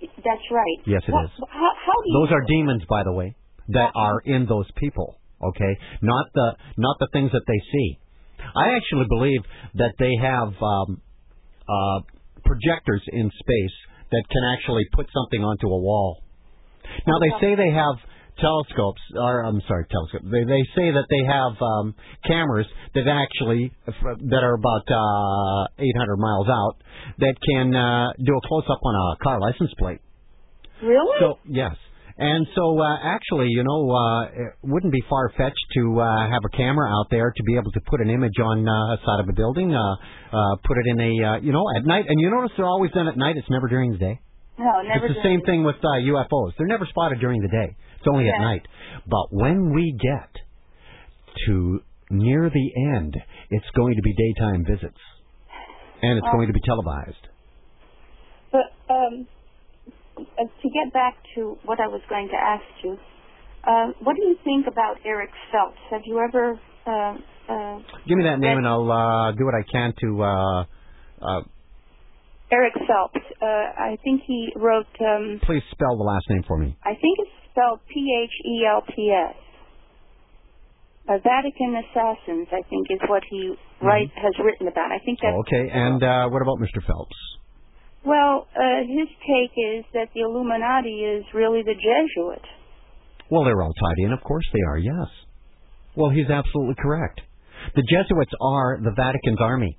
That's 0.00 0.46
right. 0.50 0.78
Yes, 0.86 1.02
it 1.06 1.12
What- 1.12 1.24
is. 1.24 1.30
How, 1.48 1.72
how 1.86 1.92
do 2.02 2.06
you? 2.06 2.20
Those 2.20 2.32
are 2.32 2.44
demons, 2.46 2.84
by 2.88 3.02
the 3.04 3.12
way, 3.12 3.36
that 3.68 3.92
are 3.94 4.20
in 4.24 4.46
those 4.46 4.70
people. 4.76 5.16
Okay, 5.42 5.78
not 6.02 6.26
the 6.34 6.52
not 6.76 6.96
the 7.00 7.08
things 7.12 7.32
that 7.32 7.42
they 7.46 7.58
see. 7.72 7.98
I 8.54 8.76
actually 8.76 9.06
believe 9.08 9.40
that 9.74 9.94
they 9.98 10.14
have 10.20 10.52
um, 10.62 11.00
uh, 11.68 12.00
projectors 12.44 13.02
in 13.12 13.30
space 13.30 13.76
that 14.10 14.24
can 14.30 14.42
actually 14.52 14.86
put 14.92 15.06
something 15.14 15.42
onto 15.42 15.66
a 15.66 15.80
wall. 15.80 16.22
Now 17.06 17.18
they 17.20 17.30
say 17.40 17.54
they 17.54 17.70
have 17.70 17.96
telescopes, 18.38 19.00
or 19.16 19.44
I'm 19.44 19.60
sorry, 19.66 19.86
telescopes. 19.90 20.26
They 20.30 20.44
they 20.44 20.62
say 20.76 20.90
that 20.92 21.06
they 21.10 21.24
have 21.26 21.54
um, 21.60 21.94
cameras 22.26 22.66
that 22.94 23.08
actually 23.08 23.72
that 23.86 24.42
are 24.42 24.54
about 24.54 24.86
uh, 24.86 25.82
800 25.82 26.16
miles 26.16 26.48
out 26.48 26.76
that 27.18 27.34
can 27.40 27.74
uh, 27.74 28.12
do 28.18 28.32
a 28.36 28.48
close 28.48 28.64
up 28.70 28.80
on 28.82 28.94
a 28.94 29.24
car 29.24 29.40
license 29.40 29.70
plate. 29.78 30.00
Really? 30.82 31.16
So 31.20 31.38
yes. 31.46 31.76
And 32.20 32.46
so, 32.54 32.78
uh, 32.78 32.98
actually, 33.02 33.48
you 33.48 33.64
know, 33.64 33.90
uh, 33.90 34.24
it 34.24 34.52
wouldn't 34.62 34.92
be 34.92 35.02
far 35.08 35.32
fetched 35.38 35.64
to 35.72 36.00
uh, 36.00 36.28
have 36.28 36.44
a 36.44 36.54
camera 36.54 36.86
out 36.92 37.06
there 37.10 37.32
to 37.34 37.42
be 37.44 37.56
able 37.56 37.72
to 37.72 37.80
put 37.88 38.02
an 38.02 38.10
image 38.10 38.36
on 38.44 38.68
uh, 38.68 38.92
a 38.92 38.98
side 39.00 39.20
of 39.24 39.28
a 39.30 39.32
building, 39.32 39.74
uh, 39.74 39.80
uh, 39.80 40.56
put 40.62 40.76
it 40.76 40.86
in 40.86 41.00
a, 41.00 41.12
uh, 41.24 41.40
you 41.40 41.50
know, 41.50 41.64
at 41.74 41.86
night. 41.86 42.04
And 42.06 42.20
you 42.20 42.28
notice 42.30 42.50
they're 42.58 42.66
always 42.66 42.90
done 42.90 43.08
at 43.08 43.16
night. 43.16 43.36
It's 43.38 43.48
never 43.48 43.68
during 43.68 43.92
the 43.92 43.98
day. 43.98 44.20
No, 44.60 44.82
never. 44.82 45.06
it's 45.06 45.14
the 45.16 45.22
same 45.24 45.40
thing 45.42 45.64
with 45.64 45.76
uh, 45.76 46.04
UFOs. 46.12 46.52
They're 46.58 46.66
never 46.68 46.84
spotted 46.84 47.18
during 47.18 47.40
the 47.40 47.48
day. 47.48 47.74
It's 47.98 48.06
only 48.06 48.28
at 48.28 48.38
night. 48.40 48.62
But 49.08 49.26
when 49.32 49.72
we 49.74 49.96
get 49.98 50.30
to 51.46 51.80
near 52.10 52.50
the 52.50 52.68
end, 52.96 53.16
it's 53.50 53.70
going 53.74 53.94
to 53.96 54.02
be 54.02 54.12
daytime 54.12 54.64
visits, 54.66 55.00
and 56.02 56.18
it's 56.18 56.26
Oh. 56.28 56.32
going 56.36 56.48
to 56.48 56.52
be 56.52 56.60
televised. 56.60 57.24
But 58.52 58.68
um, 58.92 59.26
uh, 60.18 60.44
to 60.62 60.68
get 60.68 60.92
back 60.92 61.14
to 61.36 61.56
what 61.64 61.80
I 61.80 61.86
was 61.86 62.02
going 62.08 62.28
to 62.28 62.36
ask 62.36 62.64
you, 62.84 62.98
uh, 63.64 63.86
what 64.02 64.16
do 64.16 64.22
you 64.22 64.36
think 64.44 64.66
about 64.66 64.96
Eric 65.04 65.30
Phelps? 65.52 65.78
Have 65.90 66.02
you 66.04 66.18
ever? 66.18 66.58
Uh, 66.86 67.16
uh, 67.52 67.78
Give 68.08 68.18
me 68.18 68.24
that 68.24 68.38
name, 68.40 68.58
and 68.58 68.66
I'll 68.66 68.90
uh, 68.90 69.32
do 69.32 69.44
what 69.44 69.54
I 69.54 69.62
can 69.70 69.94
to. 70.00 70.22
Uh, 70.22 70.64
uh, 71.22 71.40
Eric 72.52 72.74
Phelps. 72.86 73.24
Uh, 73.40 73.46
I 73.46 73.96
think 74.04 74.22
he 74.26 74.48
wrote. 74.56 74.86
Um, 75.00 75.40
please 75.44 75.62
spell 75.70 75.96
the 75.96 76.04
last 76.04 76.24
name 76.30 76.42
for 76.46 76.58
me. 76.58 76.76
I 76.84 76.94
think 76.94 77.18
it's 77.18 77.30
spelled 77.52 77.80
P 77.88 78.00
H 78.24 78.34
E 78.46 78.66
L 78.66 78.82
P 78.86 79.10
S. 79.10 79.36
Uh, 81.08 81.18
Vatican 81.24 81.74
Assassins, 81.82 82.48
I 82.52 82.62
think, 82.68 82.86
is 82.90 83.00
what 83.08 83.22
he 83.30 83.54
write 83.82 84.10
has 84.14 84.32
written 84.44 84.68
about. 84.68 84.92
I 84.92 84.98
think 85.04 85.18
that's 85.22 85.34
Oh, 85.34 85.40
okay, 85.46 85.70
and 85.72 86.02
uh, 86.02 86.28
what 86.28 86.42
about 86.42 86.58
Mr. 86.58 86.84
Phelps? 86.86 87.16
well. 88.04 88.46
Uh, 88.54 88.80
his 88.86 89.08
take 89.26 89.52
is 89.56 89.84
that 89.94 90.08
the 90.14 90.20
Illuminati 90.22 91.02
is 91.04 91.24
really 91.34 91.62
the 91.62 91.74
Jesuit. 91.74 92.42
Well, 93.30 93.44
they're 93.44 93.62
all 93.62 93.72
tied 93.72 93.98
in. 94.04 94.12
Of 94.12 94.22
course 94.22 94.44
they 94.52 94.60
are. 94.68 94.78
Yes. 94.78 95.08
Well, 95.96 96.10
he's 96.10 96.28
absolutely 96.30 96.76
correct. 96.78 97.20
The 97.74 97.82
Jesuits 97.82 98.32
are 98.40 98.78
the 98.82 98.92
Vatican's 98.96 99.40
army. 99.40 99.78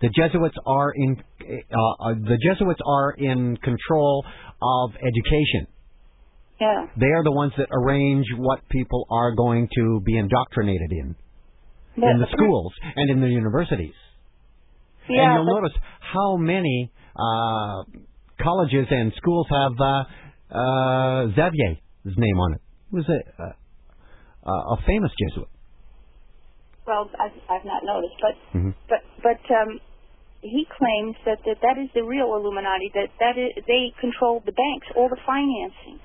The 0.00 0.08
Jesuits 0.10 0.56
are 0.66 0.92
in 0.94 1.16
uh, 1.40 1.76
uh, 2.04 2.14
the 2.14 2.38
Jesuits 2.42 2.80
are 2.86 3.12
in 3.12 3.56
control 3.58 4.24
of 4.62 4.90
education. 4.96 5.66
Yeah. 6.60 6.86
They 6.98 7.06
are 7.06 7.24
the 7.24 7.32
ones 7.32 7.52
that 7.58 7.68
arrange 7.72 8.26
what 8.36 8.60
people 8.68 9.06
are 9.10 9.34
going 9.34 9.68
to 9.76 10.00
be 10.04 10.16
indoctrinated 10.16 10.90
in 10.92 11.16
But- 11.96 12.10
in 12.10 12.18
the 12.20 12.26
schools 12.32 12.72
and 12.96 13.10
in 13.10 13.20
the 13.20 13.28
universities. 13.28 13.94
Yeah, 15.08 15.24
and 15.24 15.34
you'll 15.34 15.54
but- 15.54 15.60
notice 15.62 15.76
how 16.00 16.36
many 16.36 16.90
uh, 17.16 17.82
colleges 18.42 18.86
and 18.90 19.12
schools 19.16 19.46
have 19.50 19.72
uh, 19.80 20.04
uh, 20.56 21.26
Xavier's 21.34 22.16
name 22.16 22.38
on 22.38 22.54
it. 22.54 22.60
He 22.90 22.96
was 22.96 23.08
a, 23.08 23.42
a, 24.48 24.50
a 24.50 24.76
famous 24.86 25.10
Jesuit. 25.18 25.48
Well, 26.86 27.10
I've, 27.18 27.32
I've 27.48 27.64
not 27.64 27.82
noticed, 27.84 28.18
but 28.20 28.34
hmm 28.52 28.70
but 28.88 29.00
but 29.22 29.40
um, 29.54 29.80
he 30.44 30.66
claims 30.68 31.16
that, 31.24 31.38
that 31.46 31.56
that 31.62 31.80
is 31.80 31.88
the 31.94 32.04
real 32.04 32.36
Illuminati. 32.36 32.92
That 32.94 33.08
that 33.20 33.40
is, 33.40 33.64
they 33.66 33.92
control 34.00 34.42
the 34.44 34.52
banks, 34.52 34.86
all 34.96 35.08
the 35.08 35.20
financing. 35.24 36.00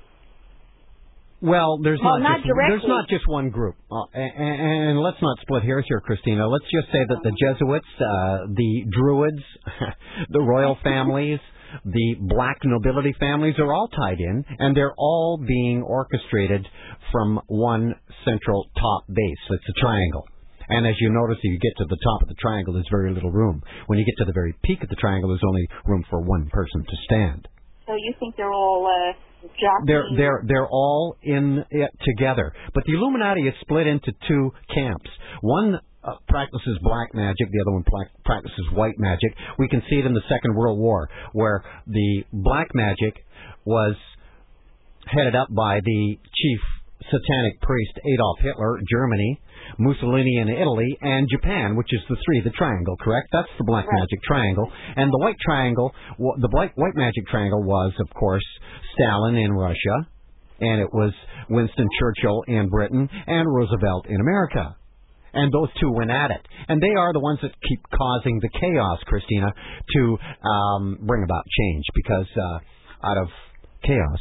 Well, 1.42 1.78
there's 1.82 2.00
Well, 2.04 2.20
not, 2.20 2.28
not 2.28 2.40
just, 2.40 2.52
there's 2.68 2.84
not 2.86 3.08
just 3.08 3.26
one 3.26 3.48
group, 3.48 3.74
uh, 3.90 4.04
and, 4.12 4.90
and 4.90 5.00
let's 5.00 5.16
not 5.22 5.38
split 5.40 5.62
hairs 5.62 5.86
here, 5.88 6.00
Christina. 6.00 6.46
Let's 6.46 6.68
just 6.70 6.92
say 6.92 7.00
that 7.00 7.16
the 7.22 7.32
Jesuits, 7.32 7.86
uh, 7.96 8.52
the 8.52 8.84
Druids, 8.92 9.42
the 10.28 10.40
royal 10.40 10.76
families, 10.84 11.40
the 11.84 12.16
black 12.20 12.58
nobility 12.64 13.14
families 13.18 13.54
are 13.58 13.72
all 13.72 13.88
tied 13.88 14.20
in, 14.20 14.44
and 14.58 14.76
they're 14.76 14.94
all 14.98 15.38
being 15.38 15.82
orchestrated 15.82 16.66
from 17.10 17.40
one 17.46 17.94
central 18.24 18.68
top 18.76 19.06
base. 19.08 19.42
It's 19.50 19.78
a 19.78 19.80
triangle. 19.80 20.26
And 20.70 20.86
as 20.86 20.94
you 21.00 21.10
notice, 21.10 21.38
if 21.42 21.50
you 21.50 21.58
get 21.58 21.76
to 21.78 21.84
the 21.84 21.98
top 22.02 22.22
of 22.22 22.28
the 22.28 22.38
triangle, 22.40 22.74
there's 22.74 22.88
very 22.90 23.12
little 23.12 23.30
room. 23.30 23.62
When 23.86 23.98
you 23.98 24.04
get 24.04 24.16
to 24.18 24.24
the 24.24 24.32
very 24.32 24.54
peak 24.64 24.82
of 24.82 24.88
the 24.88 24.96
triangle, 24.96 25.30
there's 25.30 25.46
only 25.46 25.66
room 25.84 26.04
for 26.08 26.20
one 26.20 26.48
person 26.50 26.84
to 26.84 26.96
stand. 27.04 27.48
So 27.86 27.94
you 27.94 28.14
think 28.20 28.36
they're 28.36 28.52
all 28.52 28.86
uh, 28.86 29.12
jockeying? 29.58 29.86
They're 29.86 30.06
they're 30.16 30.42
they're 30.46 30.68
all 30.68 31.16
in 31.22 31.64
it 31.70 31.90
together. 32.04 32.52
But 32.72 32.84
the 32.86 32.94
Illuminati 32.94 33.42
is 33.42 33.54
split 33.60 33.86
into 33.86 34.12
two 34.28 34.52
camps. 34.72 35.10
One 35.40 35.80
uh, 36.04 36.14
practices 36.28 36.78
black 36.82 37.12
magic, 37.14 37.50
the 37.50 37.60
other 37.60 37.72
one 37.72 37.84
practices 38.24 38.64
white 38.72 38.98
magic. 38.98 39.34
We 39.58 39.68
can 39.68 39.82
see 39.90 39.96
it 39.96 40.06
in 40.06 40.14
the 40.14 40.22
Second 40.28 40.54
World 40.54 40.78
War, 40.78 41.08
where 41.32 41.64
the 41.86 42.22
black 42.32 42.68
magic 42.74 43.24
was 43.64 43.96
headed 45.06 45.34
up 45.34 45.48
by 45.50 45.80
the 45.84 46.16
chief 46.34 46.60
satanic 47.10 47.60
priest 47.60 47.92
Adolf 48.14 48.38
Hitler, 48.40 48.80
Germany, 48.90 49.40
Mussolini 49.78 50.38
in 50.38 50.48
Italy, 50.48 50.88
and 51.00 51.28
Japan, 51.30 51.76
which 51.76 51.92
is 51.92 52.00
the 52.08 52.16
three, 52.24 52.40
the 52.42 52.50
triangle, 52.50 52.96
correct? 53.00 53.28
That's 53.32 53.50
the 53.58 53.64
black 53.64 53.86
magic 53.90 54.22
triangle. 54.22 54.70
And 54.96 55.12
the 55.12 55.18
white 55.18 55.38
triangle, 55.44 55.92
the 56.18 56.48
white, 56.50 56.72
white 56.76 56.94
magic 56.94 57.26
triangle 57.28 57.62
was, 57.62 57.92
of 58.00 58.08
course, 58.14 58.44
Stalin 58.94 59.36
in 59.36 59.52
Russia, 59.52 60.08
and 60.60 60.80
it 60.80 60.92
was 60.92 61.12
Winston 61.48 61.88
Churchill 61.98 62.42
in 62.46 62.68
Britain, 62.68 63.08
and 63.26 63.46
Roosevelt 63.48 64.06
in 64.08 64.20
America. 64.20 64.76
And 65.32 65.52
those 65.52 65.68
two 65.80 65.90
went 65.92 66.10
at 66.10 66.30
it. 66.30 66.42
And 66.68 66.82
they 66.82 66.94
are 66.98 67.12
the 67.12 67.20
ones 67.20 67.38
that 67.42 67.52
keep 67.68 67.80
causing 67.94 68.40
the 68.40 68.48
chaos, 68.48 68.98
Christina, 69.06 69.52
to 69.94 70.18
um, 70.48 70.98
bring 71.02 71.22
about 71.22 71.44
change, 71.58 71.84
because 71.94 72.26
uh, 72.36 73.06
out 73.06 73.18
of 73.18 73.28
chaos 73.84 74.18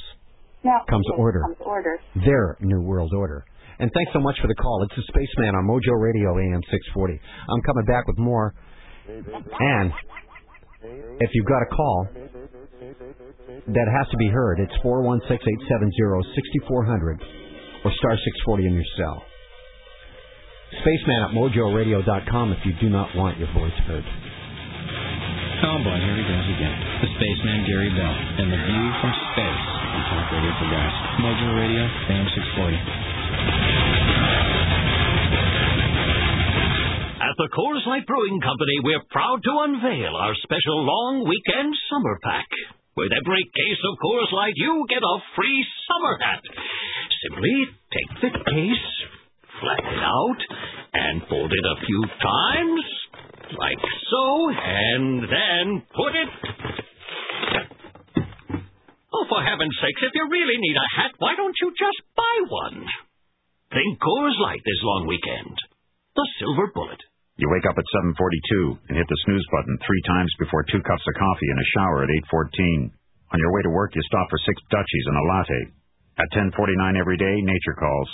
now, 0.63 0.83
comes 0.89 1.05
yes, 1.07 1.15
order. 1.17 1.41
Comes 1.41 1.57
order. 1.61 1.99
their 2.15 2.57
new 2.59 2.81
world 2.81 3.13
order. 3.15 3.45
And 3.79 3.89
thanks 3.93 4.11
so 4.11 4.19
much 4.19 4.37
for 4.41 4.47
the 4.47 4.55
call. 4.55 4.83
It's 4.83 4.95
the 4.95 5.03
Spaceman 5.07 5.55
on 5.55 5.63
Mojo 5.63 5.95
Radio 5.95 6.35
AM 6.35 6.59
640. 6.67 7.15
I'm 7.15 7.61
coming 7.63 7.85
back 7.85 8.05
with 8.07 8.17
more. 8.17 8.53
And 9.07 9.93
if 11.19 11.29
you've 11.33 11.47
got 11.47 11.61
a 11.63 11.69
call 11.71 12.07
that 13.67 13.87
has 13.87 14.07
to 14.11 14.17
be 14.17 14.27
heard, 14.27 14.59
it's 14.59 14.75
416-870-6400 14.83 17.23
or 17.85 17.91
star 17.95 18.17
640 18.19 18.67
in 18.67 18.73
your 18.73 18.83
cell. 18.99 19.23
Spaceman 20.83 21.23
at 21.23 21.31
mojoradio.com 21.31 22.51
if 22.51 22.65
you 22.65 22.73
do 22.81 22.89
not 22.89 23.15
want 23.15 23.37
your 23.39 23.47
voice 23.55 23.71
heard. 23.87 24.03
Oh 25.63 25.79
boy, 25.83 25.99
here 26.03 26.15
he 26.19 26.23
goes 26.23 26.47
again. 26.51 26.75
The 26.99 27.07
spaceman 27.15 27.63
Gary 27.67 27.89
Bell 27.95 28.15
and 28.43 28.51
the 28.51 28.57
view 28.59 28.91
from 29.01 29.13
space 29.33 29.88
Radio. 30.19 30.51
Mojo 31.23 31.47
Radio, 31.55 31.83
AM 32.11 32.27
640. 32.27 32.75
At 37.23 37.35
the 37.39 37.47
Coors 37.55 37.87
Light 37.87 38.05
Brewing 38.05 38.41
Company, 38.43 38.83
we're 38.83 39.03
proud 39.11 39.39
to 39.43 39.53
unveil 39.63 40.15
our 40.19 40.35
special 40.43 40.83
long 40.83 41.23
weekend 41.23 41.71
summer 41.89 42.19
pack. 42.21 42.47
With 42.97 43.15
every 43.15 43.47
case 43.47 43.79
of 43.87 43.95
Coors 44.03 44.31
Light, 44.35 44.55
you 44.57 44.85
get 44.89 44.99
a 44.99 45.23
free 45.39 45.65
summer 45.87 46.19
hat. 46.19 46.43
Simply 47.23 47.55
take 47.95 48.11
the 48.19 48.31
case, 48.43 48.87
flatten 49.63 49.87
it 49.87 50.03
out, 50.03 50.41
and 50.99 51.23
fold 51.29 51.53
it 51.53 51.63
a 51.63 51.79
few 51.85 52.03
times, 52.19 52.83
like 53.55 53.83
so, 54.11 54.51
and 54.51 55.23
then 55.31 55.79
put 55.95 56.11
it. 56.11 56.27
For 59.39 59.47
heaven's 59.47 59.79
sakes, 59.79 60.03
if 60.03 60.11
you 60.11 60.27
really 60.27 60.59
need 60.59 60.75
a 60.75 60.87
hat, 60.99 61.15
why 61.23 61.31
don't 61.31 61.55
you 61.63 61.71
just 61.71 62.03
buy 62.11 62.35
one? 62.51 62.83
Think 63.71 63.95
Coors 64.03 64.35
Light 64.35 64.59
this 64.67 64.83
long 64.83 65.07
weekend. 65.07 65.55
The 66.11 66.27
Silver 66.43 66.67
Bullet. 66.75 66.99
You 67.39 67.47
wake 67.47 67.63
up 67.63 67.79
at 67.79 67.87
7:42 68.19 68.83
and 68.91 68.99
hit 68.99 69.07
the 69.07 69.21
snooze 69.23 69.47
button 69.47 69.79
three 69.79 70.03
times 70.11 70.35
before 70.43 70.67
two 70.67 70.83
cups 70.83 71.07
of 71.07 71.15
coffee 71.15 71.51
and 71.55 71.59
a 71.63 71.71
shower 71.71 72.03
at 72.03 72.11
8:14. 72.27 72.91
On 73.31 73.39
your 73.39 73.53
way 73.55 73.61
to 73.63 73.71
work, 73.71 73.95
you 73.95 74.03
stop 74.11 74.27
for 74.27 74.43
six 74.43 74.59
Dutchies 74.67 75.07
and 75.07 75.15
a 75.15 75.23
latte. 75.31 75.61
At 76.19 76.31
10:49 76.35 76.99
every 76.99 77.15
day, 77.15 77.39
nature 77.39 77.79
calls. 77.79 78.09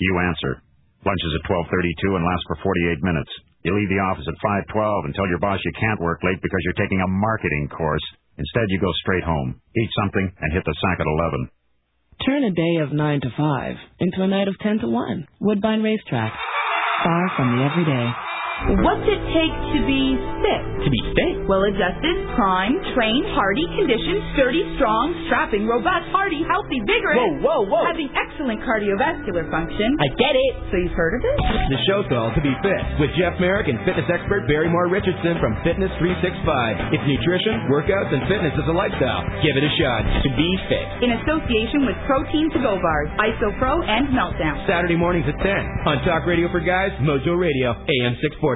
You 0.00 0.16
answer. 0.32 0.62
Lunch 1.04 1.22
is 1.28 1.34
at 1.34 1.44
12:32 1.44 2.16
and 2.16 2.24
lasts 2.24 2.46
for 2.48 2.56
48 2.56 3.04
minutes. 3.04 3.28
You 3.64 3.76
leave 3.76 3.90
the 3.90 4.00
office 4.00 4.24
at 4.26 4.40
5:12 4.40 5.04
and 5.04 5.14
tell 5.14 5.28
your 5.28 5.44
boss 5.44 5.60
you 5.62 5.72
can't 5.72 6.00
work 6.00 6.24
late 6.24 6.40
because 6.40 6.64
you're 6.64 6.80
taking 6.80 7.02
a 7.02 7.06
marketing 7.06 7.68
course. 7.68 8.16
Instead, 8.38 8.66
you 8.68 8.80
go 8.80 8.92
straight 9.00 9.24
home, 9.24 9.60
eat 9.76 9.90
something, 10.02 10.32
and 10.40 10.52
hit 10.52 10.64
the 10.64 10.74
sack 10.80 11.00
at 11.00 11.06
11. 11.06 11.50
Turn 12.26 12.44
a 12.44 12.50
day 12.50 12.76
of 12.82 12.92
9 12.92 13.20
to 13.22 13.30
5 13.36 13.76
into 14.00 14.22
a 14.22 14.28
night 14.28 14.48
of 14.48 14.58
10 14.58 14.80
to 14.80 14.88
1. 14.88 15.26
Woodbine 15.40 15.82
Racetrack. 15.82 16.32
Far 17.02 17.30
from 17.36 17.56
the 17.56 17.64
everyday. 17.64 18.29
What's 18.60 19.08
it 19.08 19.22
take 19.32 19.54
to 19.72 19.78
be 19.88 20.20
fit? 20.44 20.62
To 20.84 20.88
be 20.92 21.00
fit? 21.16 21.48
Well 21.48 21.64
adjusted, 21.64 22.12
prime, 22.36 22.76
trained, 22.92 23.24
hardy, 23.32 23.64
conditioned, 23.72 24.20
sturdy, 24.36 24.60
strong, 24.76 25.16
strapping, 25.26 25.64
robust, 25.64 26.12
hardy, 26.12 26.44
healthy, 26.44 26.84
vigorous. 26.84 27.40
Whoa, 27.40 27.40
whoa, 27.40 27.60
whoa. 27.72 27.88
Having 27.88 28.12
excellent 28.12 28.60
cardiovascular 28.60 29.48
function. 29.48 29.96
I 29.96 30.12
get 30.12 30.36
it. 30.36 30.52
So 30.68 30.76
you've 30.76 30.92
heard 30.92 31.16
of 31.16 31.24
it? 31.24 31.36
The 31.72 31.80
show's 31.88 32.04
called 32.12 32.36
To 32.36 32.42
Be 32.44 32.52
Fit 32.60 32.82
with 33.00 33.08
Jeff 33.16 33.40
Merrick 33.40 33.72
and 33.72 33.80
fitness 33.88 34.04
expert 34.12 34.44
Barry 34.44 34.68
Moore 34.68 34.92
Richardson 34.92 35.40
from 35.40 35.56
Fitness 35.64 35.88
365. 35.96 36.92
It's 36.92 37.06
nutrition, 37.08 37.64
workouts, 37.72 38.12
and 38.12 38.28
fitness 38.28 38.52
as 38.60 38.68
a 38.68 38.76
lifestyle. 38.76 39.24
Give 39.40 39.56
it 39.56 39.64
a 39.64 39.72
shot. 39.80 40.04
To 40.04 40.28
Be 40.36 40.48
Fit. 40.68 40.86
In 41.08 41.16
association 41.16 41.88
with 41.88 41.96
Protein 42.04 42.52
to 42.52 42.58
Go 42.60 42.76
Bars, 42.76 43.08
ISO 43.24 43.56
Pro, 43.56 43.80
and 43.88 44.12
Meltdown. 44.12 44.60
Saturday 44.68 45.00
mornings 45.00 45.24
at 45.32 45.40
10 45.40 45.48
on 45.88 46.04
Talk 46.04 46.28
Radio 46.28 46.52
for 46.52 46.60
Guys, 46.60 46.92
Mojo 47.00 47.40
Radio, 47.40 47.72
AM 47.72 48.20
640. 48.20 48.49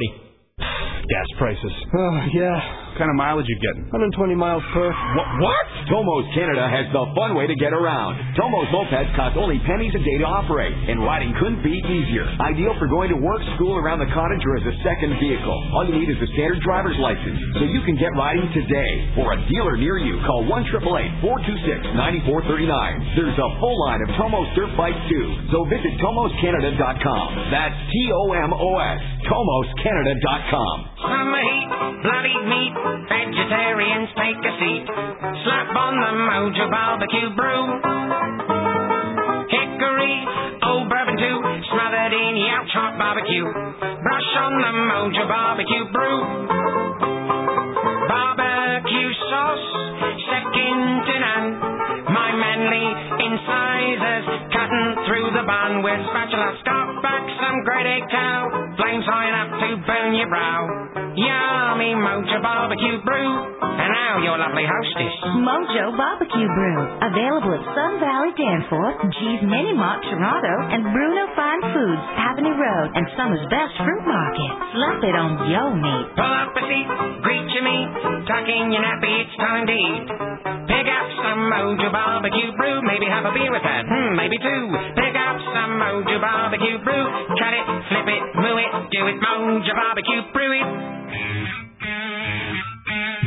Gas 0.58 1.38
prices. 1.38 1.72
Oh, 1.96 2.20
yeah. 2.34 2.83
What 2.94 3.10
kind 3.10 3.10
of 3.10 3.18
mileage 3.18 3.50
you 3.50 3.58
getting? 3.58 3.90
120 3.90 4.38
miles 4.38 4.62
per. 4.70 4.86
What? 4.86 5.26
what? 5.42 5.66
Tomos 5.90 6.30
Canada 6.30 6.62
has 6.70 6.86
the 6.94 7.02
fun 7.18 7.34
way 7.34 7.50
to 7.50 7.56
get 7.58 7.74
around. 7.74 8.14
Tomos 8.38 8.70
mopeds 8.70 9.10
cost 9.18 9.34
only 9.34 9.58
pennies 9.66 9.90
a 9.98 10.02
day 10.06 10.14
to 10.22 10.26
operate, 10.30 10.70
and 10.70 11.02
riding 11.02 11.34
couldn't 11.42 11.58
be 11.66 11.74
easier. 11.90 12.22
Ideal 12.38 12.70
for 12.78 12.86
going 12.86 13.10
to 13.10 13.18
work, 13.18 13.42
school, 13.58 13.74
around 13.82 13.98
the 13.98 14.06
cottage, 14.14 14.38
or 14.46 14.62
as 14.62 14.66
a 14.70 14.76
second 14.86 15.10
vehicle. 15.18 15.58
All 15.74 15.90
you 15.90 15.98
need 15.98 16.06
is 16.06 16.22
a 16.22 16.30
standard 16.38 16.62
driver's 16.62 16.94
license, 17.02 17.34
so 17.58 17.66
you 17.66 17.82
can 17.82 17.98
get 17.98 18.14
riding 18.14 18.46
today. 18.54 19.10
For 19.18 19.34
a 19.34 19.42
dealer 19.50 19.74
near 19.74 19.98
you, 19.98 20.22
call 20.30 20.46
1 20.46 20.62
426 20.70 21.98
9439 21.98 23.18
There's 23.18 23.34
a 23.34 23.48
full 23.58 23.74
line 23.90 24.06
of 24.06 24.14
Tomos 24.14 24.54
dirt 24.54 24.70
bikes 24.78 25.02
too, 25.10 25.26
so 25.50 25.66
visit 25.66 25.98
TomosCanada.com. 25.98 27.26
That's 27.50 27.74
T-O-M-O-S, 27.90 29.00
TomosCanada.com. 29.26 30.74
Summer 31.02 31.42
heat, 31.42 31.68
bloody 32.00 32.38
meat, 32.46 32.83
vegetarians 32.84 34.08
take 34.16 34.40
a 34.40 34.52
seat. 34.60 34.84
Slap 35.44 35.72
on 35.72 35.94
the 35.96 36.12
Mojo 36.28 36.66
Barbecue 36.70 37.30
Brew. 37.32 37.64
Hickory, 39.48 40.16
old 40.68 40.88
bourbon 40.88 41.16
too, 41.16 41.38
smothered 41.72 42.12
in 42.12 42.34
your 42.36 42.62
chop 42.72 42.98
barbecue. 43.00 43.48
Brush 44.04 44.32
on 44.36 44.52
the 44.60 44.72
Mojo 44.92 45.24
Barbecue 45.28 45.86
Brew. 45.92 46.18
Barbecue 48.08 49.10
sauce, 49.32 49.68
second 50.28 50.80
to 51.08 51.14
none. 51.24 51.48
My 52.12 52.30
manly 52.36 52.86
incisors 53.24 54.26
cutting 54.52 54.88
through 55.08 55.28
the 55.32 55.44
bun 55.48 55.82
with 55.82 56.00
spatula. 56.12 56.48
Stop 56.60 57.02
back 57.02 57.24
some 57.40 57.64
grade 57.64 58.04
cow, 58.10 58.48
flames 58.76 59.04
high 59.08 59.28
enough 59.32 59.52
to 59.60 59.68
burn 59.88 60.14
your 60.14 60.28
brow. 60.28 60.68
Yummy 61.16 61.63
Mojo 62.00 62.38
Barbecue 62.42 62.98
Brew, 63.04 63.30
and 63.62 63.90
now 63.90 64.14
your 64.22 64.38
lovely 64.38 64.66
hostess. 64.66 65.14
Mojo 65.38 65.94
Barbecue 65.94 66.48
Brew. 66.50 66.78
Available 67.04 67.52
at 67.54 67.64
Sun 67.74 67.92
Valley 68.00 68.32
Danforth, 68.34 68.98
G's 69.14 69.42
Mini 69.46 69.74
Mart 69.76 70.02
Toronto, 70.06 70.54
and 70.74 70.82
Bruno 70.90 71.24
Fine 71.38 71.62
Foods, 71.70 72.04
Avenue 72.18 72.56
Road, 72.56 72.88
and 72.94 73.04
Summer's 73.14 73.44
Best 73.52 73.74
Fruit 73.78 74.04
Market. 74.06 74.52
Slap 74.74 75.00
it 75.04 75.14
on 75.14 75.30
your 75.50 75.70
meat. 75.78 76.06
Pull 76.18 76.34
up 76.34 76.54
a 76.56 76.62
seat, 76.66 76.88
greet 77.22 77.48
your 77.54 77.64
meat, 77.66 77.88
tuck 78.26 78.46
in 78.48 78.72
your 78.74 78.82
nappy, 78.82 79.14
it's 79.22 79.36
time 79.38 79.64
to 79.68 79.74
eat. 79.74 80.04
Pick 80.70 80.86
up 80.90 81.06
some 81.22 81.40
Mojo 81.52 81.88
Barbecue 81.92 82.50
Brew, 82.58 82.82
maybe 82.82 83.06
have 83.06 83.24
a 83.24 83.32
beer 83.32 83.52
with 83.52 83.62
that, 83.62 83.86
hmm, 83.86 84.16
maybe 84.18 84.38
two. 84.40 84.64
Pick 84.98 85.14
up 85.14 85.36
some 85.52 85.78
Mojo 85.78 86.18
Barbecue 86.18 86.78
Brew, 86.82 87.04
cut 87.38 87.52
it, 87.54 87.66
flip 87.92 88.08
it, 88.08 88.22
moo 88.40 88.56
it, 88.58 88.72
do 88.90 89.00
it, 89.06 89.16
Mojo 89.20 89.72
Barbecue 89.74 90.22
Brew 90.32 90.52
it. 90.58 91.63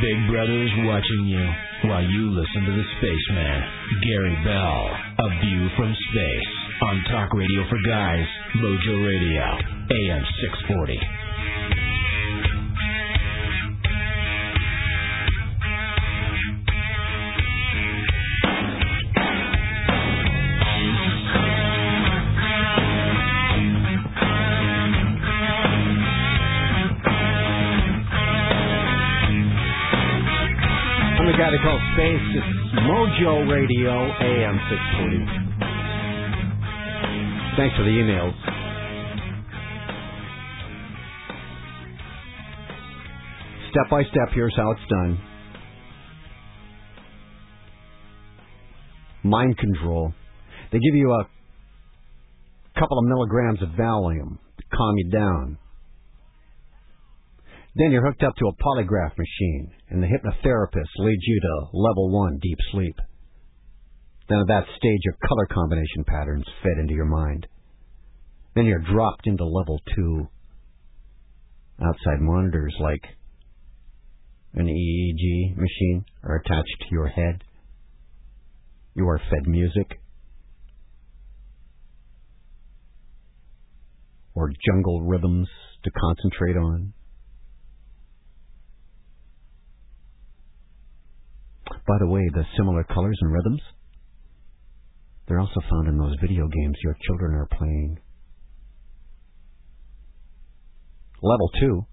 Big 0.00 0.30
Brother's 0.30 0.70
watching 0.86 1.26
you 1.26 1.42
while 1.90 2.02
you 2.02 2.30
listen 2.30 2.62
to 2.66 2.72
the 2.72 2.86
spaceman, 2.98 3.58
Gary 4.06 4.36
Bell. 4.44 4.80
A 5.18 5.28
view 5.42 5.68
from 5.76 5.90
space 6.10 6.50
on 6.82 7.02
Talk 7.10 7.34
Radio 7.34 7.66
for 7.68 7.78
Guys, 7.82 8.26
Mojo 8.62 8.94
Radio, 9.02 9.42
AM 9.90 10.22
640. 10.70 11.97
Call 31.56 31.80
Space, 31.94 32.28
it's 32.36 32.76
Mojo 32.84 33.50
Radio, 33.50 33.90
AM 34.20 34.60
640. 34.68 35.24
Thanks 37.56 37.74
for 37.74 37.84
the 37.84 37.90
emails. 37.90 38.36
Step 43.70 43.88
by 43.90 44.02
step, 44.02 44.28
here's 44.34 44.54
how 44.56 44.70
it's 44.72 44.90
done. 44.90 45.18
Mind 49.24 49.56
control. 49.56 50.12
They 50.70 50.78
give 50.78 50.94
you 50.96 51.10
a 51.12 51.24
couple 52.78 52.98
of 52.98 53.06
milligrams 53.06 53.62
of 53.62 53.70
Valium 53.70 54.36
to 54.58 54.64
calm 54.76 54.98
you 54.98 55.10
down. 55.10 55.58
Then 57.74 57.90
you're 57.90 58.04
hooked 58.04 58.22
up 58.22 58.36
to 58.36 58.48
a 58.48 58.52
polygraph 58.62 59.16
machine, 59.16 59.72
and 59.90 60.02
the 60.02 60.06
hypnotherapist 60.06 60.90
leads 60.98 61.22
you 61.26 61.40
to 61.40 61.76
level 61.76 62.10
one 62.10 62.38
deep 62.42 62.58
sleep. 62.72 62.96
Then 64.28 64.40
at 64.40 64.46
that 64.48 64.64
stage, 64.76 65.00
your 65.04 65.16
color 65.26 65.46
combination 65.46 66.04
patterns 66.06 66.44
fed 66.62 66.78
into 66.78 66.94
your 66.94 67.06
mind. 67.06 67.46
Then 68.54 68.66
you're 68.66 68.84
dropped 68.92 69.26
into 69.26 69.44
level 69.44 69.80
two. 69.94 70.28
Outside 71.80 72.20
monitors 72.20 72.74
like 72.80 73.04
an 74.54 74.66
EEG 74.66 75.56
machine 75.56 76.04
are 76.24 76.36
attached 76.36 76.76
to 76.80 76.86
your 76.90 77.08
head. 77.08 77.44
You 78.94 79.08
are 79.08 79.20
fed 79.30 79.46
music 79.46 80.00
or 84.34 84.52
jungle 84.66 85.02
rhythms 85.02 85.48
to 85.84 85.90
concentrate 85.90 86.56
on. 86.56 86.92
By 91.88 91.96
the 91.98 92.06
way, 92.06 92.28
the 92.34 92.44
similar 92.58 92.84
colors 92.84 93.16
and 93.22 93.32
rhythms, 93.32 93.62
they're 95.26 95.40
also 95.40 95.60
found 95.70 95.88
in 95.88 95.96
those 95.96 96.14
video 96.20 96.46
games 96.46 96.76
your 96.84 96.94
children 97.06 97.34
are 97.34 97.48
playing. 97.50 97.98
Level 101.22 101.50
2. 101.60 101.86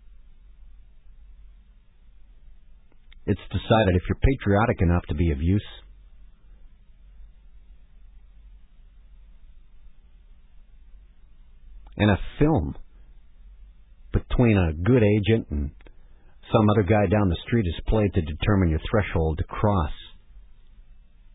It's 3.28 3.42
decided 3.50 3.96
if 3.96 4.02
you're 4.10 4.20
patriotic 4.22 4.82
enough 4.82 5.04
to 5.08 5.16
be 5.16 5.32
of 5.32 5.42
use, 5.42 5.66
and 11.98 12.12
a 12.12 12.18
film 12.38 12.76
between 14.12 14.58
a 14.58 14.74
good 14.74 15.02
agent 15.02 15.48
and 15.50 15.72
some 16.56 16.70
other 16.70 16.84
guy 16.84 17.06
down 17.08 17.30
the 17.30 17.38
street 17.46 17.66
is 17.68 17.82
played 17.88 18.14
to 18.14 18.22
determine 18.22 18.70
your 18.70 18.80
threshold 18.90 19.38
to 19.38 19.44
cross, 19.46 19.92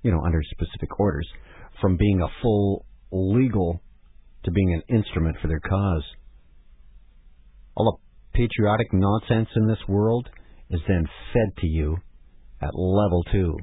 you 0.02 0.10
know, 0.10 0.22
under 0.24 0.40
specific 0.50 0.98
orders, 0.98 1.28
from 1.80 1.96
being 1.96 2.22
a 2.22 2.42
full 2.42 2.86
legal 3.12 3.80
to 4.44 4.50
being 4.50 4.72
an 4.72 4.96
instrument 4.96 5.36
for 5.42 5.48
their 5.48 5.60
cause. 5.60 6.04
All 7.74 8.00
the 8.32 8.38
patriotic 8.38 8.88
nonsense 8.92 9.48
in 9.56 9.66
this 9.66 9.78
world 9.88 10.28
is 10.70 10.80
then 10.88 11.04
fed 11.32 11.56
to 11.58 11.66
you 11.66 11.96
at 12.62 12.74
level 12.74 13.24
two. 13.30 13.56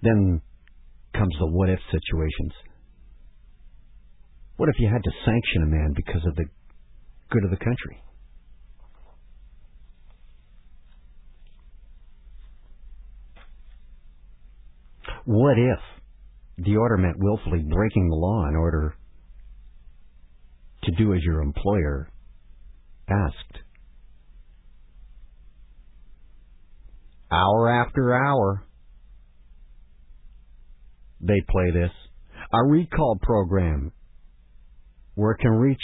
Then 0.00 0.40
comes 1.12 1.34
the 1.38 1.46
what 1.46 1.68
if 1.68 1.80
situations. 1.90 2.52
What 4.56 4.68
if 4.68 4.76
you 4.78 4.88
had 4.88 5.02
to 5.02 5.10
sanction 5.24 5.62
a 5.64 5.66
man 5.66 5.92
because 5.94 6.24
of 6.26 6.34
the 6.36 6.44
good 7.30 7.44
of 7.44 7.50
the 7.50 7.56
country? 7.56 8.02
What 15.24 15.58
if 15.58 15.78
the 16.64 16.76
order 16.76 16.96
meant 16.96 17.18
willfully 17.18 17.60
breaking 17.60 18.08
the 18.08 18.16
law 18.16 18.48
in 18.48 18.56
order 18.56 18.94
to 20.84 20.92
do 20.92 21.14
as 21.14 21.22
your 21.22 21.42
employer 21.42 22.08
asked? 23.08 23.58
Hour 27.30 27.68
after 27.68 28.14
hour, 28.14 28.64
they 31.20 31.40
play 31.48 31.70
this. 31.72 31.90
A 32.52 32.64
recall 32.64 33.18
program 33.20 33.92
where 35.14 35.32
it 35.32 35.40
can 35.40 35.50
reach 35.50 35.82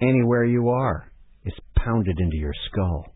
anywhere 0.00 0.44
you 0.44 0.68
are 0.68 1.10
is 1.44 1.54
pounded 1.76 2.18
into 2.18 2.36
your 2.36 2.52
skull. 2.70 3.06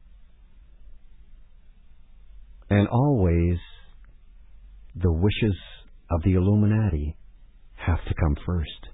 And 2.72 2.88
always 2.88 3.58
the 4.96 5.12
wishes 5.12 5.56
of 6.10 6.22
the 6.22 6.32
Illuminati 6.32 7.18
have 7.74 8.02
to 8.08 8.14
come 8.14 8.34
first. 8.46 8.88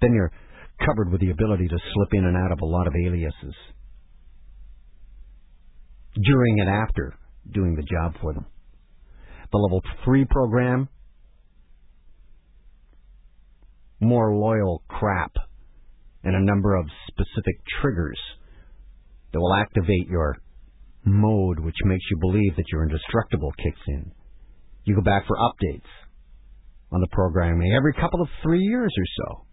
Then 0.00 0.12
you're 0.12 0.30
covered 0.78 1.10
with 1.10 1.20
the 1.20 1.30
ability 1.30 1.66
to 1.66 1.76
slip 1.92 2.08
in 2.12 2.24
and 2.24 2.36
out 2.36 2.52
of 2.52 2.60
a 2.60 2.66
lot 2.66 2.86
of 2.86 2.92
aliases 2.94 3.54
during 6.22 6.60
and 6.60 6.68
after 6.68 7.16
doing 7.52 7.74
the 7.74 7.82
job 7.82 8.14
for 8.20 8.32
them. 8.32 8.46
The 9.50 9.58
level 9.58 9.82
3 10.04 10.24
program 10.26 10.88
more 13.98 14.36
loyal 14.36 14.84
crap 14.86 15.32
and 16.22 16.36
a 16.36 16.44
number 16.44 16.76
of 16.76 16.86
specific 17.08 17.56
triggers 17.80 18.20
that 19.32 19.40
will 19.40 19.54
activate 19.54 20.06
your 20.08 20.38
mode, 21.04 21.60
which 21.60 21.76
makes 21.84 22.04
you 22.10 22.18
believe 22.18 22.56
that 22.56 22.64
you're 22.70 22.82
indestructible, 22.82 23.52
kicks 23.62 23.80
in. 23.88 24.12
You 24.84 24.94
go 24.94 25.02
back 25.02 25.26
for 25.26 25.36
updates 25.36 25.88
on 26.92 27.00
the 27.00 27.08
programming 27.10 27.72
every 27.72 27.94
couple 27.94 28.20
of 28.20 28.28
three 28.42 28.60
years 28.60 28.92
or 28.96 29.04
so. 29.16 29.46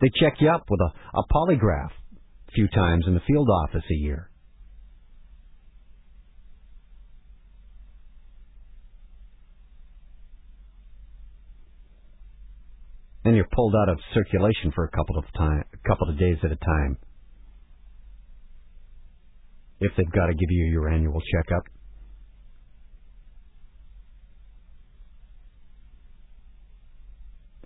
They 0.00 0.10
check 0.20 0.34
you 0.40 0.50
up 0.50 0.64
with 0.68 0.80
a, 0.80 1.18
a 1.18 1.22
polygraph 1.32 1.90
a 2.48 2.52
few 2.52 2.68
times 2.68 3.04
in 3.06 3.14
the 3.14 3.20
field 3.26 3.48
office 3.48 3.84
a 3.90 3.94
year. 3.94 4.30
Then 13.24 13.34
you're 13.34 13.48
pulled 13.52 13.74
out 13.74 13.88
of 13.88 13.98
circulation 14.14 14.70
for 14.72 14.84
a 14.84 14.90
couple 14.90 15.18
of 15.18 15.24
time, 15.36 15.64
a 15.74 15.88
couple 15.88 16.08
of 16.08 16.16
days 16.16 16.36
at 16.44 16.52
a 16.52 16.56
time. 16.56 16.96
If 19.80 19.92
they've 19.96 20.12
got 20.12 20.26
to 20.26 20.34
give 20.34 20.50
you 20.50 20.66
your 20.66 20.88
annual 20.88 21.20
checkup. 21.20 21.64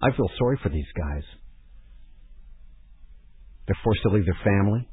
I 0.02 0.10
feel 0.16 0.30
sorry 0.38 0.58
for 0.62 0.70
these 0.70 0.90
guys. 0.96 1.22
They're 3.66 3.78
forced 3.84 4.02
to 4.02 4.08
leave 4.08 4.24
their 4.24 4.38
family 4.42 4.88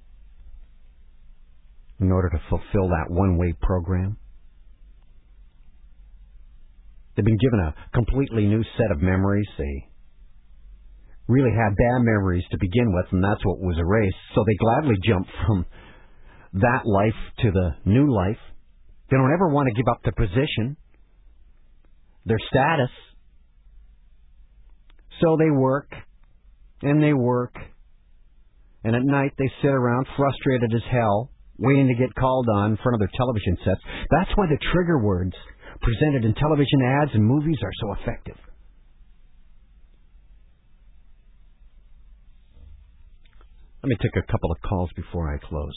in 1.99 2.11
order 2.11 2.29
to 2.29 2.39
fulfill 2.49 2.89
that 2.89 3.05
one-way 3.09 3.53
program. 3.61 4.17
They've 7.15 7.25
been 7.25 7.39
given 7.39 7.59
a 7.59 7.75
completely 7.93 8.45
new 8.45 8.63
set 8.77 8.91
of 8.91 9.01
memories. 9.01 9.47
They 9.57 9.89
really 11.27 11.49
had 11.49 11.75
bad 11.75 12.03
memories 12.03 12.43
to 12.51 12.57
begin 12.59 12.93
with, 12.93 13.05
and 13.11 13.23
that's 13.23 13.43
what 13.43 13.59
was 13.59 13.77
erased. 13.79 14.15
So 14.35 14.43
they 14.45 14.55
gladly 14.59 14.95
jump 15.03 15.25
from 15.47 15.65
that 16.53 16.85
life 16.85 17.17
to 17.39 17.51
the 17.51 17.75
new 17.85 18.13
life. 18.13 18.39
They 19.09 19.17
don't 19.17 19.33
ever 19.33 19.49
want 19.49 19.67
to 19.67 19.73
give 19.73 19.87
up 19.89 20.03
their 20.03 20.13
position, 20.13 20.77
their 22.25 22.39
status. 22.49 22.91
So 25.21 25.37
they 25.39 25.49
work, 25.49 25.89
and 26.81 27.01
they 27.01 27.13
work, 27.13 27.55
and 28.83 28.95
at 28.95 29.03
night 29.03 29.31
they 29.37 29.49
sit 29.61 29.71
around 29.71 30.07
frustrated 30.15 30.73
as 30.75 30.83
hell, 30.91 31.31
waiting 31.57 31.87
to 31.87 31.95
get 31.95 32.13
called 32.15 32.47
on 32.53 32.77
of 32.93 32.99
their 32.99 33.11
television 33.15 33.57
sets. 33.65 33.81
That's 34.11 34.31
why 34.35 34.45
the 34.47 34.59
trigger 34.71 34.99
words 34.99 35.33
presented 35.81 36.25
in 36.25 36.33
television 36.35 36.81
ads 37.01 37.11
and 37.13 37.23
movies 37.23 37.57
are 37.63 37.71
so 37.81 38.01
effective. 38.01 38.37
Let 43.83 43.89
me 43.89 43.97
take 44.01 44.15
a 44.15 44.31
couple 44.31 44.51
of 44.51 44.57
calls 44.67 44.89
before 44.95 45.33
I 45.33 45.37
close. 45.47 45.73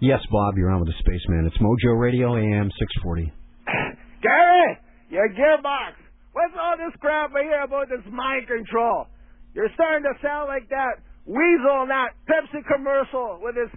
Yes, 0.00 0.24
Bob, 0.32 0.56
you're 0.56 0.72
on 0.72 0.80
with 0.80 0.88
the 0.88 0.96
Spaceman. 1.04 1.44
It's 1.44 1.60
Mojo 1.60 1.92
Radio 1.92 2.32
AM 2.32 2.72
640. 2.72 3.28
Gary, 4.24 4.72
your 5.12 5.28
gearbox. 5.28 5.92
What's 6.32 6.56
all 6.56 6.80
this 6.80 6.96
crap 7.04 7.36
I 7.36 7.44
hear 7.44 7.60
about 7.60 7.92
this 7.92 8.00
mind 8.08 8.48
control? 8.48 9.12
You're 9.52 9.68
starting 9.76 10.00
to 10.08 10.16
sound 10.24 10.48
like 10.48 10.72
that 10.72 11.04
weasel 11.28 11.84
in 11.84 11.92
that 11.92 12.16
Pepsi 12.24 12.64
commercial 12.64 13.44
with 13.44 13.60
his 13.60 13.68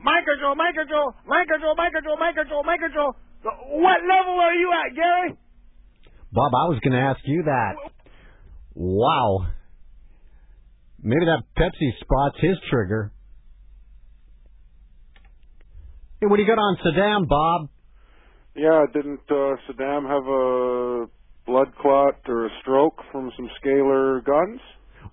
mind 0.00 0.24
control, 0.24 0.56
mind 0.56 0.80
control, 0.80 1.12
mind 1.28 1.44
control, 1.44 1.76
mind 1.76 1.92
control, 1.92 2.16
mind 2.16 2.36
control, 2.40 2.64
mind 2.64 2.80
control. 2.80 3.12
What 3.76 4.00
level 4.00 4.32
are 4.40 4.56
you 4.56 4.72
at, 4.72 4.96
Gary? 4.96 5.36
Bob, 6.32 6.56
I 6.56 6.72
was 6.72 6.80
going 6.80 6.96
to 6.96 7.04
ask 7.04 7.20
you 7.28 7.44
that. 7.52 7.76
Wow. 8.72 9.44
Maybe 11.04 11.28
that 11.28 11.44
Pepsi 11.52 11.92
spot's 12.00 12.40
his 12.40 12.56
trigger. 12.72 13.12
Hey, 16.18 16.28
what 16.28 16.36
do 16.38 16.42
you 16.42 16.48
got 16.48 16.58
on 16.58 16.78
Saddam, 16.78 17.28
Bob? 17.28 17.68
Yeah, 18.56 18.84
didn't 18.92 19.20
uh, 19.30 19.56
Saddam 19.68 20.08
have 20.08 20.26
a 20.26 21.06
blood 21.46 21.74
clot 21.80 22.16
or 22.28 22.46
a 22.46 22.50
stroke 22.62 22.96
from 23.12 23.30
some 23.36 23.48
scalar 23.62 24.24
guns? 24.24 24.60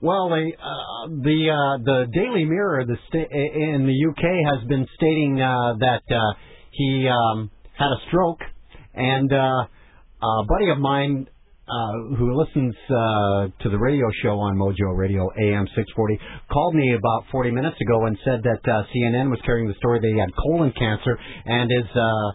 Well, 0.02 0.30
they, 0.30 0.54
uh, 0.56 1.08
the 1.10 1.52
uh, 1.52 1.84
the 1.84 2.08
Daily 2.14 2.46
Mirror 2.46 2.86
the 2.86 2.98
sta- 3.08 3.30
in 3.32 3.86
the 3.86 4.10
UK 4.12 4.24
has 4.60 4.68
been 4.68 4.88
stating 4.96 5.42
uh, 5.42 5.76
that 5.80 6.04
uh, 6.10 6.40
he 6.72 7.10
um, 7.10 7.52
had 7.78 7.88
a 7.88 8.00
stroke, 8.08 8.40
and 8.94 9.32
uh, 9.34 9.68
a 10.24 10.46
buddy 10.48 10.70
of 10.72 10.80
mine 10.80 11.28
uh, 11.64 12.16
who 12.20 12.36
listens 12.36 12.76
uh, 12.90 13.48
to 13.64 13.70
the 13.70 13.78
radio 13.80 14.06
show 14.22 14.36
on 14.40 14.58
Mojo 14.58 14.92
Radio 14.98 15.30
AM 15.40 15.66
640 15.76 16.20
called 16.52 16.76
me 16.76 16.94
about 16.94 17.24
40 17.32 17.52
minutes 17.52 17.78
ago 17.80 18.06
and 18.06 18.18
said 18.26 18.44
that 18.44 18.60
uh, 18.68 18.84
CNN 18.92 19.30
was 19.30 19.40
carrying 19.46 19.68
the 19.68 19.76
story 19.76 20.00
that 20.00 20.12
he 20.12 20.20
had 20.20 20.30
colon 20.36 20.74
cancer 20.78 21.18
and 21.46 21.72
is 21.72 21.90
uh, 21.96 22.30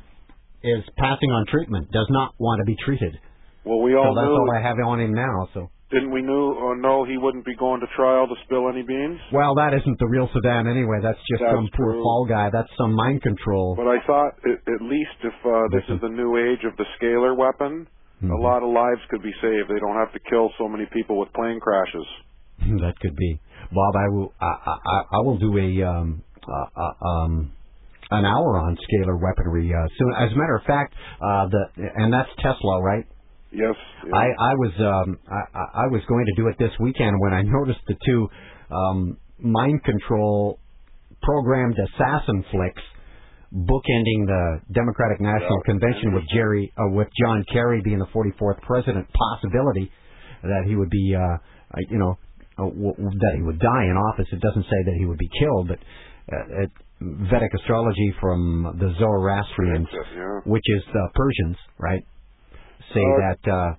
is 0.65 0.83
passing 0.97 1.31
on 1.31 1.47
treatment, 1.47 1.91
does 1.93 2.09
not 2.11 2.35
want 2.39 2.61
to 2.61 2.65
be 2.65 2.77
treated. 2.85 3.19
Well, 3.65 3.81
we 3.81 3.95
all 3.95 4.11
so 4.11 4.15
that's 4.17 4.27
knew. 4.27 4.33
all 4.33 4.51
I 4.57 4.63
have 4.63 4.77
on 4.85 5.01
him 5.01 5.13
now. 5.13 5.49
So. 5.55 5.71
Didn't 5.91 6.11
we 6.13 6.21
knew 6.21 6.53
or 6.53 6.77
know 6.77 7.05
he 7.05 7.17
wouldn't 7.17 7.47
be 7.47 7.57
going 7.57 7.81
to 7.81 7.87
trial 7.97 8.29
to 8.29 8.35
spill 8.45 8.69
any 8.69 8.83
beans? 8.83 9.21
Well, 9.33 9.55
that 9.57 9.73
isn't 9.73 9.99
the 9.99 10.07
real 10.07 10.29
Saddam 10.29 10.69
anyway. 10.71 11.01
That's 11.03 11.21
just 11.31 11.41
That's 11.41 11.53
some 11.53 11.69
poor 11.77 11.93
true. 11.93 12.03
fall 12.03 12.27
guy. 12.29 12.51
That's 12.53 12.69
some 12.77 12.93
mind 12.93 13.23
control. 13.23 13.75
But 13.77 13.89
I 13.89 13.97
thought 14.07 14.37
at, 14.45 14.61
at 14.69 14.83
least 14.85 15.17
if 15.25 15.33
uh, 15.45 15.69
this 15.73 15.85
is 15.89 16.01
the 16.01 16.13
new 16.13 16.37
age 16.37 16.65
of 16.69 16.77
the 16.77 16.85
scalar 17.01 17.37
weapon, 17.37 17.87
Mm-hmm. 18.19 18.33
a 18.33 18.41
lot 18.41 18.65
of 18.65 18.71
lives 18.71 19.01
could 19.11 19.23
be 19.23 19.33
saved. 19.41 19.69
They 19.69 19.79
don't 19.79 19.95
have 19.95 20.13
to 20.13 20.19
kill 20.29 20.51
so 20.59 20.69
many 20.69 20.87
people 20.93 21.19
with 21.19 21.33
plane 21.35 21.61
crashes. 21.61 22.07
that 22.83 22.95
could 23.01 23.15
be. 23.15 23.41
Bob, 23.73 23.95
I 23.95 24.09
will. 24.09 24.33
I, 24.41 24.77
I, 24.87 25.03
I 25.13 25.21
will 25.21 25.39
do 25.39 25.57
a 25.57 25.89
um, 25.89 26.23
uh, 26.49 26.81
uh, 26.81 27.07
um, 27.07 27.53
an 28.11 28.25
hour 28.25 28.59
on 28.59 28.77
scalar 28.77 29.21
weaponry 29.21 29.73
uh, 29.73 29.87
soon. 29.99 30.13
As 30.19 30.33
a 30.33 30.37
matter 30.37 30.57
of 30.57 30.65
fact, 30.65 30.95
uh, 31.21 31.47
the 31.49 31.91
and 31.95 32.13
that's 32.13 32.31
Tesla, 32.43 32.83
right? 32.83 33.07
Yes. 33.53 33.75
I, 34.13 34.27
I 34.27 34.55
was 34.55 34.73
um, 34.79 35.19
I 35.29 35.85
I 35.85 35.87
was 35.87 36.03
going 36.09 36.27
to 36.27 36.33
do 36.43 36.49
it 36.49 36.57
this 36.59 36.73
weekend 36.81 37.15
when 37.21 37.33
I 37.33 37.43
noticed 37.45 37.81
the 37.87 37.95
two 38.05 38.29
um, 38.71 39.17
mind 39.39 39.85
control 39.85 40.59
programmed 41.23 41.77
assassin 41.79 42.45
flicks 42.51 42.83
bookending 43.53 44.27
the 44.27 44.61
Democratic 44.73 45.21
National 45.21 45.61
Convention 45.65 46.13
with 46.15 46.25
Jerry 46.35 46.73
uh, 46.77 46.89
with 46.93 47.09
John 47.21 47.45
Kerry 47.53 47.81
being 47.83 47.99
the 47.99 48.07
44th 48.07 48.61
president 48.63 49.07
possibility 49.13 49.91
that 50.43 50.65
he 50.67 50.77
would 50.77 50.91
be 50.91 51.15
uh, 51.17 51.21
uh, 51.21 51.37
you 51.91 51.99
know 51.99 52.15
uh, 52.59 52.65
w- 52.69 52.95
that 52.97 53.33
he 53.37 53.43
would 53.43 53.59
die 53.59 53.85
in 53.85 53.97
office. 53.97 54.27
It 54.33 54.41
doesn't 54.41 54.65
say 54.65 54.81
that 54.87 54.95
he 54.99 55.07
would 55.07 55.19
be 55.19 55.31
killed 55.41 55.69
but 55.69 55.79
uh, 55.79 56.63
it, 56.65 56.71
Vedic 57.01 57.53
astrology 57.55 58.13
from 58.21 58.77
the 58.79 58.93
Zoroastrians 58.99 59.89
Yeah. 59.93 60.41
which 60.45 60.65
is 60.77 60.83
uh, 60.91 61.09
Persians 61.15 61.57
right 61.79 62.05
say 62.95 63.01
Uh, 63.01 63.21
that 63.25 63.51
uh, 63.53 63.75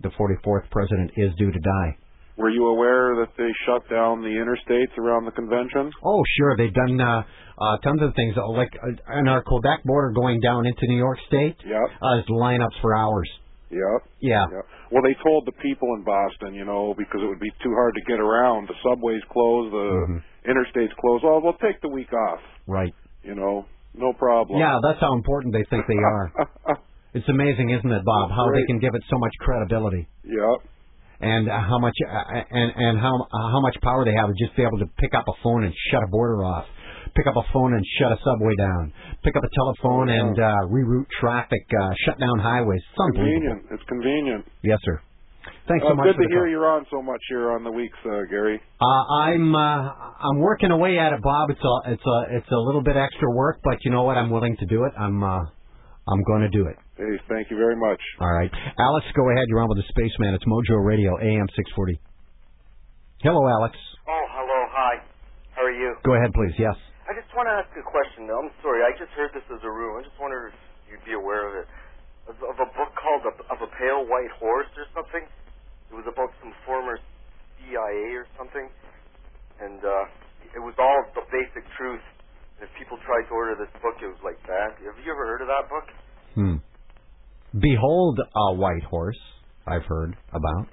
the 0.00 0.10
44th 0.10 0.70
president 0.70 1.10
is 1.16 1.34
due 1.38 1.50
to 1.50 1.58
die 1.58 1.96
Were 2.38 2.50
you 2.50 2.66
aware 2.68 3.16
that 3.20 3.34
they 3.36 3.50
shut 3.66 3.82
down 3.90 4.22
the 4.22 4.30
interstates 4.30 4.96
around 4.96 5.24
the 5.26 5.32
convention? 5.32 5.90
Oh, 6.04 6.22
sure. 6.38 6.56
They've 6.56 6.72
done 6.72 7.00
uh, 7.00 7.22
uh, 7.58 7.76
tons 7.82 8.00
of 8.00 8.14
things. 8.14 8.36
Uh, 8.38 8.48
Like 8.52 8.70
uh, 8.78 9.12
on 9.18 9.26
our 9.28 9.42
Quebec 9.42 9.82
border 9.84 10.12
going 10.14 10.38
down 10.40 10.64
into 10.64 10.86
New 10.86 10.96
York 10.96 11.18
State, 11.26 11.56
Yep. 11.66 11.82
uh, 12.00 12.14
there's 12.14 12.30
lineups 12.30 12.78
for 12.80 12.94
hours. 12.96 13.28
Yep. 13.70 14.00
Yeah. 14.20 14.46
Yep. 14.54 14.64
Well, 14.92 15.02
they 15.02 15.16
told 15.22 15.44
the 15.46 15.52
people 15.60 15.88
in 15.98 16.04
Boston, 16.04 16.54
you 16.54 16.64
know, 16.64 16.94
because 16.96 17.20
it 17.22 17.26
would 17.26 17.40
be 17.42 17.50
too 17.62 17.74
hard 17.74 17.94
to 17.96 18.02
get 18.06 18.20
around. 18.20 18.68
The 18.68 18.74
subways 18.86 19.20
closed, 19.30 19.74
the 19.74 19.88
Mm-hmm. 20.06 20.18
interstates 20.50 20.94
closed. 21.02 21.24
Oh, 21.26 21.40
we'll 21.42 21.58
take 21.60 21.80
the 21.82 21.88
week 21.90 22.12
off. 22.12 22.40
Right. 22.68 22.94
You 23.24 23.34
know, 23.34 23.66
no 23.94 24.12
problem. 24.14 24.60
Yeah, 24.60 24.78
that's 24.82 25.00
how 25.00 25.12
important 25.14 25.52
they 25.52 25.64
think 25.68 25.84
they 25.88 25.98
are. 25.98 26.32
it's 27.14 27.28
amazing, 27.28 27.70
isn't 27.70 27.90
it, 27.92 28.04
Bob? 28.04 28.30
How 28.30 28.46
they 28.54 28.64
can 28.70 28.78
give 28.78 28.94
it 28.94 29.02
so 29.10 29.18
much 29.18 29.32
credibility. 29.40 30.06
Yep. 30.24 30.58
And 31.20 31.48
uh, 31.50 31.58
how 31.58 31.78
much 31.80 31.94
uh, 32.08 32.42
and 32.50 32.72
and 32.76 32.98
how 33.00 33.10
uh, 33.10 33.48
how 33.50 33.60
much 33.60 33.76
power 33.82 34.04
they 34.04 34.14
have 34.14 34.28
to 34.28 34.36
just 34.38 34.54
be 34.56 34.62
able 34.62 34.78
to 34.78 34.86
pick 34.98 35.14
up 35.14 35.24
a 35.26 35.36
phone 35.42 35.64
and 35.64 35.74
shut 35.90 36.02
a 36.04 36.06
border 36.06 36.44
off, 36.44 36.64
pick 37.16 37.26
up 37.26 37.34
a 37.34 37.42
phone 37.52 37.74
and 37.74 37.82
shut 37.98 38.12
a 38.12 38.18
subway 38.22 38.54
down, 38.56 38.92
pick 39.24 39.34
up 39.34 39.42
a 39.42 39.50
telephone 39.54 40.06
yeah. 40.08 40.14
and 40.20 40.38
uh, 40.38 40.54
reroute 40.70 41.06
traffic, 41.20 41.66
uh, 41.74 41.90
shut 42.06 42.20
down 42.20 42.38
highways. 42.38 42.80
It's. 42.94 43.16
Convenient. 43.16 43.62
It's 43.72 43.82
convenient. 43.88 44.44
Yes, 44.62 44.78
sir. 44.84 45.00
Thanks 45.66 45.84
so 45.84 45.90
Uh, 45.92 45.94
much 45.96 46.06
good 46.06 46.22
to 46.22 46.28
hear 46.30 46.40
call. 46.42 46.48
you're 46.50 46.70
on 46.70 46.86
so 46.90 47.02
much 47.02 47.20
here 47.28 47.50
on 47.50 47.64
the 47.64 47.70
weeks, 47.72 47.98
uh, 48.06 48.22
Gary. 48.30 48.60
Uh, 48.80 48.84
I'm 49.26 49.54
uh, 49.56 49.90
I'm 50.22 50.38
working 50.38 50.70
away 50.70 50.98
at 51.00 51.12
it, 51.12 51.20
Bob. 51.22 51.50
It's 51.50 51.60
a 51.64 51.92
it's 51.92 52.06
a 52.06 52.36
it's 52.36 52.50
a 52.52 52.56
little 52.58 52.82
bit 52.82 52.96
extra 52.96 53.28
work, 53.34 53.58
but 53.64 53.78
you 53.84 53.90
know 53.90 54.04
what? 54.04 54.16
I'm 54.16 54.30
willing 54.30 54.56
to 54.56 54.66
do 54.66 54.84
it. 54.84 54.92
I'm 54.96 55.22
uh, 55.24 55.40
I'm 56.06 56.22
going 56.28 56.42
to 56.42 56.48
do 56.48 56.66
it. 56.68 56.76
Hey, 56.98 57.14
thank 57.30 57.46
you 57.46 57.54
very 57.54 57.78
much. 57.78 58.02
All 58.18 58.34
right, 58.34 58.50
Alex, 58.50 59.06
go 59.14 59.22
ahead. 59.30 59.46
You're 59.46 59.62
on 59.62 59.70
with 59.70 59.78
the 59.78 59.86
Spaceman. 59.86 60.34
It's 60.34 60.42
Mojo 60.50 60.82
Radio, 60.82 61.14
AM 61.14 61.46
640. 61.54 61.94
Hello, 63.22 63.38
Alex. 63.46 63.78
Oh, 64.02 64.24
hello, 64.34 64.58
hi. 64.74 64.98
How 65.54 65.62
are 65.62 65.70
you? 65.70 65.94
Go 66.02 66.18
ahead, 66.18 66.34
please. 66.34 66.58
Yes. 66.58 66.74
I 67.06 67.14
just 67.14 67.30
want 67.38 67.46
to 67.46 67.54
ask 67.54 67.70
a 67.78 67.86
question. 67.86 68.26
I'm 68.26 68.50
sorry, 68.66 68.82
I 68.82 68.90
just 68.98 69.14
heard 69.14 69.30
this 69.30 69.46
as 69.46 69.62
a 69.62 69.70
rumor. 69.70 70.02
I 70.02 70.10
just 70.10 70.18
wonder 70.18 70.50
if 70.50 70.58
you'd 70.90 71.06
be 71.06 71.14
aware 71.14 71.46
of 71.46 71.62
it. 71.62 71.66
Of, 72.34 72.36
of 72.42 72.58
a 72.66 72.68
book 72.74 72.90
called 72.98 73.30
of, 73.30 73.46
of 73.46 73.58
a 73.62 73.70
Pale 73.78 74.10
White 74.10 74.34
Horse 74.42 74.68
or 74.74 74.90
something. 74.90 75.22
It 75.22 75.94
was 75.94 76.04
about 76.10 76.34
some 76.42 76.50
former 76.66 76.98
CIA 77.62 78.18
or 78.18 78.26
something, 78.34 78.66
and 79.62 79.78
uh, 79.86 80.04
it 80.50 80.62
was 80.66 80.74
all 80.82 80.98
the 81.14 81.22
basic 81.30 81.62
truth. 81.78 82.02
And 82.58 82.66
if 82.66 82.70
people 82.74 82.98
tried 83.06 83.30
to 83.30 83.32
order 83.38 83.54
this 83.54 83.70
book, 83.78 84.02
it 84.02 84.10
was 84.10 84.18
like 84.26 84.42
that. 84.50 84.82
Have 84.82 84.98
you 84.98 85.14
ever 85.14 85.24
heard 85.30 85.46
of 85.46 85.48
that 85.48 85.70
book? 85.70 85.86
Hmm. 86.34 86.58
Behold 87.60 88.18
a 88.20 88.54
white 88.54 88.84
horse. 88.84 89.18
I've 89.66 89.84
heard 89.84 90.16
about. 90.30 90.66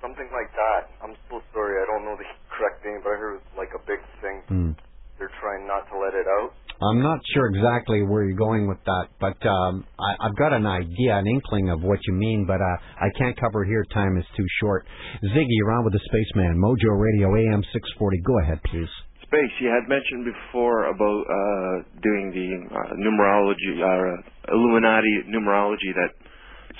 Something 0.00 0.28
like 0.30 0.50
that. 0.52 0.90
I'm 1.02 1.16
so 1.30 1.40
sorry, 1.52 1.82
I 1.82 1.86
don't 1.90 2.04
know 2.04 2.16
the 2.16 2.28
correct 2.54 2.84
name, 2.84 3.00
but 3.02 3.10
I 3.10 3.16
heard 3.16 3.34
it 3.36 3.42
was 3.42 3.58
like 3.58 3.72
a 3.74 3.82
big 3.86 4.00
thing. 4.20 4.42
Hmm. 4.48 4.72
They're 5.18 5.32
trying 5.40 5.66
not 5.66 5.86
to 5.90 5.98
let 5.98 6.14
it 6.14 6.26
out. 6.26 6.52
I'm 6.82 7.00
not 7.00 7.20
sure 7.32 7.46
exactly 7.46 8.02
where 8.02 8.24
you're 8.24 8.36
going 8.36 8.66
with 8.66 8.82
that, 8.84 9.06
but 9.20 9.38
um, 9.46 9.86
I, 9.98 10.26
I've 10.26 10.36
got 10.36 10.52
an 10.52 10.66
idea, 10.66 11.16
an 11.16 11.26
inkling 11.26 11.70
of 11.70 11.80
what 11.82 12.00
you 12.06 12.14
mean, 12.14 12.44
but 12.46 12.60
uh, 12.60 12.76
I 12.98 13.08
can't 13.16 13.38
cover 13.38 13.62
it 13.62 13.68
here. 13.68 13.84
Time 13.94 14.18
is 14.18 14.24
too 14.36 14.46
short. 14.60 14.84
Ziggy, 15.22 15.46
you're 15.48 15.72
on 15.72 15.84
with 15.84 15.92
the 15.92 16.00
Spaceman, 16.04 16.58
Mojo 16.58 16.98
Radio, 16.98 17.28
AM 17.30 17.62
640. 17.72 18.18
Go 18.26 18.38
ahead, 18.40 18.60
please. 18.64 18.90
Space, 19.24 19.54
you 19.60 19.68
had 19.72 19.88
mentioned 19.88 20.28
before 20.28 20.92
about 20.92 21.22
uh, 21.24 21.74
doing 22.04 22.30
the 22.30 22.48
uh, 22.68 22.92
numerology, 23.00 23.72
uh, 23.80 24.52
Illuminati 24.52 25.24
numerology, 25.32 25.90
that 25.96 26.12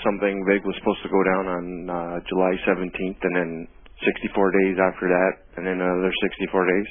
something 0.04 0.44
big 0.48 0.60
was 0.64 0.76
supposed 0.78 1.00
to 1.02 1.10
go 1.10 1.22
down 1.24 1.44
on 1.48 1.64
uh, 1.88 2.16
July 2.28 2.52
17th, 2.68 3.20
and 3.22 3.34
then 3.34 3.50
64 4.04 4.52
days 4.60 4.76
after 4.76 5.06
that, 5.08 5.32
and 5.56 5.66
then 5.66 5.80
another 5.80 6.12
64 6.20 6.66
days. 6.66 6.88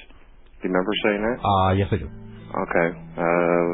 Do 0.62 0.68
you 0.68 0.74
remember 0.74 0.94
saying 1.06 1.22
that? 1.22 1.38
Uh, 1.44 1.72
yes, 1.78 1.88
I 1.92 1.98
do. 2.02 2.08
Okay. 2.10 2.88
Uh, 3.20 3.72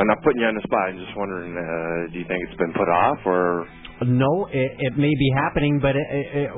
I'm 0.00 0.06
not 0.06 0.20
putting 0.22 0.40
you 0.40 0.48
on 0.48 0.54
the 0.54 0.64
spot. 0.64 0.92
I'm 0.92 1.00
just 1.00 1.16
wondering, 1.16 1.56
uh, 1.56 2.12
do 2.12 2.16
you 2.20 2.26
think 2.28 2.40
it's 2.48 2.58
been 2.60 2.72
put 2.76 2.88
off, 2.88 3.18
or 3.24 3.66
No, 4.04 4.44
it, 4.52 4.72
it 4.78 4.92
may 4.98 5.08
be 5.08 5.28
happening, 5.34 5.80
but 5.80 5.96
it, 5.96 6.04
it, 6.12 6.50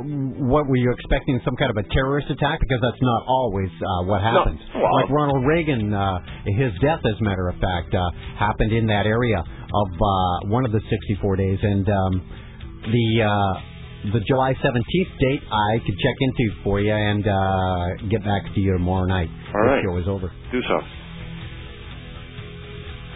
what 0.42 0.66
were 0.66 0.74
you 0.76 0.90
expecting? 0.90 1.38
Some 1.44 1.54
kind 1.54 1.70
of 1.70 1.76
a 1.76 1.86
terrorist 1.94 2.26
attack? 2.30 2.58
Because 2.58 2.80
that's 2.82 3.00
not 3.00 3.22
always 3.28 3.70
uh, 3.78 4.04
what 4.10 4.22
happens. 4.22 4.58
well- 4.74 4.90
like 4.96 5.08
Ronald 5.10 5.46
Reagan, 5.46 5.94
uh, 5.94 6.18
his 6.46 6.72
death, 6.82 6.98
as 7.06 7.14
a 7.20 7.22
matter 7.24 7.48
of 7.48 7.54
fact, 7.60 7.94
uh, 7.94 8.02
happened 8.38 8.72
in 8.72 8.86
that 8.86 9.06
area 9.06 9.38
of 9.38 9.88
uh, 9.94 10.48
one 10.50 10.64
of 10.64 10.72
the 10.72 10.80
64 10.90 11.36
days, 11.36 11.58
and 11.62 11.88
um, 11.88 12.12
the 12.90 13.22
uh, 13.22 13.60
the 14.14 14.20
July 14.26 14.54
17th 14.54 15.18
date 15.20 15.42
I 15.46 15.78
could 15.78 15.94
check 15.98 16.16
into 16.20 16.54
for 16.64 16.80
you 16.80 16.92
and 16.92 17.26
uh, 17.26 18.08
get 18.10 18.24
back 18.24 18.52
to 18.54 18.60
you 18.60 18.72
tomorrow 18.72 19.06
night. 19.06 19.28
All 19.54 19.60
right. 19.62 19.82
The 19.82 19.90
show 19.90 19.96
is 19.98 20.08
over. 20.08 20.32
do 20.50 20.60
so? 20.62 20.78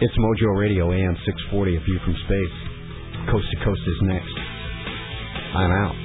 It's 0.01 0.13
Mojo 0.17 0.57
Radio, 0.59 0.91
AM 0.91 1.15
640, 1.25 1.75
A 1.75 1.79
View 1.79 1.99
from 2.03 2.15
Space. 2.25 2.72
Coast 3.31 3.45
to 3.51 3.65
Coast 3.65 3.81
is 3.87 3.95
next. 4.01 4.35
I'm 5.55 5.71
out. 5.71 5.95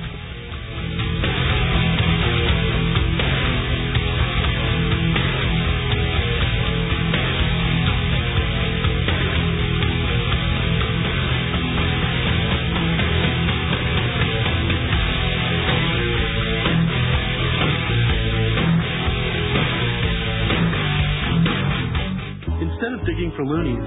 Instead 22.60 22.92
of 22.92 23.00
digging 23.06 23.32
for 23.36 23.44
loonies, 23.44 23.78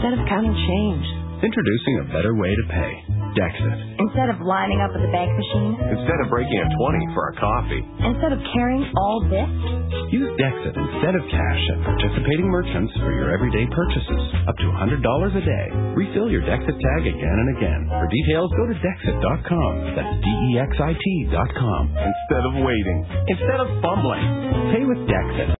Instead 0.00 0.14
of 0.14 0.26
counting 0.28 0.54
change. 0.54 1.19
Introducing 1.42 1.94
a 2.00 2.06
better 2.12 2.34
way 2.36 2.52
to 2.52 2.64
pay. 2.68 2.92
Dexit. 3.30 3.78
Instead 4.02 4.28
of 4.34 4.42
lining 4.42 4.82
up 4.82 4.90
at 4.90 4.98
the 4.98 5.12
bank 5.14 5.30
machine. 5.30 5.78
Instead 5.78 6.18
of 6.18 6.26
breaking 6.34 6.58
a 6.58 6.68
20 6.74 7.14
for 7.14 7.30
a 7.30 7.34
coffee, 7.38 7.82
Instead 8.02 8.32
of 8.34 8.40
carrying 8.50 8.82
all 8.98 9.22
this. 9.30 9.50
use 10.10 10.34
Dexit 10.34 10.74
instead 10.74 11.14
of 11.14 11.22
cash 11.30 11.62
at 11.70 11.78
participating 11.94 12.50
merchants 12.50 12.90
for 12.98 13.14
your 13.14 13.30
everyday 13.30 13.70
purchases. 13.70 14.22
Up 14.50 14.58
to 14.58 14.66
$100 14.66 14.98
a 14.98 15.42
day. 15.46 15.66
Refill 15.94 16.26
your 16.26 16.42
Dexit 16.42 16.74
tag 16.74 17.02
again 17.06 17.36
and 17.38 17.48
again. 17.56 17.80
For 17.86 18.08
details, 18.10 18.50
go 18.58 18.66
to 18.66 18.74
Dexit.com. 18.74 19.72
That's 19.94 20.14
D 20.18 20.26
E 20.26 20.58
X 20.58 20.70
I 20.82 20.92
T.com. 20.98 21.82
Instead 21.94 22.44
of 22.50 22.52
waiting. 22.66 22.98
Instead 23.30 23.60
of 23.62 23.68
fumbling. 23.78 24.26
Pay 24.74 24.84
with 24.90 24.98
Dexit. 25.06 25.54